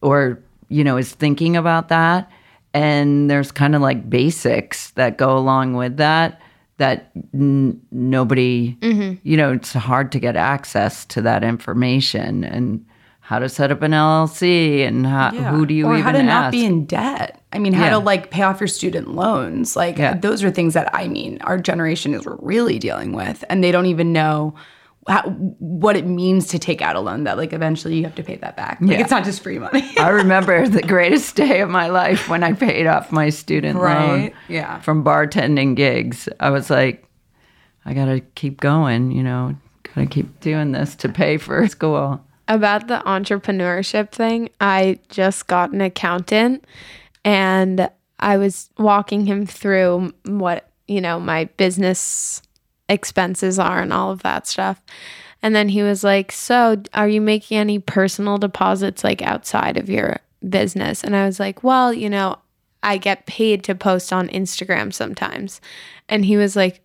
or 0.03 0.41
you 0.69 0.83
know 0.83 0.97
is 0.97 1.13
thinking 1.13 1.57
about 1.57 1.89
that, 1.89 2.31
and 2.75 3.31
there's 3.31 3.51
kind 3.53 3.75
of 3.75 3.83
like 3.83 4.09
basics 4.09 4.91
that 4.93 5.19
go 5.19 5.37
along 5.37 5.75
with 5.75 5.97
that 5.99 6.41
that 6.79 7.11
n- 7.35 7.79
nobody, 7.91 8.75
mm-hmm. 8.81 9.15
you 9.23 9.37
know, 9.37 9.53
it's 9.53 9.75
hard 9.75 10.11
to 10.13 10.19
get 10.19 10.35
access 10.35 11.05
to 11.05 11.21
that 11.21 11.45
information 11.45 12.43
and 12.43 12.83
how 13.21 13.39
to 13.39 13.51
set 13.51 13.71
up 13.71 13.83
an 13.83 13.93
LLC 13.93 14.87
and 14.89 15.07
how, 15.07 15.31
who 15.31 15.67
do 15.67 15.75
you 15.75 15.87
or 15.87 15.93
even 15.93 16.03
how 16.05 16.13
to 16.13 16.23
not 16.23 16.51
be 16.51 16.65
in 16.65 16.87
debt. 16.87 17.41
I 17.53 17.59
mean, 17.59 17.75
how 17.75 17.85
Yeah. 17.85 17.91
to 17.91 17.99
like 17.99 18.31
pay 18.31 18.43
off 18.43 18.61
your 18.61 18.67
student 18.67 19.15
loans. 19.15 19.77
Like 19.77 19.99
Yeah. 19.99 20.15
those 20.15 20.43
are 20.43 20.51
things 20.51 20.73
that 20.75 20.89
I 20.95 21.07
mean 21.07 21.39
our 21.43 21.59
generation 21.59 22.15
is 22.15 22.27
really 22.41 22.79
dealing 22.79 23.13
with, 23.13 23.45
and 23.51 23.63
they 23.63 23.73
don't 23.73 23.87
even 23.87 24.13
know 24.13 24.55
how, 25.09 25.23
what 25.31 25.97
it 25.97 26.07
means 26.07 26.47
to 26.49 26.59
take 26.59 26.83
out 26.83 26.95
a 26.95 27.01
loan 27.01 27.25
that 27.25 27.37
like 27.39 27.53
eventually 27.53 27.97
you 27.97 28.05
have 28.05 28.15
to 28.17 28.23
pay 28.23 28.37
that 28.37 28.57
back. 28.57 28.81
Like 28.81 28.91
Yeah. 28.91 29.01
it's 29.01 29.11
not 29.11 29.25
just 29.25 29.43
free 29.43 29.59
money. 29.59 29.83
I 29.99 30.09
remember 30.23 30.69
the 30.69 30.83
greatest 30.83 31.37
day 31.37 31.61
of 31.61 31.71
my 31.71 31.89
life 31.89 32.29
when 32.29 32.43
I 32.43 32.53
paid 32.53 32.87
off 32.87 33.11
my 33.11 33.31
student 33.31 33.79
loan 33.79 33.85
Right, 34.21 34.35
yeah. 34.49 34.81
from 34.81 35.03
bartending 35.03 35.75
gigs. 35.75 36.29
I 36.39 36.51
was 36.51 36.69
like, 36.71 37.05
I 37.87 37.95
got 37.95 38.05
to 38.07 38.21
keep 38.35 38.61
going, 38.61 39.11
you 39.11 39.23
know, 39.23 39.57
got 39.85 39.95
to 40.03 40.07
keep 40.07 40.39
doing 40.41 40.73
this 40.73 40.95
to 40.97 41.09
pay 41.09 41.39
for 41.39 41.67
school. 41.77 42.23
About 42.47 42.89
the 42.89 42.99
entrepreneurship 43.07 44.11
thing, 44.11 44.51
I 44.61 44.99
just 45.09 45.47
got 45.47 45.71
an 45.73 45.81
accountant 45.81 46.65
and 47.25 47.89
I 48.19 48.37
was 48.37 48.69
walking 48.77 49.25
him 49.25 49.47
through 49.47 50.13
what, 50.27 50.69
you 50.89 51.01
know, 51.01 51.19
my 51.21 51.45
business 51.57 52.43
expenses 52.91 53.59
are 53.59 53.81
and 53.81 53.93
all 53.93 54.11
of 54.11 54.23
that 54.23 54.47
stuff. 54.47 54.83
And 55.43 55.55
then 55.55 55.71
he 55.71 55.83
was 55.83 56.05
like, 56.05 56.33
So, 56.33 56.83
are 56.93 57.09
you 57.09 57.21
making 57.21 57.57
any 57.57 57.79
personal 57.79 58.37
deposits 58.37 59.03
like 59.03 59.23
outside 59.23 59.79
of 59.79 59.89
your 59.89 60.19
business? 60.47 61.03
And 61.03 61.17
I 61.17 61.25
was 61.25 61.41
like, 61.41 61.65
Well, 61.65 61.95
you 61.95 62.11
know, 62.11 62.37
I 62.83 62.99
get 62.99 63.27
paid 63.27 63.65
to 63.65 63.75
post 63.75 64.13
on 64.13 64.29
Instagram 64.29 64.93
sometimes. 64.93 65.61
And 66.09 66.25
he 66.25 66.37
was 66.37 66.57
like, 66.57 66.81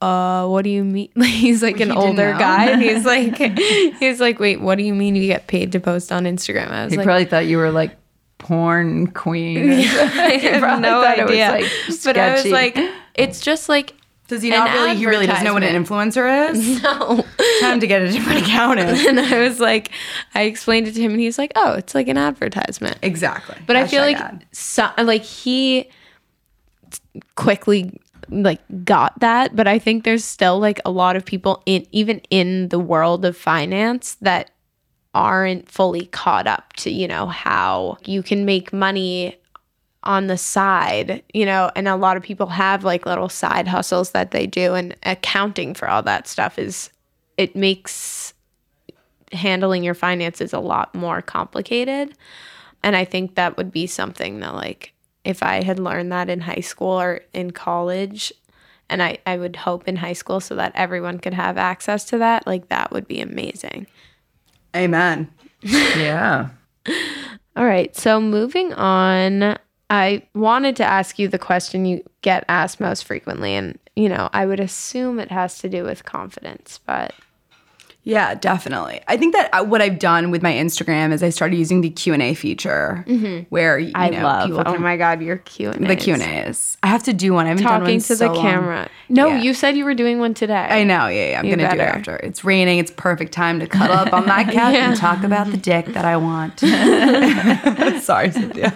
uh, 0.00 0.46
what 0.46 0.62
do 0.62 0.70
you 0.70 0.84
mean? 0.84 1.10
he's 1.22 1.62
like 1.62 1.80
an 1.80 1.88
didn't 1.88 1.96
older 1.96 2.32
guy. 2.32 2.70
And 2.70 2.82
he's 2.82 3.04
like, 3.04 3.36
he's 3.36 4.20
like, 4.20 4.38
wait, 4.40 4.60
what 4.60 4.76
do 4.76 4.84
you 4.84 4.94
mean 4.94 5.16
you 5.16 5.26
get 5.26 5.46
paid 5.46 5.72
to 5.72 5.80
post 5.80 6.12
on 6.12 6.24
Instagram? 6.24 6.68
I 6.68 6.84
was 6.84 6.92
He 6.92 6.98
like, 6.98 7.06
probably 7.06 7.24
thought 7.24 7.46
you 7.46 7.58
were 7.58 7.70
like 7.70 7.96
porn 8.38 9.08
queen. 9.08 9.70
I 9.72 10.38
have 10.42 10.80
no 10.80 11.02
thought 11.02 11.18
it 11.18 11.22
was, 11.22 11.32
idea. 11.32 11.48
like, 11.50 12.04
but 12.04 12.18
I 12.18 12.32
was 12.34 12.46
like, 12.46 12.78
it's 13.14 13.40
just 13.40 13.68
like, 13.68 13.94
Does 14.32 14.40
he 14.40 14.48
not 14.48 14.70
really? 14.70 14.96
He 14.96 15.04
really 15.04 15.26
doesn't 15.26 15.44
know 15.44 15.52
what 15.52 15.62
an 15.62 15.84
influencer 15.84 16.50
is. 16.50 16.82
no. 16.82 17.22
Time 17.60 17.80
to 17.80 17.86
get 17.86 18.00
a 18.00 18.10
different 18.10 18.40
accountant. 18.40 18.98
and 19.06 19.20
I 19.20 19.40
was 19.40 19.60
like, 19.60 19.90
I 20.34 20.44
explained 20.44 20.88
it 20.88 20.94
to 20.94 21.02
him, 21.02 21.10
and 21.10 21.20
he's 21.20 21.36
like, 21.36 21.52
oh, 21.54 21.74
it's 21.74 21.94
like 21.94 22.08
an 22.08 22.16
advertisement. 22.16 22.96
exactly. 23.02 23.56
But 23.66 23.76
I 23.76 23.86
feel 23.86 24.00
like 24.00 24.18
so, 24.50 24.88
like 24.96 25.20
he 25.20 25.90
quickly 27.34 28.00
like 28.30 28.62
got 28.86 29.20
that, 29.20 29.54
but 29.54 29.68
I 29.68 29.78
think 29.78 30.04
there's 30.04 30.24
still 30.24 30.58
like 30.58 30.80
a 30.86 30.90
lot 30.90 31.14
of 31.14 31.26
people 31.26 31.62
in 31.66 31.86
even 31.92 32.22
in 32.30 32.70
the 32.70 32.78
world 32.78 33.26
of 33.26 33.36
finance 33.36 34.14
that 34.22 34.50
aren't 35.12 35.70
fully 35.70 36.06
caught 36.06 36.46
up 36.46 36.72
to, 36.74 36.90
you 36.90 37.06
know, 37.06 37.26
how 37.26 37.98
you 38.06 38.22
can 38.22 38.46
make 38.46 38.72
money 38.72 39.36
on 40.04 40.26
the 40.26 40.38
side, 40.38 41.22
you 41.32 41.46
know, 41.46 41.70
and 41.76 41.86
a 41.86 41.96
lot 41.96 42.16
of 42.16 42.22
people 42.22 42.48
have 42.48 42.84
like 42.84 43.06
little 43.06 43.28
side 43.28 43.68
hustles 43.68 44.10
that 44.10 44.32
they 44.32 44.46
do 44.46 44.74
and 44.74 44.96
accounting 45.04 45.74
for 45.74 45.88
all 45.88 46.02
that 46.02 46.26
stuff 46.26 46.58
is 46.58 46.90
it 47.36 47.54
makes 47.54 48.34
handling 49.32 49.82
your 49.82 49.94
finances 49.94 50.52
a 50.52 50.60
lot 50.60 50.94
more 50.94 51.22
complicated. 51.22 52.14
And 52.82 52.96
I 52.96 53.04
think 53.04 53.34
that 53.34 53.56
would 53.56 53.70
be 53.72 53.86
something 53.86 54.40
that, 54.40 54.54
like, 54.54 54.92
if 55.24 55.42
I 55.42 55.62
had 55.62 55.78
learned 55.78 56.10
that 56.12 56.28
in 56.28 56.40
high 56.40 56.60
school 56.60 57.00
or 57.00 57.20
in 57.32 57.52
college, 57.52 58.32
and 58.88 59.02
I, 59.02 59.18
I 59.24 59.36
would 59.36 59.56
hope 59.56 59.86
in 59.86 59.96
high 59.96 60.12
school 60.14 60.40
so 60.40 60.56
that 60.56 60.72
everyone 60.74 61.18
could 61.18 61.34
have 61.34 61.56
access 61.56 62.04
to 62.06 62.18
that, 62.18 62.46
like, 62.46 62.68
that 62.68 62.90
would 62.90 63.06
be 63.06 63.20
amazing. 63.20 63.86
Amen. 64.74 65.30
yeah. 65.62 66.48
All 67.56 67.64
right. 67.64 67.94
So 67.96 68.20
moving 68.20 68.72
on, 68.72 69.58
I 69.92 70.22
wanted 70.34 70.74
to 70.76 70.84
ask 70.84 71.18
you 71.18 71.28
the 71.28 71.38
question 71.38 71.84
you 71.84 72.02
get 72.22 72.44
asked 72.48 72.80
most 72.80 73.04
frequently. 73.04 73.54
And, 73.54 73.78
you 73.94 74.08
know, 74.08 74.30
I 74.32 74.46
would 74.46 74.58
assume 74.58 75.20
it 75.20 75.30
has 75.30 75.58
to 75.58 75.68
do 75.68 75.84
with 75.84 76.04
confidence, 76.06 76.80
but 76.86 77.12
Yeah, 78.04 78.34
definitely. 78.34 79.00
I 79.06 79.16
think 79.16 79.32
that 79.34 79.48
uh, 79.52 79.62
what 79.64 79.80
I've 79.82 79.98
done 80.00 80.30
with 80.32 80.42
my 80.42 80.52
Instagram 80.52 81.12
is 81.12 81.22
I 81.22 81.28
started 81.30 81.56
using 81.56 81.82
the 81.82 81.90
Q 81.90 82.14
and 82.14 82.22
A 82.22 82.34
feature, 82.34 83.04
where 83.50 83.78
you 83.78 83.92
I 83.94 84.08
know, 84.10 84.22
love. 84.24 84.48
people 84.48 84.62
Oh 84.66 84.76
my 84.78 84.96
god, 84.96 85.22
your 85.22 85.36
Q 85.36 85.70
and 85.70 85.88
the 85.88 85.94
Q 85.94 86.14
and 86.14 86.22
A's. 86.22 86.76
I 86.82 86.88
have 86.88 87.04
to 87.04 87.12
do 87.12 87.32
one. 87.34 87.46
I 87.46 87.50
haven't 87.50 87.62
done 87.62 87.80
Talking 87.80 87.94
one 87.94 88.00
to 88.00 88.16
so 88.16 88.26
the 88.26 88.32
long. 88.32 88.42
camera. 88.42 88.88
No, 89.08 89.28
Yeah. 89.28 89.42
you 89.42 89.54
said 89.54 89.76
you 89.76 89.84
were 89.84 89.94
doing 89.94 90.18
one 90.18 90.34
today. 90.34 90.66
I 90.68 90.82
know. 90.82 91.06
Yeah, 91.06 91.30
yeah. 91.30 91.38
I'm 91.38 91.44
You 91.44 91.54
gonna 91.54 91.68
do 91.68 91.80
it 91.80 91.80
after. 91.80 92.16
It's 92.16 92.42
raining. 92.44 92.78
It's 92.78 92.90
perfect 92.90 93.30
time 93.32 93.60
to 93.60 93.66
cuddle 93.76 93.94
up 93.96 94.12
on 94.12 94.26
my 94.26 94.42
couch 94.44 94.74
Yeah. 94.74 94.88
and 94.88 94.96
talk 94.98 95.22
about 95.22 95.52
the 95.52 95.56
dick 95.58 95.86
that 95.94 96.04
I 96.04 96.16
want. 96.16 96.58
Sorry, 98.02 98.32
Cynthia. 98.32 98.74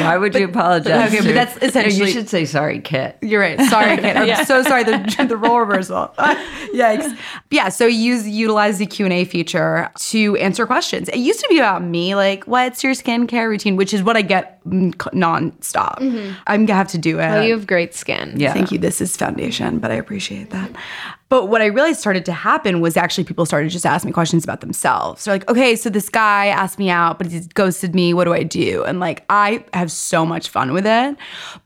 Why 0.00 0.16
would 0.16 0.34
you 0.34 0.44
apologize? 0.46 1.12
Okay, 1.12 1.24
but 1.24 1.34
that's 1.34 1.56
essentially- 1.62 2.06
you 2.06 2.12
should 2.12 2.28
say 2.28 2.44
sorry, 2.44 2.80
Kit. 2.80 3.16
You're 3.22 3.40
right. 3.40 3.60
Sorry, 3.62 3.96
Kate. 3.96 4.16
I'm 4.16 4.44
so 4.44 4.62
sorry. 4.62 4.84
The, 4.84 5.26
the 5.28 5.36
role 5.36 5.60
reversal. 5.60 6.12
Yikes. 6.18 7.16
Yeah. 7.50 7.68
So 7.70 7.86
use 7.86 8.28
utilize 8.28 8.78
the 8.78 8.86
Q 8.86 9.06
and 9.06 9.12
A 9.12 9.24
feature 9.24 9.90
to 10.10 10.36
answer 10.36 10.66
questions. 10.66 11.08
It 11.08 11.18
used 11.18 11.40
to 11.40 11.46
be 11.48 11.58
about 11.58 11.82
me, 11.82 12.14
like 12.14 12.44
what's 12.44 12.82
your 12.84 12.92
skincare 12.92 13.48
routine, 13.48 13.76
which 13.76 13.92
is 13.94 14.02
what 14.02 14.16
I 14.16 14.22
get 14.22 14.57
c- 14.70 15.16
nonstop. 15.16 15.98
Mm-hmm. 15.98 16.34
I'm 16.46 16.66
gonna 16.66 16.76
have 16.76 16.88
to 16.88 16.98
do 16.98 17.18
it. 17.18 17.30
Oh, 17.30 17.40
you 17.42 17.52
have 17.52 17.66
great 17.66 17.94
skin. 17.94 18.34
Yeah. 18.36 18.52
Thank 18.52 18.72
you. 18.72 18.78
This 18.78 19.00
is 19.00 19.16
foundation, 19.16 19.78
but 19.78 19.90
I 19.90 19.94
appreciate 19.94 20.50
that. 20.50 20.70
Mm-hmm. 20.70 21.14
But 21.30 21.46
what 21.46 21.60
I 21.60 21.66
realized 21.66 22.00
started 22.00 22.24
to 22.24 22.32
happen 22.32 22.80
was 22.80 22.96
actually 22.96 23.24
people 23.24 23.44
started 23.44 23.70
just 23.70 23.84
ask 23.84 24.06
me 24.06 24.12
questions 24.12 24.44
about 24.44 24.62
themselves. 24.62 25.24
They're 25.24 25.34
like, 25.34 25.50
okay, 25.50 25.76
so 25.76 25.90
this 25.90 26.08
guy 26.08 26.46
asked 26.46 26.78
me 26.78 26.88
out, 26.88 27.18
but 27.18 27.26
he 27.26 27.40
ghosted 27.52 27.94
me. 27.94 28.14
What 28.14 28.24
do 28.24 28.32
I 28.32 28.42
do? 28.42 28.82
And 28.84 28.98
like, 28.98 29.26
I 29.28 29.62
have 29.74 29.92
so 29.92 30.24
much 30.24 30.48
fun 30.48 30.72
with 30.72 30.86
it. 30.86 31.16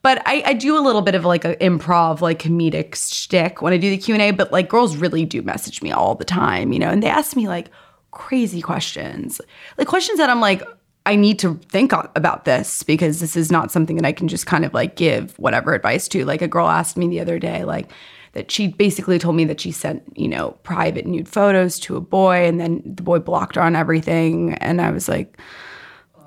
But 0.02 0.20
I, 0.26 0.42
I 0.46 0.52
do 0.54 0.76
a 0.76 0.82
little 0.82 1.00
bit 1.00 1.14
of 1.14 1.24
like 1.24 1.44
an 1.44 1.54
improv, 1.54 2.20
like 2.20 2.40
comedic 2.40 2.96
shtick 2.96 3.62
when 3.62 3.72
I 3.72 3.76
do 3.76 3.88
the 3.88 3.98
Q 3.98 4.14
and 4.14 4.22
A. 4.22 4.32
But 4.32 4.50
like, 4.50 4.68
girls 4.68 4.96
really 4.96 5.24
do 5.24 5.42
message 5.42 5.80
me 5.80 5.92
all 5.92 6.16
the 6.16 6.24
time, 6.24 6.72
you 6.72 6.80
know, 6.80 6.90
and 6.90 7.00
they 7.00 7.08
ask 7.08 7.36
me 7.36 7.46
like 7.46 7.70
crazy 8.10 8.60
questions, 8.60 9.40
like 9.78 9.86
questions 9.86 10.18
that 10.18 10.28
I'm 10.28 10.40
like. 10.40 10.62
I 11.04 11.16
need 11.16 11.38
to 11.40 11.54
think 11.68 11.92
about 11.92 12.44
this 12.44 12.82
because 12.82 13.20
this 13.20 13.36
is 13.36 13.50
not 13.50 13.72
something 13.72 13.96
that 13.96 14.06
I 14.06 14.12
can 14.12 14.28
just 14.28 14.46
kind 14.46 14.64
of 14.64 14.72
like 14.72 14.94
give 14.94 15.36
whatever 15.38 15.74
advice 15.74 16.06
to. 16.08 16.24
Like 16.24 16.42
a 16.42 16.48
girl 16.48 16.68
asked 16.68 16.96
me 16.96 17.08
the 17.08 17.20
other 17.20 17.38
day, 17.38 17.64
like 17.64 17.90
that 18.32 18.50
she 18.50 18.68
basically 18.68 19.18
told 19.18 19.36
me 19.36 19.44
that 19.44 19.60
she 19.60 19.72
sent, 19.72 20.02
you 20.16 20.28
know, 20.28 20.52
private 20.62 21.06
nude 21.06 21.28
photos 21.28 21.78
to 21.80 21.96
a 21.96 22.00
boy 22.00 22.46
and 22.46 22.60
then 22.60 22.82
the 22.84 23.02
boy 23.02 23.18
blocked 23.18 23.56
her 23.56 23.62
on 23.62 23.74
everything. 23.76 24.54
And 24.54 24.80
I 24.80 24.90
was 24.90 25.08
like, 25.08 25.38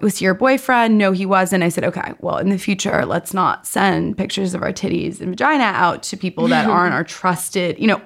was 0.01 0.17
he 0.17 0.26
your 0.26 0.34
boyfriend? 0.34 0.97
No, 0.97 1.13
he 1.13 1.26
wasn't. 1.26 1.63
I 1.63 1.69
said, 1.69 1.86
okay, 1.86 2.13
well, 2.19 2.38
in 2.38 2.49
the 2.49 2.57
future, 2.57 3.05
let's 3.05 3.34
not 3.34 3.65
send 3.65 4.17
pictures 4.17 4.53
of 4.53 4.61
our 4.61 4.73
titties 4.73 5.21
and 5.21 5.30
vagina 5.30 5.63
out 5.63 6.03
to 6.03 6.17
people 6.17 6.47
that 6.49 6.69
aren't 6.69 6.93
our 6.93 7.03
trusted, 7.05 7.80
you 7.80 7.88
know, 7.88 8.01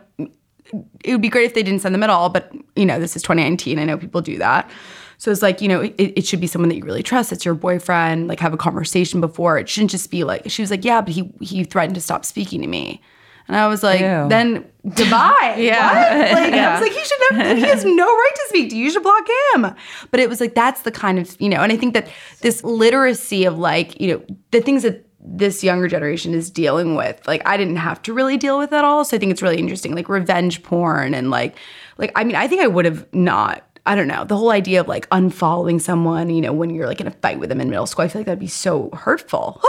it 1.04 1.12
would 1.12 1.22
be 1.22 1.30
great 1.30 1.46
if 1.46 1.56
they 1.56 1.64
didn't 1.64 1.80
send 1.80 1.96
them 1.96 2.04
at 2.04 2.12
all, 2.12 2.30
but 2.30 2.54
you 2.76 2.86
know, 2.86 3.00
this 3.00 3.16
is 3.16 3.24
2019. 3.24 3.80
I 3.80 3.86
know 3.86 3.98
people 3.98 4.22
do 4.22 4.38
that. 4.38 4.70
So 5.20 5.32
it's 5.32 5.42
like, 5.42 5.60
you 5.62 5.68
know, 5.68 5.82
it, 5.82 5.96
it 5.98 6.26
should 6.26 6.40
be 6.40 6.48
someone 6.48 6.70
that 6.70 6.78
you 6.78 6.86
really 6.86 7.04
trust. 7.04 7.34
It's 7.34 7.44
your 7.44 7.54
boyfriend, 7.54 8.30
like 8.30 8.40
have 8.40 8.54
a 8.54 8.58
conversation 8.58 9.20
before. 9.20 9.58
It 9.58 9.68
shouldn't 9.68 9.92
just 9.92 10.10
be 10.10 10.24
like, 10.24 10.50
she 10.50 10.62
was 10.62 10.72
like, 10.72 10.86
yeah, 10.86 11.02
but 11.02 11.14
he, 11.14 11.30
he 11.42 11.66
threatened 11.66 11.96
to 11.96 12.02
stop 12.02 12.24
speaking 12.24 12.62
to 12.62 12.68
me. 12.68 13.02
And 13.50 13.58
I 13.58 13.68
was 13.68 13.84
like, 13.84 14.00
Ew. 14.00 14.30
then 14.30 14.66
goodbye. 14.96 15.56
Yeah. 15.58 15.92
What? 15.92 16.32
Like, 16.32 16.54
I 16.54 16.72
was 16.72 16.82
like, 16.82 16.98
he 16.98 17.04
should 17.04 17.20
never, 17.32 17.56
he 17.56 17.62
has 17.64 17.84
no 17.84 18.06
right 18.06 18.32
to 18.34 18.46
speak 18.48 18.70
to 18.70 18.78
you. 18.78 18.86
You 18.86 18.92
should 18.92 19.04
block 19.04 19.28
him. 19.54 19.76
But 20.10 20.22
it 20.22 20.30
was 20.30 20.40
like, 20.40 20.56
that's 20.56 20.84
the 20.84 20.92
kind 20.92 21.20
of, 21.20 21.36
you 21.42 21.50
know, 21.50 21.62
and 21.62 21.72
I 21.74 21.76
think 21.76 21.96
that 21.96 22.08
this 22.40 22.64
literacy 22.64 23.44
of 23.44 23.58
like, 23.58 24.00
you 24.00 24.14
know, 24.14 24.36
the 24.52 24.62
things 24.62 24.84
that 24.84 25.06
this 25.20 25.66
younger 25.66 25.90
generation 25.90 26.34
is 26.34 26.50
dealing 26.50 26.96
with, 26.96 27.28
like 27.28 27.42
I 27.46 27.58
didn't 27.58 27.76
have 27.76 28.02
to 28.04 28.14
really 28.14 28.38
deal 28.38 28.58
with 28.58 28.70
that 28.70 28.86
all. 28.86 29.04
So 29.04 29.18
I 29.18 29.20
think 29.20 29.32
it's 29.32 29.42
really 29.42 29.58
interesting, 29.58 29.96
like 29.96 30.08
revenge 30.08 30.64
porn 30.64 31.14
and 31.14 31.30
like, 31.30 31.58
like, 31.98 32.14
I 32.16 32.24
mean, 32.24 32.38
I 32.38 32.48
think 32.48 32.62
I 32.62 32.68
would 32.68 32.86
have 32.86 33.06
not. 33.14 33.69
I 33.90 33.96
don't 33.96 34.08
know. 34.08 34.24
The 34.24 34.38
whole 34.38 34.52
idea 34.52 34.82
of 34.82 34.88
like 34.88 35.10
unfollowing 35.10 35.82
someone, 35.82 36.30
you 36.30 36.42
know, 36.42 36.54
when 36.54 36.70
you're 36.70 36.86
like 36.88 37.02
in 37.02 37.08
a 37.08 37.12
fight 37.12 37.40
with 37.40 37.50
them 37.50 37.60
in 37.60 37.70
middle 37.70 37.88
school, 37.88 38.06
I 38.06 38.08
feel 38.08 38.20
like 38.22 38.28
that'd 38.28 38.40
be 38.40 38.48
so 38.48 38.90
hurtful. 38.94 39.62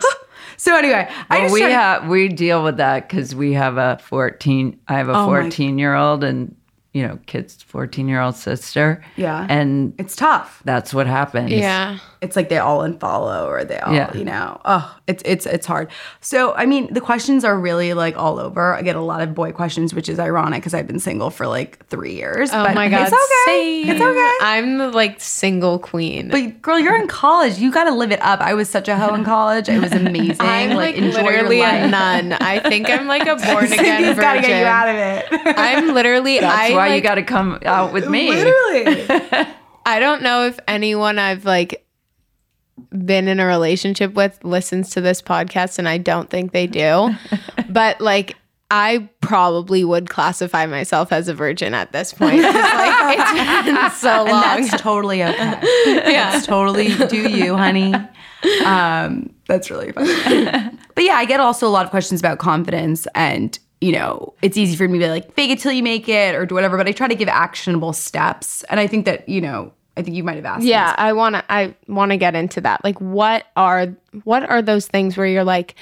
so 0.56 0.74
anyway, 0.76 1.06
I 1.30 1.38
Well, 1.38 1.42
just 1.48 1.54
we 1.54 1.60
have 1.60 2.08
we 2.08 2.28
deal 2.28 2.64
with 2.64 2.78
that 2.78 3.08
because 3.08 3.34
we 3.34 3.52
have 3.52 3.76
a 3.76 3.98
fourteen. 4.02 4.80
I 4.88 4.94
have 4.94 5.08
a 5.08 5.12
Oh 5.12 5.26
my- 5.30 5.42
fourteen 5.42 5.78
year 5.78 5.94
old, 5.94 6.24
and 6.24 6.56
you 6.94 7.06
know, 7.06 7.18
kid's 7.26 7.62
fourteen 7.62 8.08
year 8.08 8.20
old 8.22 8.36
sister. 8.36 9.04
Yeah. 9.16 9.46
and 9.50 9.92
it's 9.98 10.16
tough. 10.16 10.62
that's 10.64 10.94
what 10.94 11.06
happens. 11.06 11.52
Yeah. 11.52 11.98
It's 12.22 12.34
like 12.36 12.48
they 12.48 12.58
all 12.58 12.80
unfollow 12.80 13.46
or 13.46 13.64
they 13.64 13.78
all 13.78 13.92
Yeah. 13.94 14.14
you 14.16 14.24
know 14.24 14.60
oh 14.64 14.96
it's 15.06 15.22
it's 15.26 15.44
it's 15.46 15.66
hard 15.66 15.90
so 16.20 16.54
i 16.54 16.64
mean 16.66 16.92
the 16.92 17.00
questions 17.00 17.44
are 17.44 17.58
really 17.58 17.92
like 17.94 18.16
all 18.16 18.38
over 18.38 18.74
i 18.74 18.82
get 18.82 18.96
a 18.96 19.00
lot 19.00 19.20
of 19.20 19.34
boy 19.34 19.52
questions 19.52 19.92
which 19.94 20.08
is 20.08 20.18
ironic 20.18 20.60
because 20.62 20.74
i've 20.74 20.86
been 20.86 20.98
single 20.98 21.30
for 21.30 21.46
like 21.46 21.84
three 21.88 22.14
years 22.14 22.50
Oh 22.52 22.64
but 22.64 22.74
my 22.74 22.88
god. 22.88 23.02
it's 23.08 23.12
okay 23.12 23.84
same. 23.84 23.90
it's 23.90 24.00
okay 24.00 24.32
I'm 24.40 24.78
the 24.78 24.90
like 24.90 25.20
single 25.20 25.78
queen. 25.78 26.28
but 26.30 26.62
girl 26.62 26.78
you're 26.78 26.96
in 26.96 27.08
college 27.08 27.58
you 27.58 27.70
gotta 27.70 27.92
live 27.94 28.12
it 28.12 28.22
up 28.22 28.40
i 28.40 28.54
was 28.54 28.68
such 28.68 28.88
a 28.88 28.96
hoe 28.96 29.14
in 29.14 29.24
college 29.24 29.68
it 29.68 29.80
was 29.80 29.92
amazing 30.04 30.36
I'm 30.40 30.74
like, 30.74 30.96
enjoy 30.96 31.18
your 31.20 31.32
literally 31.32 31.60
a 31.60 31.62
life. 31.62 31.90
nun. 31.90 32.32
I 32.34 32.60
think 32.60 32.88
I'm 32.90 33.06
like 33.06 33.22
a 33.26 33.36
born 33.46 33.64
again 33.64 33.76
Cynthia's 33.76 34.16
virgin. 34.16 34.20
gotta 34.22 34.40
get 34.40 34.60
you 34.60 34.66
out 34.66 34.88
of 34.88 34.96
it 34.96 35.26
I'm 35.58 35.92
literally. 35.94 36.40
That's 36.40 36.70
I 36.72 36.74
why 36.74 36.94
you 36.94 37.00
got 37.00 37.16
to 37.16 37.22
come 37.22 37.58
out 37.64 37.92
with 37.92 38.08
me. 38.08 38.28
literally 38.30 39.46
I 39.84 40.00
don't 40.00 40.22
know 40.22 40.46
if 40.46 40.58
anyone 40.66 41.18
I've 41.18 41.44
like 41.44 41.85
been 42.90 43.28
in 43.28 43.40
a 43.40 43.46
relationship 43.46 44.14
with 44.14 44.38
listens 44.44 44.90
to 44.90 45.00
this 45.00 45.22
podcast, 45.22 45.78
and 45.78 45.88
I 45.88 45.98
don't 45.98 46.30
think 46.30 46.52
they 46.52 46.66
do. 46.66 47.14
but 47.68 48.00
like, 48.00 48.36
I 48.70 49.08
probably 49.20 49.84
would 49.84 50.08
classify 50.10 50.66
myself 50.66 51.12
as 51.12 51.28
a 51.28 51.34
virgin 51.34 51.72
at 51.72 51.92
this 51.92 52.12
point. 52.12 52.42
like, 52.42 53.18
it's 53.18 53.64
been 53.66 53.90
so 53.92 54.22
and 54.22 54.30
long. 54.30 54.42
that's 54.42 54.82
totally 54.82 55.22
okay 55.22 55.60
yeah. 55.86 56.32
That's 56.32 56.46
totally 56.46 56.94
do 57.06 57.28
you, 57.28 57.56
honey. 57.56 57.94
Um, 58.64 59.32
that's 59.46 59.70
really 59.70 59.92
funny. 59.92 60.76
but 60.94 61.04
yeah, 61.04 61.14
I 61.14 61.24
get 61.26 61.38
also 61.38 61.66
a 61.66 61.70
lot 61.70 61.84
of 61.84 61.90
questions 61.90 62.20
about 62.20 62.38
confidence 62.38 63.06
and 63.14 63.56
you 63.80 63.92
know, 63.92 64.34
it's 64.42 64.56
easy 64.56 64.74
for 64.74 64.88
me 64.88 64.98
to 64.98 65.04
be 65.04 65.08
like, 65.10 65.32
fake 65.34 65.50
it 65.50 65.58
till 65.58 65.72
you 65.72 65.82
make 65.82 66.08
it 66.08 66.34
or 66.34 66.46
do 66.46 66.54
whatever, 66.54 66.76
but 66.76 66.88
I 66.88 66.92
try 66.92 67.08
to 67.08 67.14
give 67.14 67.28
actionable 67.28 67.92
steps. 67.92 68.64
And 68.64 68.80
I 68.80 68.86
think 68.86 69.04
that, 69.04 69.28
you 69.28 69.40
know, 69.40 69.72
I 69.96 70.02
think 70.02 70.16
you 70.16 70.22
might 70.24 70.36
have 70.36 70.44
asked. 70.44 70.64
yeah 70.64 70.94
i 70.98 71.12
want 71.12 71.34
to 71.36 71.44
i 71.52 71.74
want 71.88 72.10
to 72.10 72.16
get 72.16 72.34
into 72.34 72.60
that 72.60 72.84
like 72.84 73.00
what 73.00 73.46
are 73.56 73.88
what 74.24 74.42
are 74.48 74.60
those 74.62 74.86
things 74.86 75.16
where 75.16 75.26
you're 75.26 75.44
like 75.44 75.74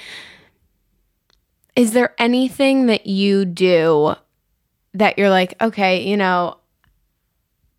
is 1.75 1.91
there 1.91 2.13
anything 2.17 2.85
that 2.85 3.05
you 3.07 3.45
do 3.45 4.15
that 4.93 5.17
you're 5.17 5.29
like 5.29 5.55
okay 5.61 6.07
you 6.07 6.15
know 6.17 6.57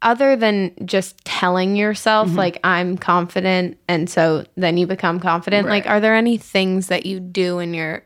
other 0.03 0.37
than 0.37 0.73
just 0.85 1.17
telling 1.25 1.75
yourself 1.77 2.29
Mm-hmm. 2.29 2.37
like 2.37 2.59
i'm 2.65 2.99
confident 2.99 3.79
and 3.89 4.09
so 4.11 4.45
then 4.57 4.77
you 4.77 4.87
become 4.87 5.19
confident 5.21 5.67
like 5.69 5.87
are 5.89 6.01
there 6.01 6.15
any 6.15 6.37
things 6.37 6.89
that 6.89 7.07
you 7.07 7.19
do 7.21 7.59
in 7.61 7.73
your 7.73 8.03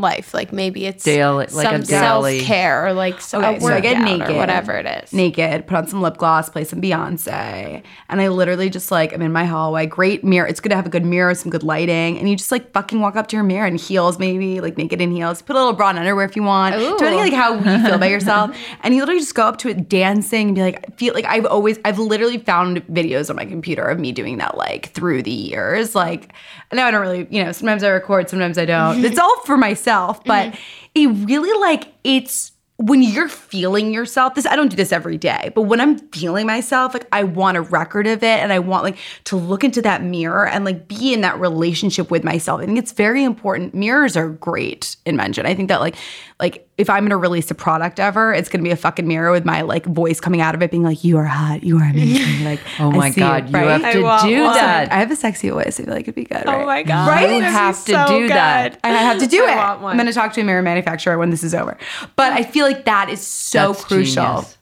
life 0.00 0.32
like 0.34 0.52
maybe 0.52 0.86
it's 0.86 1.04
Daily- 1.04 1.46
like 1.52 1.66
a 1.66 1.70
some 1.70 1.80
daily- 1.82 2.38
self-care 2.40 2.86
or 2.86 2.92
like 2.92 3.16
s- 3.16 3.34
Okay, 3.34 3.56
a 3.56 3.60
so 3.60 3.68
I 3.68 3.80
get 3.80 4.02
naked. 4.02 4.30
or 4.30 4.34
whatever 4.34 4.72
it 4.72 4.86
is 5.04 5.12
naked, 5.12 5.66
put 5.66 5.76
on 5.76 5.86
some 5.86 6.00
lip 6.02 6.16
gloss, 6.16 6.48
play 6.50 6.64
some 6.64 6.80
Beyonce. 6.80 7.82
And 8.08 8.20
I 8.20 8.28
literally 8.28 8.70
just 8.70 8.90
like, 8.90 9.12
I'm 9.12 9.22
in 9.22 9.32
my 9.32 9.44
hallway, 9.44 9.86
great 9.86 10.24
mirror. 10.24 10.46
It's 10.46 10.60
good 10.60 10.70
to 10.70 10.76
have 10.76 10.86
a 10.86 10.90
good 10.90 11.04
mirror, 11.04 11.34
some 11.34 11.50
good 11.50 11.62
lighting. 11.62 12.18
And 12.18 12.28
you 12.28 12.36
just 12.36 12.50
like 12.52 12.72
fucking 12.72 13.00
walk 13.00 13.16
up 13.16 13.26
to 13.28 13.36
your 13.36 13.44
mirror 13.44 13.66
in 13.66 13.76
heels, 13.76 14.18
maybe 14.18 14.60
like 14.60 14.76
naked 14.78 15.00
in 15.00 15.10
heels. 15.12 15.42
Put 15.42 15.56
a 15.56 15.58
little 15.58 15.72
bra 15.74 15.90
and 15.90 15.98
underwear 15.98 16.24
if 16.24 16.36
you 16.36 16.42
want. 16.42 16.74
Depending 16.74 17.14
Ooh. 17.20 17.22
like 17.22 17.32
how 17.32 17.54
you 17.54 17.84
feel 17.84 17.94
about 17.94 18.10
yourself. 18.10 18.56
And 18.82 18.94
you 18.94 19.00
literally 19.02 19.20
just 19.20 19.34
go 19.34 19.42
up 19.44 19.58
to 19.58 19.68
it 19.68 19.88
dancing 19.88 20.48
and 20.48 20.54
be 20.54 20.62
like, 20.62 20.84
I 20.88 20.92
feel 20.96 21.12
like 21.14 21.24
I've 21.24 21.44
always, 21.46 21.78
I've 21.84 21.98
literally 21.98 22.38
found 22.38 22.86
videos 22.86 23.28
on 23.30 23.36
my 23.36 23.44
computer 23.44 23.82
of 23.82 23.98
me 23.98 24.12
doing 24.12 24.38
that 24.38 24.56
like 24.56 24.90
through 24.92 25.22
the 25.22 25.30
years. 25.32 25.94
Like, 25.94 26.32
now 26.72 26.86
I 26.86 26.90
don't 26.90 27.00
really, 27.00 27.26
you 27.30 27.42
know, 27.44 27.52
sometimes 27.52 27.82
I 27.82 27.88
record, 27.88 28.30
sometimes 28.30 28.56
I 28.58 28.64
don't. 28.64 29.04
it's 29.04 29.18
all 29.18 29.40
for 29.44 29.56
myself, 29.56 29.87
but 30.24 30.52
mm-hmm. 30.52 30.58
it 30.94 31.26
really 31.26 31.60
like, 31.60 31.92
it's, 32.04 32.52
when 32.80 33.02
you're 33.02 33.28
feeling 33.28 33.92
yourself, 33.92 34.36
this 34.36 34.46
I 34.46 34.54
don't 34.54 34.68
do 34.68 34.76
this 34.76 34.92
every 34.92 35.18
day, 35.18 35.50
but 35.52 35.62
when 35.62 35.80
I'm 35.80 35.98
feeling 36.10 36.46
myself, 36.46 36.94
like 36.94 37.08
I 37.10 37.24
want 37.24 37.56
a 37.56 37.60
record 37.60 38.06
of 38.06 38.22
it 38.22 38.38
and 38.38 38.52
I 38.52 38.60
want 38.60 38.84
like 38.84 38.98
to 39.24 39.36
look 39.36 39.64
into 39.64 39.82
that 39.82 40.04
mirror 40.04 40.46
and 40.46 40.64
like 40.64 40.86
be 40.86 41.12
in 41.12 41.22
that 41.22 41.40
relationship 41.40 42.08
with 42.08 42.22
myself. 42.22 42.60
I 42.60 42.66
think 42.66 42.78
it's 42.78 42.92
very 42.92 43.24
important. 43.24 43.74
Mirrors 43.74 44.16
are 44.16 44.28
great 44.28 44.94
invention. 45.04 45.44
I 45.44 45.56
think 45.56 45.68
that 45.70 45.80
like 45.80 45.96
like 46.38 46.67
if 46.78 46.88
I'm 46.88 47.04
gonna 47.04 47.18
release 47.18 47.50
a 47.50 47.54
product 47.54 47.98
ever, 48.00 48.32
it's 48.32 48.48
gonna 48.48 48.62
be 48.64 48.70
a 48.70 48.76
fucking 48.76 49.06
mirror 49.06 49.30
with 49.32 49.44
my 49.44 49.60
like 49.62 49.84
voice 49.84 50.20
coming 50.20 50.40
out 50.40 50.54
of 50.54 50.62
it 50.62 50.70
being 50.70 50.84
like, 50.84 51.02
You 51.04 51.18
are 51.18 51.24
hot, 51.24 51.62
you 51.64 51.76
are 51.78 51.84
amazing. 51.90 52.44
Like 52.44 52.60
Oh 52.78 52.90
I 52.92 52.96
my 52.96 53.10
see 53.10 53.20
God, 53.20 53.44
it, 53.46 53.50
you 53.50 53.56
have 53.56 53.92
to 53.92 54.02
want 54.02 54.22
do 54.22 54.42
one. 54.44 54.54
that. 54.54 54.92
I 54.92 54.96
have 55.00 55.10
a 55.10 55.16
sexy 55.16 55.50
voice. 55.50 55.78
I 55.80 55.84
feel 55.84 55.92
like 55.92 56.02
it'd 56.04 56.14
be 56.14 56.24
good. 56.24 56.44
oh 56.46 56.64
my 56.64 56.82
god 56.84 57.08
Right? 57.08 57.34
You 57.36 57.42
have 57.42 57.74
to 57.84 57.92
so 57.92 58.06
do 58.06 58.28
that. 58.28 58.74
good. 58.74 58.80
I 58.84 58.88
have 58.92 59.18
to 59.18 59.26
do 59.26 59.44
I 59.44 59.52
it. 59.52 59.56
want 59.56 59.80
one. 59.82 59.90
I'm 59.92 59.96
going 59.98 60.06
to 60.06 60.12
talk 60.14 60.32
to 60.34 60.40
a 60.40 60.44
mirror 60.44 60.62
manufacturer 60.62 61.18
when 61.18 61.30
this 61.30 61.42
is 61.42 61.54
over. 61.54 61.76
But 62.16 62.32
I 62.32 62.44
feel 62.44 62.64
like 62.64 62.84
that 62.86 63.10
is 63.10 63.20
so 63.20 63.72
That's 63.72 63.84
crucial. 63.84 64.24
genius. 64.24 64.54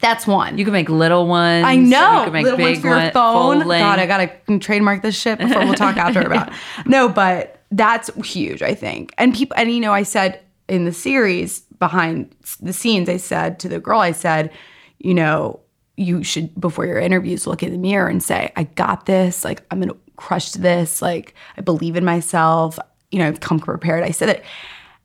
That's 0.00 0.26
one. 0.26 0.56
You 0.56 0.64
can 0.64 0.72
make 0.72 0.88
little 0.88 1.26
ones. 1.26 1.66
I 1.66 1.76
know. 1.76 2.18
You 2.20 2.24
can 2.24 2.32
make 2.32 2.44
Little 2.44 2.58
ones 2.58 2.72
big 2.78 2.80
for 2.80 2.88
your 2.88 2.96
one- 2.96 3.12
phone. 3.12 3.58
God, 3.68 3.98
I 3.98 4.06
gotta 4.06 4.58
trademark 4.58 5.02
this 5.02 5.14
shit 5.20 5.38
before 5.38 5.62
we'll 5.66 5.74
talk 5.74 5.98
after 5.98 6.22
about. 6.22 6.50
No, 6.86 7.10
but 7.10 7.60
that's 7.70 8.08
huge. 8.26 8.62
I 8.62 8.74
think, 8.74 9.12
and 9.18 9.34
people, 9.34 9.56
and 9.58 9.70
you 9.70 9.78
know, 9.80 9.92
I 9.92 10.04
said 10.04 10.40
in 10.70 10.84
the 10.84 10.92
series 10.92 11.60
behind 11.78 12.34
the 12.60 12.72
scenes, 12.72 13.08
I 13.08 13.16
said 13.16 13.58
to 13.60 13.68
the 13.68 13.80
girl, 13.80 14.00
I 14.00 14.12
said, 14.12 14.50
you 14.98 15.14
know, 15.14 15.60
you 15.96 16.22
should 16.22 16.58
before 16.58 16.86
your 16.86 16.98
interviews 16.98 17.46
look 17.46 17.62
in 17.62 17.72
the 17.72 17.78
mirror 17.78 18.08
and 18.08 18.22
say, 18.22 18.52
I 18.56 18.62
got 18.62 19.06
this. 19.06 19.44
Like 19.44 19.62
I'm 19.70 19.80
gonna 19.80 19.96
crush 20.16 20.52
this. 20.52 21.02
Like 21.02 21.34
I 21.58 21.60
believe 21.60 21.96
in 21.96 22.04
myself. 22.04 22.78
You 23.10 23.18
know, 23.18 23.28
I've 23.28 23.40
come 23.40 23.58
prepared. 23.58 24.04
I 24.04 24.12
said 24.12 24.28
it. 24.28 24.44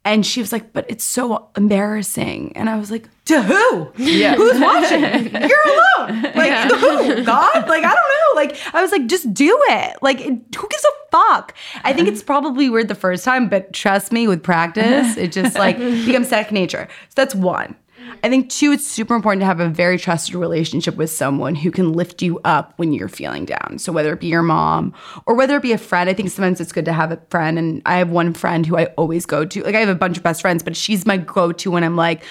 And 0.05 0.23
she 0.25 0.39
was 0.39 0.51
like, 0.51 0.71
but 0.71 0.85
it's 0.87 1.03
so 1.03 1.49
embarrassing. 1.57 2.53
And 2.55 2.69
I 2.69 2.77
was 2.77 2.91
like, 2.91 3.09
to 3.25 3.41
who? 3.41 3.91
Yeah. 3.97 4.35
Who's 4.35 4.59
watching? 4.61 5.01
You're 5.01 5.65
alone. 5.67 6.21
Like, 6.35 6.71
who? 6.71 7.23
God? 7.25 7.67
Like, 7.67 7.83
I 7.83 7.93
don't 7.93 7.95
know. 7.95 8.35
Like, 8.35 8.55
I 8.75 8.81
was 8.83 8.91
like, 8.91 9.07
just 9.07 9.33
do 9.33 9.59
it. 9.69 9.97
Like, 10.03 10.21
it- 10.21 10.27
who 10.55 10.67
gives 10.69 10.83
a 10.85 11.11
fuck? 11.11 11.55
I 11.83 11.91
think 11.91 12.07
it's 12.07 12.21
probably 12.21 12.69
weird 12.69 12.87
the 12.87 12.93
first 12.95 13.25
time, 13.25 13.49
but 13.49 13.73
trust 13.73 14.11
me, 14.11 14.27
with 14.27 14.43
practice, 14.43 15.17
it 15.17 15.31
just 15.31 15.57
like 15.57 15.77
becomes 16.05 16.29
second 16.29 16.53
nature. 16.53 16.87
So 17.09 17.13
that's 17.15 17.33
one. 17.33 17.75
I 18.23 18.29
think 18.29 18.49
two, 18.49 18.71
it's 18.71 18.85
super 18.85 19.15
important 19.15 19.41
to 19.41 19.45
have 19.45 19.59
a 19.59 19.69
very 19.69 19.97
trusted 19.97 20.35
relationship 20.35 20.95
with 20.95 21.09
someone 21.09 21.55
who 21.55 21.71
can 21.71 21.93
lift 21.93 22.21
you 22.21 22.39
up 22.43 22.73
when 22.77 22.93
you're 22.93 23.07
feeling 23.07 23.45
down. 23.45 23.77
So 23.79 23.91
whether 23.91 24.13
it 24.13 24.19
be 24.19 24.27
your 24.27 24.43
mom 24.43 24.93
or 25.25 25.35
whether 25.35 25.55
it 25.55 25.61
be 25.61 25.71
a 25.71 25.77
friend, 25.77 26.09
I 26.09 26.13
think 26.13 26.29
sometimes 26.29 26.59
it's 26.59 26.71
good 26.71 26.85
to 26.85 26.93
have 26.93 27.11
a 27.11 27.21
friend. 27.29 27.59
And 27.59 27.81
I 27.85 27.97
have 27.97 28.09
one 28.09 28.33
friend 28.33 28.65
who 28.65 28.77
I 28.77 28.85
always 28.97 29.25
go 29.25 29.45
to. 29.45 29.63
Like 29.63 29.75
I 29.75 29.79
have 29.79 29.89
a 29.89 29.95
bunch 29.95 30.17
of 30.17 30.23
best 30.23 30.41
friends, 30.41 30.63
but 30.63 30.75
she's 30.75 31.05
my 31.05 31.17
go-to 31.17 31.71
when 31.71 31.83
I'm 31.83 31.95
like, 31.95 32.23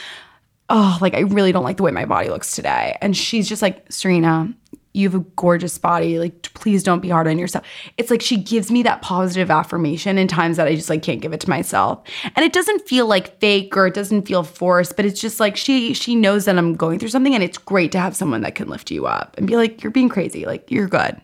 oh, 0.70 0.98
like 1.00 1.14
I 1.14 1.20
really 1.20 1.52
don't 1.52 1.64
like 1.64 1.76
the 1.76 1.82
way 1.82 1.90
my 1.90 2.04
body 2.04 2.28
looks 2.28 2.54
today. 2.54 2.96
And 3.00 3.16
she's 3.16 3.48
just 3.48 3.62
like, 3.62 3.84
Serena, 3.92 4.52
you 4.94 5.08
have 5.08 5.20
a 5.20 5.24
gorgeous 5.36 5.76
body. 5.76 6.20
Like, 6.20 6.42
please 6.54 6.84
don't 6.84 7.00
be 7.00 7.08
hard 7.08 7.26
on 7.26 7.36
yourself. 7.36 7.66
It's 7.98 8.10
like 8.10 8.22
she 8.22 8.36
gives 8.36 8.70
me 8.70 8.84
that 8.84 9.02
positive 9.02 9.50
affirmation 9.50 10.16
in 10.18 10.28
times 10.28 10.56
that 10.56 10.68
I 10.68 10.76
just 10.76 10.88
like 10.88 11.02
can't 11.02 11.20
give 11.20 11.32
it 11.32 11.40
to 11.40 11.50
myself. 11.50 12.08
And 12.36 12.44
it 12.44 12.52
doesn't 12.52 12.88
feel 12.88 13.06
like 13.06 13.38
fake 13.40 13.76
or 13.76 13.88
it 13.88 13.94
doesn't 13.94 14.22
feel 14.22 14.44
forced, 14.44 14.94
but 14.96 15.04
it's 15.04 15.20
just 15.20 15.40
like 15.40 15.56
she 15.56 15.92
she 15.94 16.14
knows 16.14 16.44
that 16.44 16.56
I'm 16.56 16.74
going 16.74 17.00
through 17.00 17.08
something 17.08 17.34
and 17.34 17.42
it's 17.42 17.58
great 17.58 17.90
to 17.92 18.00
have 18.00 18.16
someone 18.16 18.42
that 18.42 18.54
can 18.54 18.68
lift 18.68 18.90
you 18.92 19.06
up 19.06 19.34
and 19.36 19.48
be 19.48 19.56
like, 19.56 19.82
you're 19.82 19.90
being 19.90 20.08
crazy. 20.08 20.46
Like, 20.46 20.70
you're 20.70 20.88
good. 20.88 21.20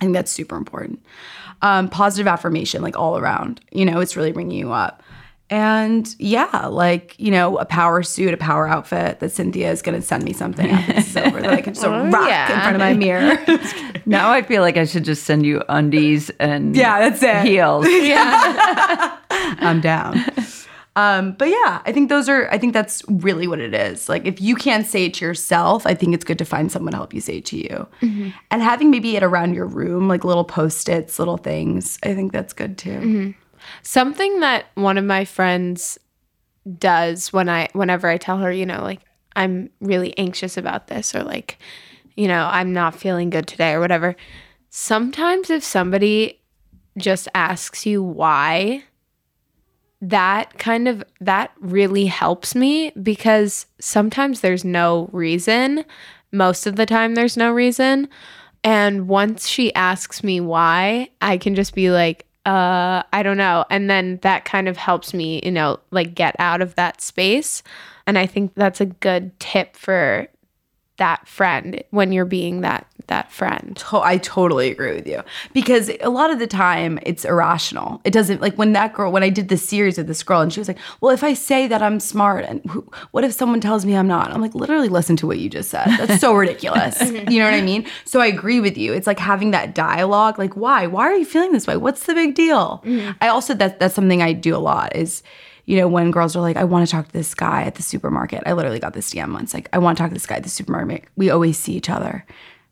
I 0.00 0.04
think 0.04 0.12
that's 0.12 0.30
super 0.30 0.56
important. 0.56 1.02
Um, 1.62 1.88
positive 1.88 2.26
affirmation, 2.26 2.82
like 2.82 2.98
all 2.98 3.16
around, 3.16 3.60
you 3.70 3.84
know, 3.84 4.00
it's 4.00 4.16
really 4.16 4.32
bringing 4.32 4.58
you 4.58 4.72
up. 4.72 5.02
And 5.52 6.16
yeah, 6.18 6.66
like, 6.68 7.14
you 7.18 7.30
know, 7.30 7.58
a 7.58 7.66
power 7.66 8.02
suit, 8.02 8.32
a 8.32 8.38
power 8.38 8.66
outfit 8.66 9.20
that 9.20 9.32
Cynthia 9.32 9.70
is 9.70 9.82
going 9.82 10.00
to 10.00 10.06
send 10.06 10.24
me 10.24 10.32
something 10.32 10.70
after 10.70 10.94
this 10.94 11.08
is 11.10 11.16
over 11.18 11.42
that 11.42 11.52
I 11.52 11.60
can 11.60 11.74
just 11.74 11.84
Oh, 11.86 12.08
rock 12.08 12.26
yeah. 12.26 12.54
in 12.54 12.60
front 12.60 12.76
of 12.76 12.80
my 12.80 12.94
mirror. 12.94 13.38
Now 14.06 14.32
I 14.32 14.40
feel 14.42 14.62
like 14.62 14.76
I 14.78 14.84
should 14.86 15.04
just 15.04 15.24
send 15.24 15.44
you 15.46 15.62
undies 15.68 16.30
and 16.40 16.74
Yeah, 16.74 16.98
that's 17.08 17.22
it. 17.22 17.46
heels. 17.46 17.86
yeah. 17.88 19.16
I'm 19.30 19.80
down. 19.82 20.24
Um, 20.96 21.32
but 21.38 21.48
yeah, 21.48 21.82
I 21.86 21.92
think 21.92 22.08
those 22.08 22.28
are, 22.28 22.50
I 22.50 22.58
think 22.58 22.72
that's 22.72 23.02
really 23.08 23.46
what 23.46 23.60
it 23.60 23.74
is. 23.74 24.08
Like, 24.08 24.26
if 24.26 24.40
you 24.40 24.56
can't 24.56 24.86
say 24.86 25.04
it 25.04 25.14
to 25.14 25.24
yourself, 25.24 25.86
I 25.86 25.94
think 25.94 26.14
it's 26.14 26.24
good 26.24 26.38
to 26.38 26.44
find 26.44 26.72
someone 26.72 26.92
to 26.92 26.96
help 26.98 27.14
you 27.14 27.20
say 27.20 27.36
it 27.38 27.44
to 27.46 27.56
you. 27.58 27.86
And 28.50 28.62
having 28.62 28.90
maybe 28.90 29.16
it 29.16 29.22
around 29.22 29.54
your 29.54 29.66
room, 29.66 30.08
like 30.08 30.24
little 30.24 30.44
post 30.44 30.88
its, 30.88 31.18
little 31.18 31.36
things, 31.38 31.98
I 32.02 32.14
think 32.14 32.32
that's 32.32 32.52
good 32.54 32.76
too. 32.78 33.34
Something 33.82 34.40
that 34.40 34.66
one 34.74 34.98
of 34.98 35.04
my 35.04 35.24
friends 35.24 35.98
does 36.78 37.32
when 37.32 37.48
I 37.48 37.68
whenever 37.72 38.08
I 38.08 38.16
tell 38.16 38.38
her, 38.38 38.52
you 38.52 38.66
know, 38.66 38.82
like 38.82 39.00
I'm 39.34 39.70
really 39.80 40.16
anxious 40.18 40.56
about 40.56 40.86
this 40.86 41.14
or 41.14 41.22
like, 41.22 41.58
you 42.16 42.28
know, 42.28 42.48
I'm 42.50 42.72
not 42.72 42.94
feeling 42.94 43.30
good 43.30 43.46
today 43.46 43.72
or 43.72 43.80
whatever. 43.80 44.16
Sometimes 44.70 45.50
if 45.50 45.64
somebody 45.64 46.40
just 46.98 47.28
asks 47.34 47.86
you 47.86 48.02
why, 48.02 48.84
that 50.00 50.58
kind 50.58 50.88
of 50.88 51.02
that 51.20 51.52
really 51.60 52.06
helps 52.06 52.54
me 52.54 52.90
because 53.02 53.66
sometimes 53.80 54.40
there's 54.40 54.64
no 54.64 55.08
reason. 55.12 55.84
Most 56.32 56.66
of 56.66 56.76
the 56.76 56.86
time 56.86 57.14
there's 57.14 57.36
no 57.36 57.52
reason. 57.52 58.08
And 58.64 59.08
once 59.08 59.48
she 59.48 59.74
asks 59.74 60.22
me 60.22 60.40
why, 60.40 61.10
I 61.20 61.36
can 61.36 61.54
just 61.54 61.74
be 61.74 61.90
like, 61.90 62.26
uh, 62.44 63.02
I 63.12 63.22
don't 63.22 63.36
know. 63.36 63.64
And 63.70 63.88
then 63.88 64.18
that 64.22 64.44
kind 64.44 64.68
of 64.68 64.76
helps 64.76 65.14
me, 65.14 65.40
you 65.44 65.52
know, 65.52 65.78
like 65.90 66.14
get 66.14 66.34
out 66.38 66.60
of 66.60 66.74
that 66.74 67.00
space. 67.00 67.62
And 68.06 68.18
I 68.18 68.26
think 68.26 68.52
that's 68.54 68.80
a 68.80 68.86
good 68.86 69.38
tip 69.38 69.76
for 69.76 70.26
that 70.98 71.26
friend 71.26 71.82
when 71.90 72.12
you're 72.12 72.24
being 72.24 72.60
that 72.60 72.86
that 73.08 73.32
friend. 73.32 73.76
To- 73.76 74.00
I 74.00 74.18
totally 74.18 74.70
agree 74.70 74.94
with 74.94 75.06
you 75.06 75.22
because 75.52 75.90
a 76.00 76.10
lot 76.10 76.30
of 76.30 76.38
the 76.38 76.46
time 76.46 76.98
it's 77.02 77.24
irrational. 77.24 78.00
It 78.04 78.12
doesn't 78.12 78.40
like 78.40 78.54
when 78.56 78.72
that 78.74 78.92
girl 78.92 79.10
when 79.10 79.22
I 79.22 79.28
did 79.28 79.48
the 79.48 79.56
series 79.56 79.98
with 79.98 80.06
this 80.06 80.22
girl 80.22 80.40
and 80.40 80.52
she 80.52 80.60
was 80.60 80.68
like, 80.68 80.78
"Well, 81.00 81.12
if 81.12 81.24
I 81.24 81.34
say 81.34 81.66
that 81.66 81.82
I'm 81.82 81.98
smart 81.98 82.44
and 82.44 82.64
who, 82.70 82.88
what 83.10 83.24
if 83.24 83.32
someone 83.32 83.60
tells 83.60 83.84
me 83.84 83.96
I'm 83.96 84.06
not?" 84.06 84.30
I'm 84.30 84.40
like, 84.40 84.54
"Literally 84.54 84.88
listen 84.88 85.16
to 85.16 85.26
what 85.26 85.38
you 85.38 85.48
just 85.48 85.70
said. 85.70 85.86
That's 85.98 86.20
so 86.20 86.34
ridiculous." 86.34 87.00
you 87.10 87.38
know 87.38 87.44
what 87.44 87.54
I 87.54 87.62
mean? 87.62 87.86
So 88.04 88.20
I 88.20 88.26
agree 88.26 88.60
with 88.60 88.76
you. 88.76 88.92
It's 88.92 89.06
like 89.06 89.18
having 89.18 89.50
that 89.52 89.74
dialogue 89.74 90.38
like, 90.38 90.56
"Why? 90.56 90.86
Why 90.86 91.04
are 91.04 91.16
you 91.16 91.24
feeling 91.24 91.52
this 91.52 91.66
way? 91.66 91.76
What's 91.76 92.04
the 92.04 92.14
big 92.14 92.34
deal?" 92.34 92.82
Mm-hmm. 92.84 93.12
I 93.20 93.28
also 93.28 93.54
that 93.54 93.80
that's 93.80 93.94
something 93.94 94.22
I 94.22 94.32
do 94.32 94.54
a 94.54 94.58
lot 94.58 94.94
is 94.94 95.22
you 95.66 95.76
know, 95.76 95.88
when 95.88 96.10
girls 96.10 96.34
are 96.34 96.40
like, 96.40 96.56
I 96.56 96.64
want 96.64 96.86
to 96.86 96.90
talk 96.90 97.06
to 97.06 97.12
this 97.12 97.34
guy 97.34 97.62
at 97.62 97.76
the 97.76 97.82
supermarket. 97.82 98.42
I 98.46 98.52
literally 98.52 98.80
got 98.80 98.94
this 98.94 99.10
DM 99.12 99.32
once. 99.32 99.54
Like, 99.54 99.68
I 99.72 99.78
want 99.78 99.96
to 99.96 100.02
talk 100.02 100.10
to 100.10 100.14
this 100.14 100.26
guy 100.26 100.36
at 100.36 100.42
the 100.42 100.48
supermarket. 100.48 101.04
We 101.16 101.30
always 101.30 101.58
see 101.58 101.74
each 101.74 101.88
other. 101.90 102.24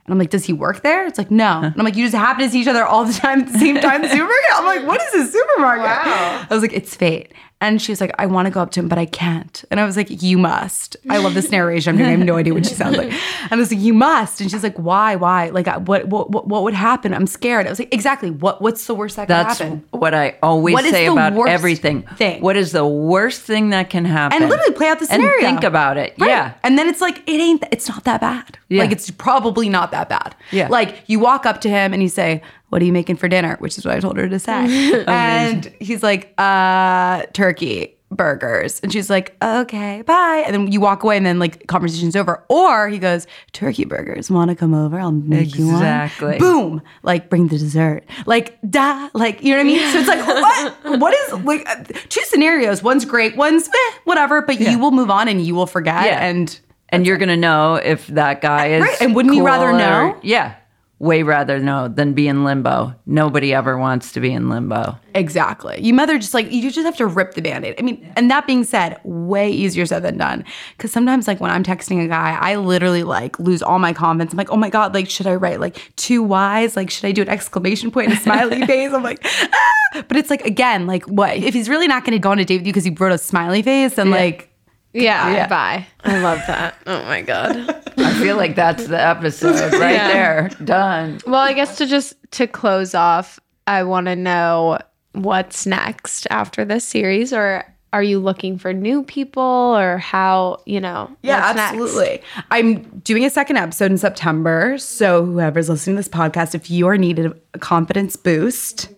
And 0.07 0.13
I'm 0.13 0.19
like, 0.19 0.31
does 0.31 0.45
he 0.45 0.53
work 0.53 0.83
there? 0.83 1.07
It's 1.07 1.19
like, 1.19 1.31
no. 1.31 1.61
And 1.63 1.75
I'm 1.77 1.85
like, 1.85 1.95
you 1.95 2.05
just 2.05 2.17
happen 2.17 2.45
to 2.45 2.51
see 2.51 2.61
each 2.63 2.67
other 2.67 2.85
all 2.85 3.05
the 3.05 3.13
time 3.13 3.43
at 3.43 3.53
the 3.53 3.59
same 3.59 3.77
time 3.77 4.03
at 4.03 4.03
the 4.03 4.09
supermarket? 4.17 4.51
I'm 4.55 4.65
like, 4.65 4.87
what 4.87 5.01
is 5.03 5.29
a 5.29 5.33
supermarket? 5.33 5.85
Wow. 5.85 6.47
I 6.51 6.55
was 6.55 6.63
like, 6.63 6.73
it's 6.73 6.97
fate. 6.97 7.33
And 7.63 7.81
she 7.81 7.93
was 7.93 8.01
like, 8.01 8.13
I 8.19 8.25
want 8.25 8.47
to 8.47 8.51
go 8.51 8.61
up 8.63 8.71
to 8.73 8.81
him, 8.81 8.89
but 8.89 8.99
I 8.99 9.05
can't. 9.05 9.65
And 9.71 9.79
I 9.79 9.85
was 9.85 9.95
like, 9.95 10.23
you 10.23 10.39
must. 10.39 10.97
I 11.11 11.19
love 11.19 11.35
this 11.35 11.51
narration 11.51 11.91
I'm 11.91 11.97
doing. 11.99 12.09
I 12.09 12.13
have 12.13 12.21
no 12.27 12.37
idea 12.37 12.55
what 12.55 12.65
she 12.65 12.73
sounds 12.73 12.97
like. 12.97 13.13
And 13.13 13.53
I 13.53 13.57
was 13.57 13.71
like, 13.71 13.81
you 13.81 13.93
must. 13.93 14.41
And 14.41 14.51
she's 14.51 14.63
like, 14.63 14.77
why? 14.79 15.15
Why? 15.17 15.51
Like, 15.51 15.67
what, 15.87 16.07
what, 16.09 16.31
what, 16.31 16.49
what 16.49 16.63
would 16.63 16.73
happen? 16.73 17.13
I'm 17.13 17.27
scared. 17.27 17.67
I 17.67 17.69
was 17.69 17.79
like, 17.79 17.93
exactly. 17.93 18.31
What, 18.31 18.63
what's 18.63 18.87
the 18.87 18.95
worst 18.95 19.17
that 19.17 19.25
could 19.25 19.29
That's 19.35 19.59
happen? 19.59 19.85
what 19.91 20.15
I 20.15 20.39
always 20.43 20.73
What 20.73 20.87
say 20.87 21.05
about 21.07 21.49
everything. 21.49 22.03
thing? 22.17 22.41
What 22.41 22.57
is 22.57 22.73
the 22.73 22.87
worst 22.87 23.43
thing 23.43 23.69
that 23.71 23.91
can 23.91 24.07
happen? 24.07 24.41
and 24.41 24.51
literally 24.51 24.73
play 24.73 24.89
out 24.89 24.99
the 24.99 25.07
scenario. 25.07 25.47
and 25.47 25.59
think 25.59 25.65
about 25.65 25.99
it. 25.99 26.15
Right. 26.19 26.29
Yeah. 26.29 26.55
And 26.63 26.79
then 26.79 26.89
it's 26.89 27.03
like, 27.03 27.19
it 27.29 27.41
ain't, 27.41 27.63
it's 27.71 27.89
not 27.91 28.05
that 28.05 28.23
bad. 28.23 28.59
Yeah. 28.71 28.85
Like, 28.85 28.93
it's 28.93 29.11
probably 29.11 29.69
not 29.69 29.91
that 29.91 30.09
bad. 30.09 30.35
Yeah. 30.51 30.69
Like, 30.69 31.03
you 31.09 31.19
walk 31.19 31.45
up 31.45 31.61
to 31.61 31.69
him 31.69 31.93
and 31.93 32.03
you 32.03 32.09
say, 32.09 32.43
What 32.71 32.81
are 32.83 32.85
you 32.85 32.93
making 32.93 33.17
for 33.17 33.29
dinner? 33.29 33.57
Which 33.59 33.77
is 33.79 33.85
what 33.85 33.95
I 33.97 34.01
told 34.01 34.17
her 34.17 34.29
to 34.29 34.39
say. 34.39 35.05
and 35.07 35.67
he's 35.81 36.03
like, 36.03 36.33
Uh, 36.39 37.23
turkey. 37.33 37.97
Burgers. 38.13 38.81
And 38.81 38.93
she's 38.93 39.09
like, 39.09 39.37
okay, 39.41 40.03
bye. 40.03 40.43
And 40.45 40.53
then 40.53 40.73
you 40.73 40.81
walk 40.81 41.05
away 41.05 41.17
and 41.17 41.25
then 41.25 41.39
like 41.39 41.69
conversation's 41.69 42.17
over. 42.17 42.45
Or 42.49 42.89
he 42.89 42.99
goes, 42.99 43.29
turkey 43.53 43.85
burgers, 43.85 44.29
wanna 44.33 44.57
come 44.57 44.75
over? 44.75 44.99
I'll 44.99 45.13
make 45.13 45.55
you 45.57 45.67
one. 45.69 45.77
Exactly. 45.77 46.37
Boom. 46.39 46.83
Like 47.05 47.31
bring 47.31 47.47
the 47.47 47.57
dessert. 47.57 48.03
Like 48.27 48.59
da. 48.69 49.11
Like, 49.15 49.45
you 49.45 49.53
know 49.53 49.59
what 49.59 49.61
I 49.61 49.65
mean? 49.65 49.93
So 49.93 49.99
it's 50.01 50.09
like, 50.09 50.27
what? 50.27 50.77
What 51.01 51.15
is 51.15 51.45
like 51.45 51.69
uh, 51.71 51.85
two 52.09 52.23
scenarios? 52.25 52.83
One's 52.83 53.05
great, 53.05 53.37
one's 53.37 53.69
eh, 53.69 53.93
whatever, 54.03 54.43
but 54.43 54.59
you 54.59 54.81
will 54.81 54.91
move 54.91 55.09
on 55.09 55.29
and 55.29 55.41
you 55.47 55.55
will 55.55 55.69
forget. 55.69 56.05
Yeah. 56.07 56.19
And 56.27 56.59
and 56.89 57.07
you're 57.07 57.17
gonna 57.17 57.37
know 57.37 57.77
if 57.77 58.09
that 58.09 58.41
guy 58.41 58.71
is 58.73 58.83
Right, 58.83 59.01
and 59.03 59.15
wouldn't 59.15 59.37
you 59.37 59.47
rather 59.47 59.71
or- 59.71 59.79
know? 59.79 60.19
Yeah, 60.23 60.57
way 61.01 61.23
rather 61.23 61.59
know 61.59 61.89
than 61.89 62.13
be 62.13 62.29
in 62.29 62.45
limbo. 62.45 62.95
Nobody 63.07 63.55
ever 63.55 63.79
wants 63.79 64.13
to 64.13 64.21
be 64.21 64.33
in 64.33 64.51
limbo. 64.51 64.99
Exactly. 65.15 65.81
You 65.81 65.95
mother 65.95 66.19
just 66.19 66.35
like 66.35 66.53
you 66.53 66.71
just 66.71 66.85
have 66.85 66.97
to 66.99 67.07
rip 67.07 67.33
the 67.33 67.41
band-aid. 67.41 67.75
I 67.79 67.83
mean, 67.83 68.13
and 68.17 68.31
that 68.31 68.47
being 68.47 68.65
said, 68.65 69.01
way 69.03 69.51
easier 69.51 69.87
said 69.87 70.03
than 70.03 70.19
done. 70.19 70.45
Cause 70.77 70.93
sometimes 70.93 71.27
like 71.27 71.41
when 71.41 71.51
I'm 71.51 71.65
texting 71.65 72.05
a 72.05 72.07
guy, 72.07 72.37
I 72.39 72.57
literally 72.57 73.03
like 73.03 73.39
lose 73.39 73.63
all 73.63 73.79
my 73.79 73.95
confidence. 73.95 74.33
I'm 74.33 74.37
like, 74.37 74.51
oh 74.51 74.59
my 74.59 74.69
God, 74.69 74.93
like 74.93 75.09
should 75.09 75.27
I 75.27 75.37
write 75.37 75.59
like 75.59 75.91
two 75.97 76.23
Y's? 76.23 76.77
Like, 76.77 76.91
should 76.91 77.07
I 77.07 77.13
do 77.13 77.23
an 77.23 77.31
exclamation 77.31 77.91
point 77.91 78.11
and 78.11 78.19
a 78.19 78.21
smiley 78.21 78.65
face? 78.67 78.93
I'm 78.93 79.03
like, 79.03 79.21
ah! 79.25 80.05
But 80.07 80.19
it's 80.19 80.29
like 80.29 80.45
again, 80.45 80.87
like 80.87 81.07
what 81.07 81.35
if 81.35 81.55
he's 81.55 81.71
really 81.71 81.89
not 81.89 82.05
gonna 82.05 82.19
go 82.19 82.31
on 82.31 82.39
a 82.39 82.45
date 82.45 82.59
with 82.59 82.67
you 82.67 82.73
because 82.75 82.85
he 82.85 82.91
wrote 82.91 83.13
a 83.13 83.19
smiley 83.19 83.63
face 83.63 83.97
and 83.97 84.11
like 84.11 84.50
Yeah, 84.93 85.33
Yeah. 85.33 85.47
bye. 85.49 85.87
I 86.05 86.19
love 86.21 86.41
that. 86.47 86.75
Oh 86.87 87.05
my 87.05 87.23
god. 87.23 87.57
I 87.99 88.15
feel 88.15 88.37
like 88.37 88.57
that's 88.57 88.87
the 88.87 89.01
episode 89.01 89.73
right 89.75 89.93
Yeah. 89.95 90.09
there. 90.13 90.51
Done. 90.65 91.21
Well, 91.27 91.41
I 91.41 91.53
guess 91.53 91.79
to 91.79 91.87
just 91.87 92.15
to 92.33 92.47
close 92.47 92.95
off, 92.95 93.39
I 93.67 93.83
want 93.85 94.07
to 94.07 94.17
know 94.17 94.79
what's 95.13 95.67
next 95.67 96.27
after 96.31 96.65
this 96.65 96.85
series 96.85 97.33
or 97.33 97.65
are 97.93 98.03
you 98.05 98.21
looking 98.21 98.57
for 98.57 98.73
new 98.73 99.03
people 99.03 99.43
or 99.43 99.99
how, 99.99 100.61
you 100.65 100.81
know, 100.81 101.11
Yeah, 101.23 101.41
what's 101.47 101.57
next? 101.57 101.73
absolutely. 101.73 102.23
I'm 102.53 102.83
doing 103.01 103.25
a 103.25 103.31
second 103.31 103.57
episode 103.57 103.91
in 103.91 103.99
September. 103.99 104.79
So 104.79 105.25
whoever's 105.25 105.69
listening 105.69 105.97
to 105.97 105.99
this 106.01 106.09
podcast, 106.09 106.55
if 106.55 106.71
you 106.71 106.87
are 106.87 106.97
needed 106.97 107.33
a 107.55 107.59
confidence 107.59 108.15
boost, 108.17 108.89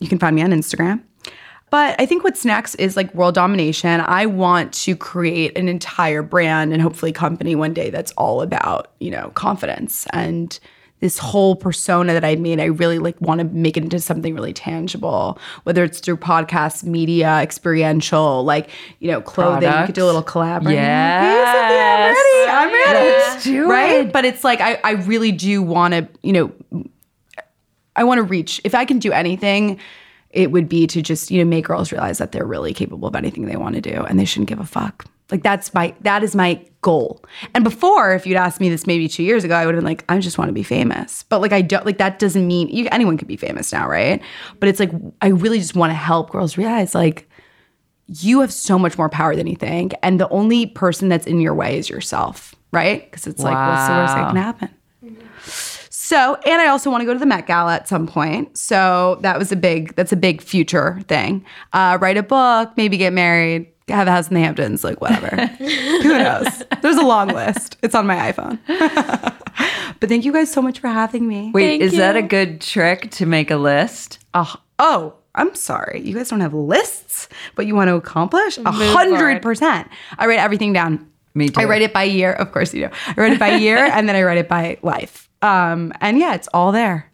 you 0.00 0.08
can 0.08 0.18
find 0.18 0.34
me 0.34 0.42
on 0.42 0.50
Instagram. 0.50 1.02
But 1.72 1.98
I 1.98 2.04
think 2.04 2.22
what's 2.22 2.44
next 2.44 2.74
is 2.74 2.98
like 2.98 3.14
world 3.14 3.34
domination. 3.34 4.02
I 4.02 4.26
want 4.26 4.74
to 4.74 4.94
create 4.94 5.56
an 5.56 5.68
entire 5.70 6.22
brand 6.22 6.70
and 6.70 6.82
hopefully 6.82 7.12
company 7.12 7.54
one 7.54 7.72
day 7.72 7.88
that's 7.88 8.12
all 8.12 8.42
about, 8.42 8.92
you 9.00 9.10
know, 9.10 9.30
confidence 9.34 10.06
and 10.12 10.60
this 11.00 11.16
whole 11.16 11.56
persona 11.56 12.12
that 12.12 12.26
I 12.26 12.36
made, 12.36 12.60
I 12.60 12.66
really 12.66 12.98
like 12.98 13.18
want 13.22 13.38
to 13.38 13.44
make 13.44 13.78
it 13.78 13.84
into 13.84 14.00
something 14.00 14.34
really 14.34 14.52
tangible, 14.52 15.38
whether 15.62 15.82
it's 15.82 15.98
through 15.98 16.18
podcasts, 16.18 16.84
media, 16.84 17.38
experiential, 17.38 18.44
like, 18.44 18.68
you 19.00 19.10
know, 19.10 19.22
clothing. 19.22 19.72
You 19.72 19.86
could 19.86 19.94
do 19.94 20.04
a 20.04 20.06
little 20.06 20.22
collaboration. 20.22 20.78
Yes. 20.78 22.16
Hey, 22.16 22.50
I'm 22.50 22.70
ready. 22.70 22.92
I'm 22.92 22.94
ready. 22.94 23.08
Let's 23.16 23.44
do 23.44 23.70
right? 23.70 24.06
it. 24.06 24.12
But 24.12 24.26
it's 24.26 24.44
like, 24.44 24.60
I, 24.60 24.78
I 24.84 24.90
really 24.90 25.32
do 25.32 25.62
want 25.62 25.94
to, 25.94 26.06
you 26.22 26.34
know, 26.34 26.84
I 27.96 28.04
want 28.04 28.18
to 28.18 28.24
reach, 28.24 28.60
if 28.62 28.74
I 28.74 28.84
can 28.84 28.98
do 28.98 29.10
anything, 29.10 29.80
it 30.32 30.50
would 30.50 30.68
be 30.68 30.86
to 30.86 31.02
just, 31.02 31.30
you 31.30 31.38
know, 31.38 31.48
make 31.48 31.66
girls 31.66 31.92
realize 31.92 32.18
that 32.18 32.32
they're 32.32 32.46
really 32.46 32.72
capable 32.72 33.08
of 33.08 33.14
anything 33.14 33.46
they 33.46 33.56
want 33.56 33.74
to 33.74 33.80
do 33.80 34.04
and 34.04 34.18
they 34.18 34.24
shouldn't 34.24 34.48
give 34.48 34.60
a 34.60 34.66
fuck. 34.66 35.06
Like 35.30 35.42
that's 35.42 35.72
my 35.72 35.94
that 36.02 36.22
is 36.22 36.34
my 36.36 36.62
goal. 36.82 37.24
And 37.54 37.64
before, 37.64 38.12
if 38.12 38.26
you'd 38.26 38.36
asked 38.36 38.60
me 38.60 38.68
this 38.68 38.86
maybe 38.86 39.08
two 39.08 39.22
years 39.22 39.44
ago, 39.44 39.54
I 39.54 39.64
would 39.64 39.74
have 39.74 39.82
been 39.82 39.88
like, 39.88 40.04
I 40.08 40.18
just 40.18 40.36
want 40.36 40.50
to 40.50 40.52
be 40.52 40.62
famous. 40.62 41.22
But 41.24 41.40
like 41.40 41.52
I 41.52 41.62
don't 41.62 41.86
like 41.86 41.98
that 41.98 42.18
doesn't 42.18 42.46
mean 42.46 42.68
you, 42.68 42.86
anyone 42.92 43.16
could 43.16 43.28
be 43.28 43.36
famous 43.36 43.72
now, 43.72 43.88
right? 43.88 44.20
But 44.60 44.68
it's 44.68 44.78
like 44.78 44.90
I 45.22 45.28
really 45.28 45.58
just 45.58 45.74
want 45.74 45.90
to 45.90 45.94
help 45.94 46.30
girls 46.30 46.58
realize 46.58 46.94
like 46.94 47.28
you 48.08 48.40
have 48.40 48.52
so 48.52 48.78
much 48.78 48.98
more 48.98 49.08
power 49.08 49.34
than 49.34 49.46
you 49.46 49.56
think, 49.56 49.94
and 50.02 50.20
the 50.20 50.28
only 50.28 50.66
person 50.66 51.08
that's 51.08 51.26
in 51.26 51.40
your 51.40 51.54
way 51.54 51.78
is 51.78 51.88
yourself, 51.88 52.54
right? 52.72 53.10
Because 53.10 53.26
it's 53.26 53.42
like 53.42 53.56
what's 53.56 53.86
the 53.86 53.94
worst 53.94 54.14
that 54.14 54.26
can 54.28 54.36
happen? 54.36 55.71
So, 56.12 56.34
and 56.44 56.60
I 56.60 56.66
also 56.66 56.90
want 56.90 57.00
to 57.00 57.06
go 57.06 57.14
to 57.14 57.18
the 57.18 57.24
Met 57.24 57.46
Gala 57.46 57.74
at 57.74 57.88
some 57.88 58.06
point. 58.06 58.58
So 58.58 59.18
that 59.22 59.38
was 59.38 59.50
a 59.50 59.56
big, 59.56 59.96
that's 59.96 60.12
a 60.12 60.16
big 60.16 60.42
future 60.42 61.00
thing. 61.08 61.42
Uh, 61.72 61.96
write 62.02 62.18
a 62.18 62.22
book, 62.22 62.70
maybe 62.76 62.98
get 62.98 63.14
married, 63.14 63.68
have 63.88 64.06
a 64.06 64.10
house 64.10 64.28
in 64.28 64.34
the 64.34 64.40
Hamptons, 64.40 64.84
like 64.84 65.00
whatever. 65.00 65.34
Who 65.56 66.18
knows? 66.18 66.62
There's 66.82 66.98
a 66.98 67.02
long 67.02 67.28
list. 67.28 67.78
It's 67.82 67.94
on 67.94 68.06
my 68.06 68.30
iPhone. 68.30 68.58
but 70.00 70.08
thank 70.10 70.26
you 70.26 70.34
guys 70.34 70.52
so 70.52 70.60
much 70.60 70.80
for 70.80 70.88
having 70.88 71.26
me. 71.26 71.50
Wait, 71.54 71.80
Thank 71.80 71.82
is 71.82 71.96
that 71.96 72.14
a 72.14 72.22
good 72.22 72.60
trick 72.60 73.10
to 73.12 73.24
make 73.24 73.50
a 73.50 73.56
list? 73.56 74.18
Oh, 74.34 74.54
oh, 74.78 75.14
I'm 75.34 75.54
sorry. 75.54 76.02
You 76.04 76.14
guys 76.14 76.28
don't 76.28 76.40
have 76.40 76.52
lists, 76.52 77.30
but 77.54 77.64
you 77.64 77.74
want 77.74 77.88
to 77.88 77.94
accomplish? 77.94 78.58
A 78.58 78.70
hundred 78.70 79.40
percent. 79.40 79.88
I 80.18 80.26
write 80.26 80.40
everything 80.40 80.74
down. 80.74 81.10
Me 81.34 81.48
too. 81.48 81.58
I 81.58 81.64
write 81.64 81.80
it 81.80 81.94
by 81.94 82.02
year. 82.02 82.34
Of 82.34 82.52
course 82.52 82.74
you 82.74 82.88
do. 82.88 82.94
I 83.06 83.14
write 83.16 83.32
it 83.32 83.38
by 83.38 83.56
year 83.56 83.78
and 83.94 84.06
then 84.06 84.14
I 84.14 84.22
write 84.24 84.36
it 84.36 84.48
by 84.50 84.76
life. 84.82 85.30
Um, 85.42 85.92
and 86.00 86.18
yeah, 86.18 86.34
it's 86.34 86.48
all 86.54 86.72
there. 86.72 87.12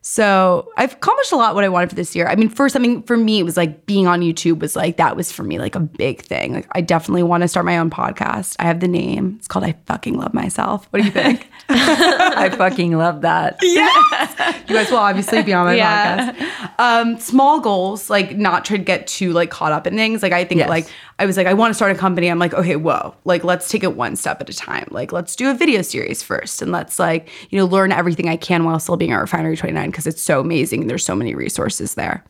So 0.00 0.70
I've 0.76 0.94
accomplished 0.94 1.32
a 1.32 1.36
lot 1.36 1.54
what 1.54 1.64
I 1.64 1.68
wanted 1.68 1.90
for 1.90 1.96
this 1.96 2.16
year. 2.16 2.28
I 2.28 2.36
mean, 2.36 2.48
first, 2.48 2.76
I 2.76 2.78
mean, 2.78 3.02
for 3.02 3.16
me, 3.16 3.40
it 3.40 3.42
was 3.42 3.56
like 3.56 3.84
being 3.84 4.06
on 4.06 4.20
YouTube 4.20 4.60
was 4.60 4.76
like 4.76 4.96
that 4.96 5.16
was 5.16 5.30
for 5.30 5.42
me 5.42 5.58
like 5.58 5.74
a 5.74 5.80
big 5.80 6.22
thing. 6.22 6.54
Like 6.54 6.68
I 6.72 6.80
definitely 6.80 7.24
want 7.24 7.42
to 7.42 7.48
start 7.48 7.66
my 7.66 7.76
own 7.76 7.90
podcast. 7.90 8.56
I 8.58 8.64
have 8.64 8.80
the 8.80 8.88
name. 8.88 9.34
It's 9.38 9.48
called 9.48 9.64
I 9.64 9.74
fucking 9.86 10.16
love 10.16 10.32
myself. 10.32 10.86
What 10.90 11.00
do 11.00 11.04
you 11.04 11.10
think? 11.12 11.50
I 11.70 12.48
fucking 12.56 12.96
love 12.96 13.22
that. 13.22 13.58
Yes. 13.62 14.34
You 14.68 14.74
guys 14.74 14.90
will 14.90 14.98
obviously 14.98 15.42
be 15.42 15.54
on 15.54 15.64
my 15.64 15.74
Yeah. 15.76 16.32
podcast. 16.32 16.70
Um, 16.78 17.18
small 17.18 17.58
goals, 17.60 18.10
like 18.10 18.36
not 18.36 18.66
try 18.66 18.76
to 18.76 18.82
get 18.82 19.06
too 19.06 19.32
like 19.32 19.48
caught 19.50 19.72
up 19.72 19.86
in 19.86 19.96
things. 19.96 20.22
Like 20.22 20.32
I 20.32 20.44
think 20.44 20.58
Yes. 20.58 20.68
like 20.68 20.86
I 21.18 21.24
was 21.24 21.38
like, 21.38 21.46
I 21.46 21.54
want 21.54 21.70
to 21.70 21.74
start 21.74 21.90
a 21.90 21.94
company. 21.94 22.28
I'm 22.28 22.38
like, 22.38 22.52
okay, 22.52 22.76
whoa, 22.76 23.14
like 23.24 23.44
let's 23.44 23.70
take 23.70 23.82
it 23.82 23.96
one 23.96 24.14
step 24.14 24.42
at 24.42 24.50
a 24.50 24.52
time. 24.52 24.86
Like 24.90 25.10
let's 25.10 25.34
do 25.36 25.50
a 25.50 25.54
video 25.54 25.80
series 25.80 26.22
first 26.22 26.60
and 26.60 26.70
let's 26.70 26.98
like, 26.98 27.30
you 27.50 27.58
know, 27.58 27.64
learn 27.64 27.92
everything 27.92 28.28
I 28.28 28.36
can 28.36 28.64
while 28.64 28.78
still 28.78 28.96
being 28.98 29.12
at 29.12 29.16
Refinery 29.20 29.56
29 29.56 29.90
because 29.90 30.06
it's 30.06 30.22
so 30.22 30.38
amazing 30.40 30.82
and 30.82 30.90
there's 30.90 31.04
so 31.04 31.14
many 31.14 31.34
resources 31.34 31.94
there. 31.94 32.22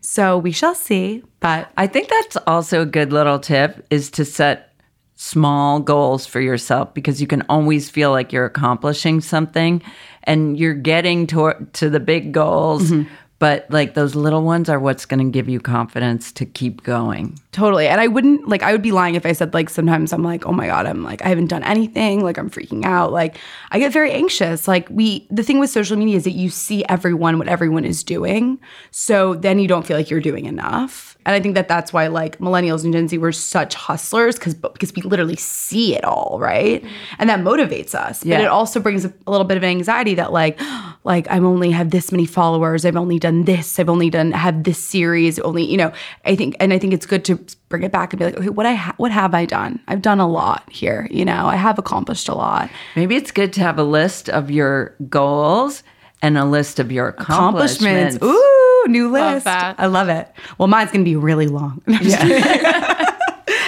So 0.00 0.36
we 0.36 0.50
shall 0.50 0.74
see. 0.74 1.22
But 1.38 1.70
I 1.76 1.86
think 1.86 2.08
that's 2.08 2.36
also 2.48 2.82
a 2.82 2.86
good 2.86 3.12
little 3.12 3.38
tip 3.38 3.86
is 3.90 4.10
to 4.12 4.24
set 4.24 4.73
small 5.16 5.80
goals 5.80 6.26
for 6.26 6.40
yourself 6.40 6.92
because 6.92 7.20
you 7.20 7.26
can 7.26 7.42
always 7.48 7.88
feel 7.88 8.10
like 8.10 8.32
you're 8.32 8.44
accomplishing 8.44 9.20
something 9.20 9.80
and 10.24 10.58
you're 10.58 10.74
getting 10.74 11.26
to 11.26 11.54
to 11.72 11.88
the 11.88 12.00
big 12.00 12.32
goals 12.32 12.90
mm-hmm. 12.90 13.08
but 13.38 13.64
like 13.70 13.94
those 13.94 14.16
little 14.16 14.42
ones 14.42 14.68
are 14.68 14.80
what's 14.80 15.06
going 15.06 15.24
to 15.24 15.30
give 15.30 15.48
you 15.48 15.60
confidence 15.60 16.32
to 16.32 16.44
keep 16.44 16.82
going. 16.82 17.38
Totally. 17.52 17.86
And 17.86 18.00
I 18.00 18.08
wouldn't 18.08 18.48
like 18.48 18.64
I 18.64 18.72
would 18.72 18.82
be 18.82 18.90
lying 18.90 19.14
if 19.14 19.24
I 19.24 19.32
said 19.32 19.54
like 19.54 19.70
sometimes 19.70 20.12
I'm 20.12 20.24
like, 20.24 20.46
"Oh 20.46 20.52
my 20.52 20.66
god, 20.66 20.86
I'm 20.86 21.04
like 21.04 21.22
I 21.22 21.28
haven't 21.28 21.46
done 21.46 21.62
anything, 21.62 22.24
like 22.24 22.36
I'm 22.36 22.50
freaking 22.50 22.84
out." 22.84 23.12
Like 23.12 23.36
I 23.70 23.78
get 23.78 23.92
very 23.92 24.10
anxious. 24.10 24.66
Like 24.66 24.88
we 24.90 25.28
the 25.30 25.44
thing 25.44 25.60
with 25.60 25.70
social 25.70 25.96
media 25.96 26.16
is 26.16 26.24
that 26.24 26.32
you 26.32 26.50
see 26.50 26.84
everyone 26.88 27.38
what 27.38 27.46
everyone 27.46 27.84
is 27.84 28.02
doing. 28.02 28.58
So 28.90 29.34
then 29.34 29.60
you 29.60 29.68
don't 29.68 29.86
feel 29.86 29.96
like 29.96 30.10
you're 30.10 30.20
doing 30.20 30.46
enough. 30.46 31.13
And 31.26 31.34
I 31.34 31.40
think 31.40 31.54
that 31.54 31.68
that's 31.68 31.92
why 31.92 32.06
like 32.08 32.38
millennials 32.38 32.84
and 32.84 32.92
Gen 32.92 33.08
Z 33.08 33.16
were 33.18 33.32
such 33.32 33.74
hustlers 33.74 34.38
cuz 34.38 34.54
because 34.54 34.94
we 34.94 35.02
literally 35.02 35.36
see 35.36 35.94
it 35.96 36.04
all, 36.04 36.38
right? 36.40 36.82
Mm-hmm. 36.82 37.14
And 37.18 37.30
that 37.30 37.40
motivates 37.40 37.94
us. 37.94 38.20
But 38.20 38.28
Yeah. 38.28 38.40
it 38.42 38.46
also 38.48 38.80
brings 38.80 39.04
a, 39.04 39.12
a 39.26 39.30
little 39.30 39.46
bit 39.46 39.56
of 39.56 39.64
anxiety 39.64 40.14
that 40.14 40.32
like 40.32 40.60
like 41.04 41.26
I'm 41.30 41.44
only 41.46 41.70
have 41.70 41.90
this 41.90 42.10
many 42.12 42.26
followers, 42.26 42.84
I've 42.84 42.96
only 42.96 43.18
done 43.18 43.44
this, 43.44 43.78
I've 43.78 43.88
only 43.90 44.10
done 44.10 44.32
have 44.32 44.62
this 44.64 44.78
series, 44.78 45.38
only, 45.40 45.64
you 45.64 45.76
know, 45.76 45.92
I 46.24 46.34
think 46.36 46.56
and 46.60 46.72
I 46.72 46.78
think 46.78 46.92
it's 46.92 47.06
good 47.06 47.24
to 47.26 47.38
bring 47.68 47.82
it 47.82 47.92
back 47.92 48.12
and 48.12 48.18
be 48.18 48.24
like, 48.26 48.36
okay, 48.36 48.48
what 48.50 48.66
I 48.66 48.74
ha- 48.74 48.94
what 48.98 49.10
have 49.10 49.34
I 49.34 49.44
done? 49.46 49.80
I've 49.88 50.02
done 50.02 50.20
a 50.20 50.28
lot 50.28 50.62
here, 50.70 51.08
you 51.10 51.24
know. 51.24 51.46
I 51.46 51.56
have 51.56 51.78
accomplished 51.78 52.28
a 52.28 52.34
lot. 52.34 52.70
Maybe 52.96 53.16
it's 53.16 53.30
good 53.30 53.52
to 53.54 53.60
have 53.60 53.78
a 53.78 53.82
list 53.82 54.28
of 54.30 54.50
your 54.50 54.94
goals 55.08 55.82
and 56.22 56.38
a 56.38 56.44
list 56.44 56.78
of 56.78 56.90
your 56.92 57.08
accomplishments. 57.08 58.16
Accomplishments. 58.16 58.24
Ooh, 58.24 58.63
new 58.88 59.10
Love 59.10 59.34
list. 59.34 59.44
that. 59.44 59.76
I 59.78 59.86
love 59.86 60.08
it. 60.08 60.28
Well, 60.58 60.68
mine's 60.68 60.90
going 60.90 61.04
to 61.04 61.08
be 61.10 61.16
really 61.16 61.46
long. 61.46 61.82
I'm 61.86 62.02
just 62.02 62.18
kidding. 62.20 62.74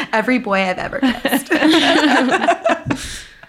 Every 0.13 0.39
boy 0.39 0.61
I've 0.63 0.79
ever 0.79 1.01
kissed. 1.01 1.49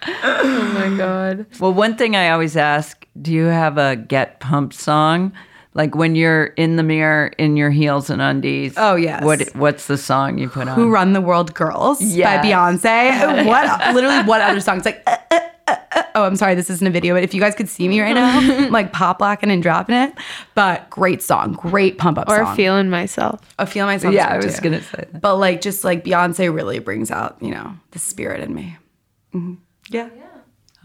Oh 0.09 0.71
my 0.73 0.95
god. 0.97 1.45
Well, 1.59 1.73
one 1.73 1.95
thing 1.97 2.15
I 2.15 2.29
always 2.29 2.55
ask, 2.55 3.05
do 3.21 3.33
you 3.33 3.45
have 3.45 3.77
a 3.77 3.95
get 3.95 4.39
pumped 4.39 4.73
song? 4.75 5.33
Like 5.73 5.95
when 5.95 6.15
you're 6.15 6.45
in 6.45 6.75
the 6.75 6.83
mirror 6.83 7.27
in 7.37 7.55
your 7.57 7.69
heels 7.69 8.09
and 8.09 8.21
undies. 8.21 8.73
Oh, 8.77 8.95
yes. 8.95 9.23
What 9.23 9.47
what's 9.55 9.87
the 9.87 9.97
song 9.97 10.37
you 10.39 10.49
put 10.49 10.67
on? 10.67 10.75
Who 10.75 10.89
Run 10.89 11.13
the 11.13 11.21
World 11.21 11.53
Girls 11.53 12.01
Yes. 12.01 12.43
by 12.43 12.47
Beyonce. 12.49 13.45
What 13.47 13.93
literally 13.95 14.23
what 14.23 14.41
other 14.41 14.59
song? 14.59 14.77
It's 14.77 14.85
like 14.85 15.03
uh, 15.05 15.17
uh. 15.31 15.39
Oh, 16.15 16.23
I'm 16.23 16.35
sorry, 16.35 16.55
this 16.55 16.69
isn't 16.69 16.85
a 16.85 16.89
video, 16.91 17.13
but 17.13 17.23
if 17.23 17.33
you 17.33 17.41
guys 17.41 17.55
could 17.55 17.69
see 17.69 17.87
me 17.87 18.01
right 18.01 18.13
now, 18.13 18.39
I'm 18.39 18.71
like 18.71 18.91
pop 18.93 19.21
locking 19.21 19.51
and 19.51 19.61
dropping 19.63 19.95
it. 19.95 20.13
But 20.55 20.89
great 20.89 21.21
song, 21.21 21.53
great 21.53 21.97
pump 21.97 22.17
up 22.17 22.29
Or 22.29 22.43
song. 22.45 22.55
feeling 22.55 22.89
myself. 22.89 23.39
I 23.59 23.65
feel 23.65 23.85
myself. 23.85 24.13
yeah, 24.13 24.27
I 24.27 24.37
was 24.37 24.59
gonna 24.59 24.81
say 24.81 25.05
that. 25.11 25.21
But 25.21 25.37
like, 25.37 25.61
just 25.61 25.83
like 25.83 26.03
Beyonce 26.03 26.53
really 26.53 26.79
brings 26.79 27.11
out, 27.11 27.37
you 27.41 27.51
know, 27.51 27.73
the 27.91 27.99
spirit 27.99 28.41
in 28.41 28.53
me. 28.53 28.77
Mhm. 29.33 29.57
Yeah. 29.89 30.09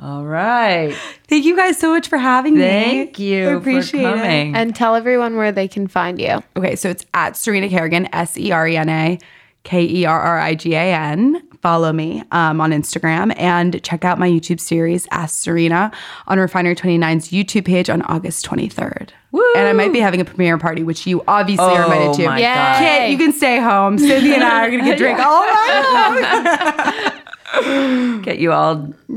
All 0.00 0.24
right. 0.24 0.94
Thank 1.28 1.44
you 1.44 1.54
guys 1.56 1.78
so 1.78 1.90
much 1.90 2.08
for 2.08 2.18
having 2.18 2.54
me. 2.54 2.60
Thank 2.60 3.18
you 3.20 3.48
I 3.48 3.52
appreciate 3.52 4.02
for 4.02 4.16
it. 4.16 4.52
And 4.56 4.74
tell 4.74 4.96
everyone 4.96 5.36
where 5.36 5.52
they 5.52 5.68
can 5.68 5.86
find 5.86 6.20
you. 6.20 6.42
Okay, 6.56 6.74
so 6.74 6.88
it's 6.90 7.06
at 7.14 7.36
Serena 7.36 7.68
Kerrigan, 7.68 8.08
S 8.12 8.36
E 8.36 8.50
R 8.50 8.66
E 8.66 8.76
N 8.76 8.88
A 8.88 9.18
K 9.62 9.82
E 9.84 10.04
R 10.04 10.20
R 10.20 10.40
I 10.40 10.54
G 10.56 10.74
A 10.74 10.92
N. 10.92 11.40
Follow 11.62 11.92
me 11.92 12.22
um, 12.32 12.60
on 12.60 12.72
Instagram 12.72 13.32
and 13.38 13.80
check 13.84 14.04
out 14.04 14.18
my 14.18 14.28
YouTube 14.28 14.58
series, 14.58 15.06
Ask 15.12 15.38
Serena, 15.42 15.92
on 16.26 16.40
Refinery 16.40 16.74
29's 16.74 17.28
YouTube 17.28 17.64
page 17.64 17.88
on 17.88 18.02
August 18.02 18.44
23rd. 18.46 19.10
And 19.32 19.68
I 19.68 19.72
might 19.72 19.92
be 19.92 20.00
having 20.00 20.20
a 20.20 20.24
premiere 20.24 20.58
party, 20.58 20.82
which 20.82 21.06
you 21.06 21.22
obviously 21.28 21.64
are 21.64 21.84
invited 21.84 22.08
Oh 22.08 22.14
to. 22.14 22.26
my 22.26 22.38
Yay. 22.38 22.44
God. 22.54 22.78
Kit, 22.80 23.10
you 23.12 23.16
can 23.18 23.32
stay 23.32 23.60
home. 23.60 23.96
Cindy 23.96 24.34
and 24.34 24.42
I 24.42 24.66
are 24.66 24.70
going 24.70 24.82
to 24.84 24.90
get 24.90 24.98
drink 24.98 25.18
all 25.20 25.40
night. 25.42 27.12
Get 28.24 28.38
you 28.38 28.50
all 28.50 28.76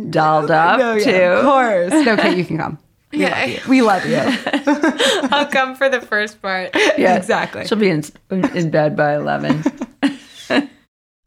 dolled 0.10 0.52
up 0.52 0.80
Oh, 0.82 1.00
too. 1.00 1.10
yeah, 1.10 1.40
of 1.40 1.46
course. 1.46 2.06
No, 2.06 2.18
Kit, 2.18 2.38
you 2.38 2.44
can 2.46 2.58
come. 2.58 2.78
Yeah. 3.14 3.66
We 3.70 3.82
love 3.82 4.06
you. 4.06 4.18
I'll 5.32 5.46
come 5.48 5.74
for 5.76 5.88
the 5.90 6.02
first 6.02 6.42
part. 6.42 6.72
Yeah, 6.98 7.16
Exactly. 7.16 7.66
She'll 7.66 7.78
be 7.80 7.90
in 7.90 8.04
in 8.30 8.70
bed 8.72 8.96
by 8.98 9.16
eleven. 9.16 9.64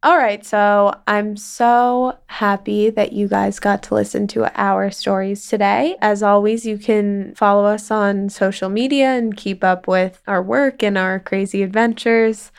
All 0.01 0.17
right, 0.17 0.47
so 0.47 0.95
I'm 1.09 1.37
so 1.37 2.19
happy 2.27 2.89
that 2.91 3.13
you 3.13 3.27
guys 3.27 3.59
got 3.59 3.83
to 3.85 3.95
listen 3.95 4.29
to 4.29 4.49
our 4.61 4.93
stories 4.93 5.49
today. 5.49 5.97
As 6.01 6.23
always, 6.23 6.65
you 6.65 6.79
can 6.79 7.35
follow 7.35 7.65
us 7.65 7.91
on 7.91 8.29
social 8.29 8.69
media 8.69 9.07
and 9.09 9.37
keep 9.37 9.65
up 9.65 9.89
with 9.89 10.23
our 10.29 10.41
work 10.41 10.85
and 10.85 10.97
our 10.97 11.19
crazy 11.19 11.65
adventures. 11.65 12.53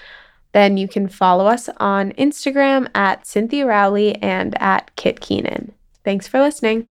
Then 0.52 0.76
you 0.76 0.90
can 0.90 1.08
follow 1.08 1.48
us 1.48 1.70
on 1.78 2.12
Instagram 2.14 2.90
at 2.94 3.26
Cynthia 3.26 3.66
Rowley 3.66 4.16
and 4.18 4.62
at 4.62 4.94
Kit 4.98 5.22
Keenan. 5.22 5.72
Thanks 6.04 6.28
for 6.28 6.42
listening. 6.42 6.88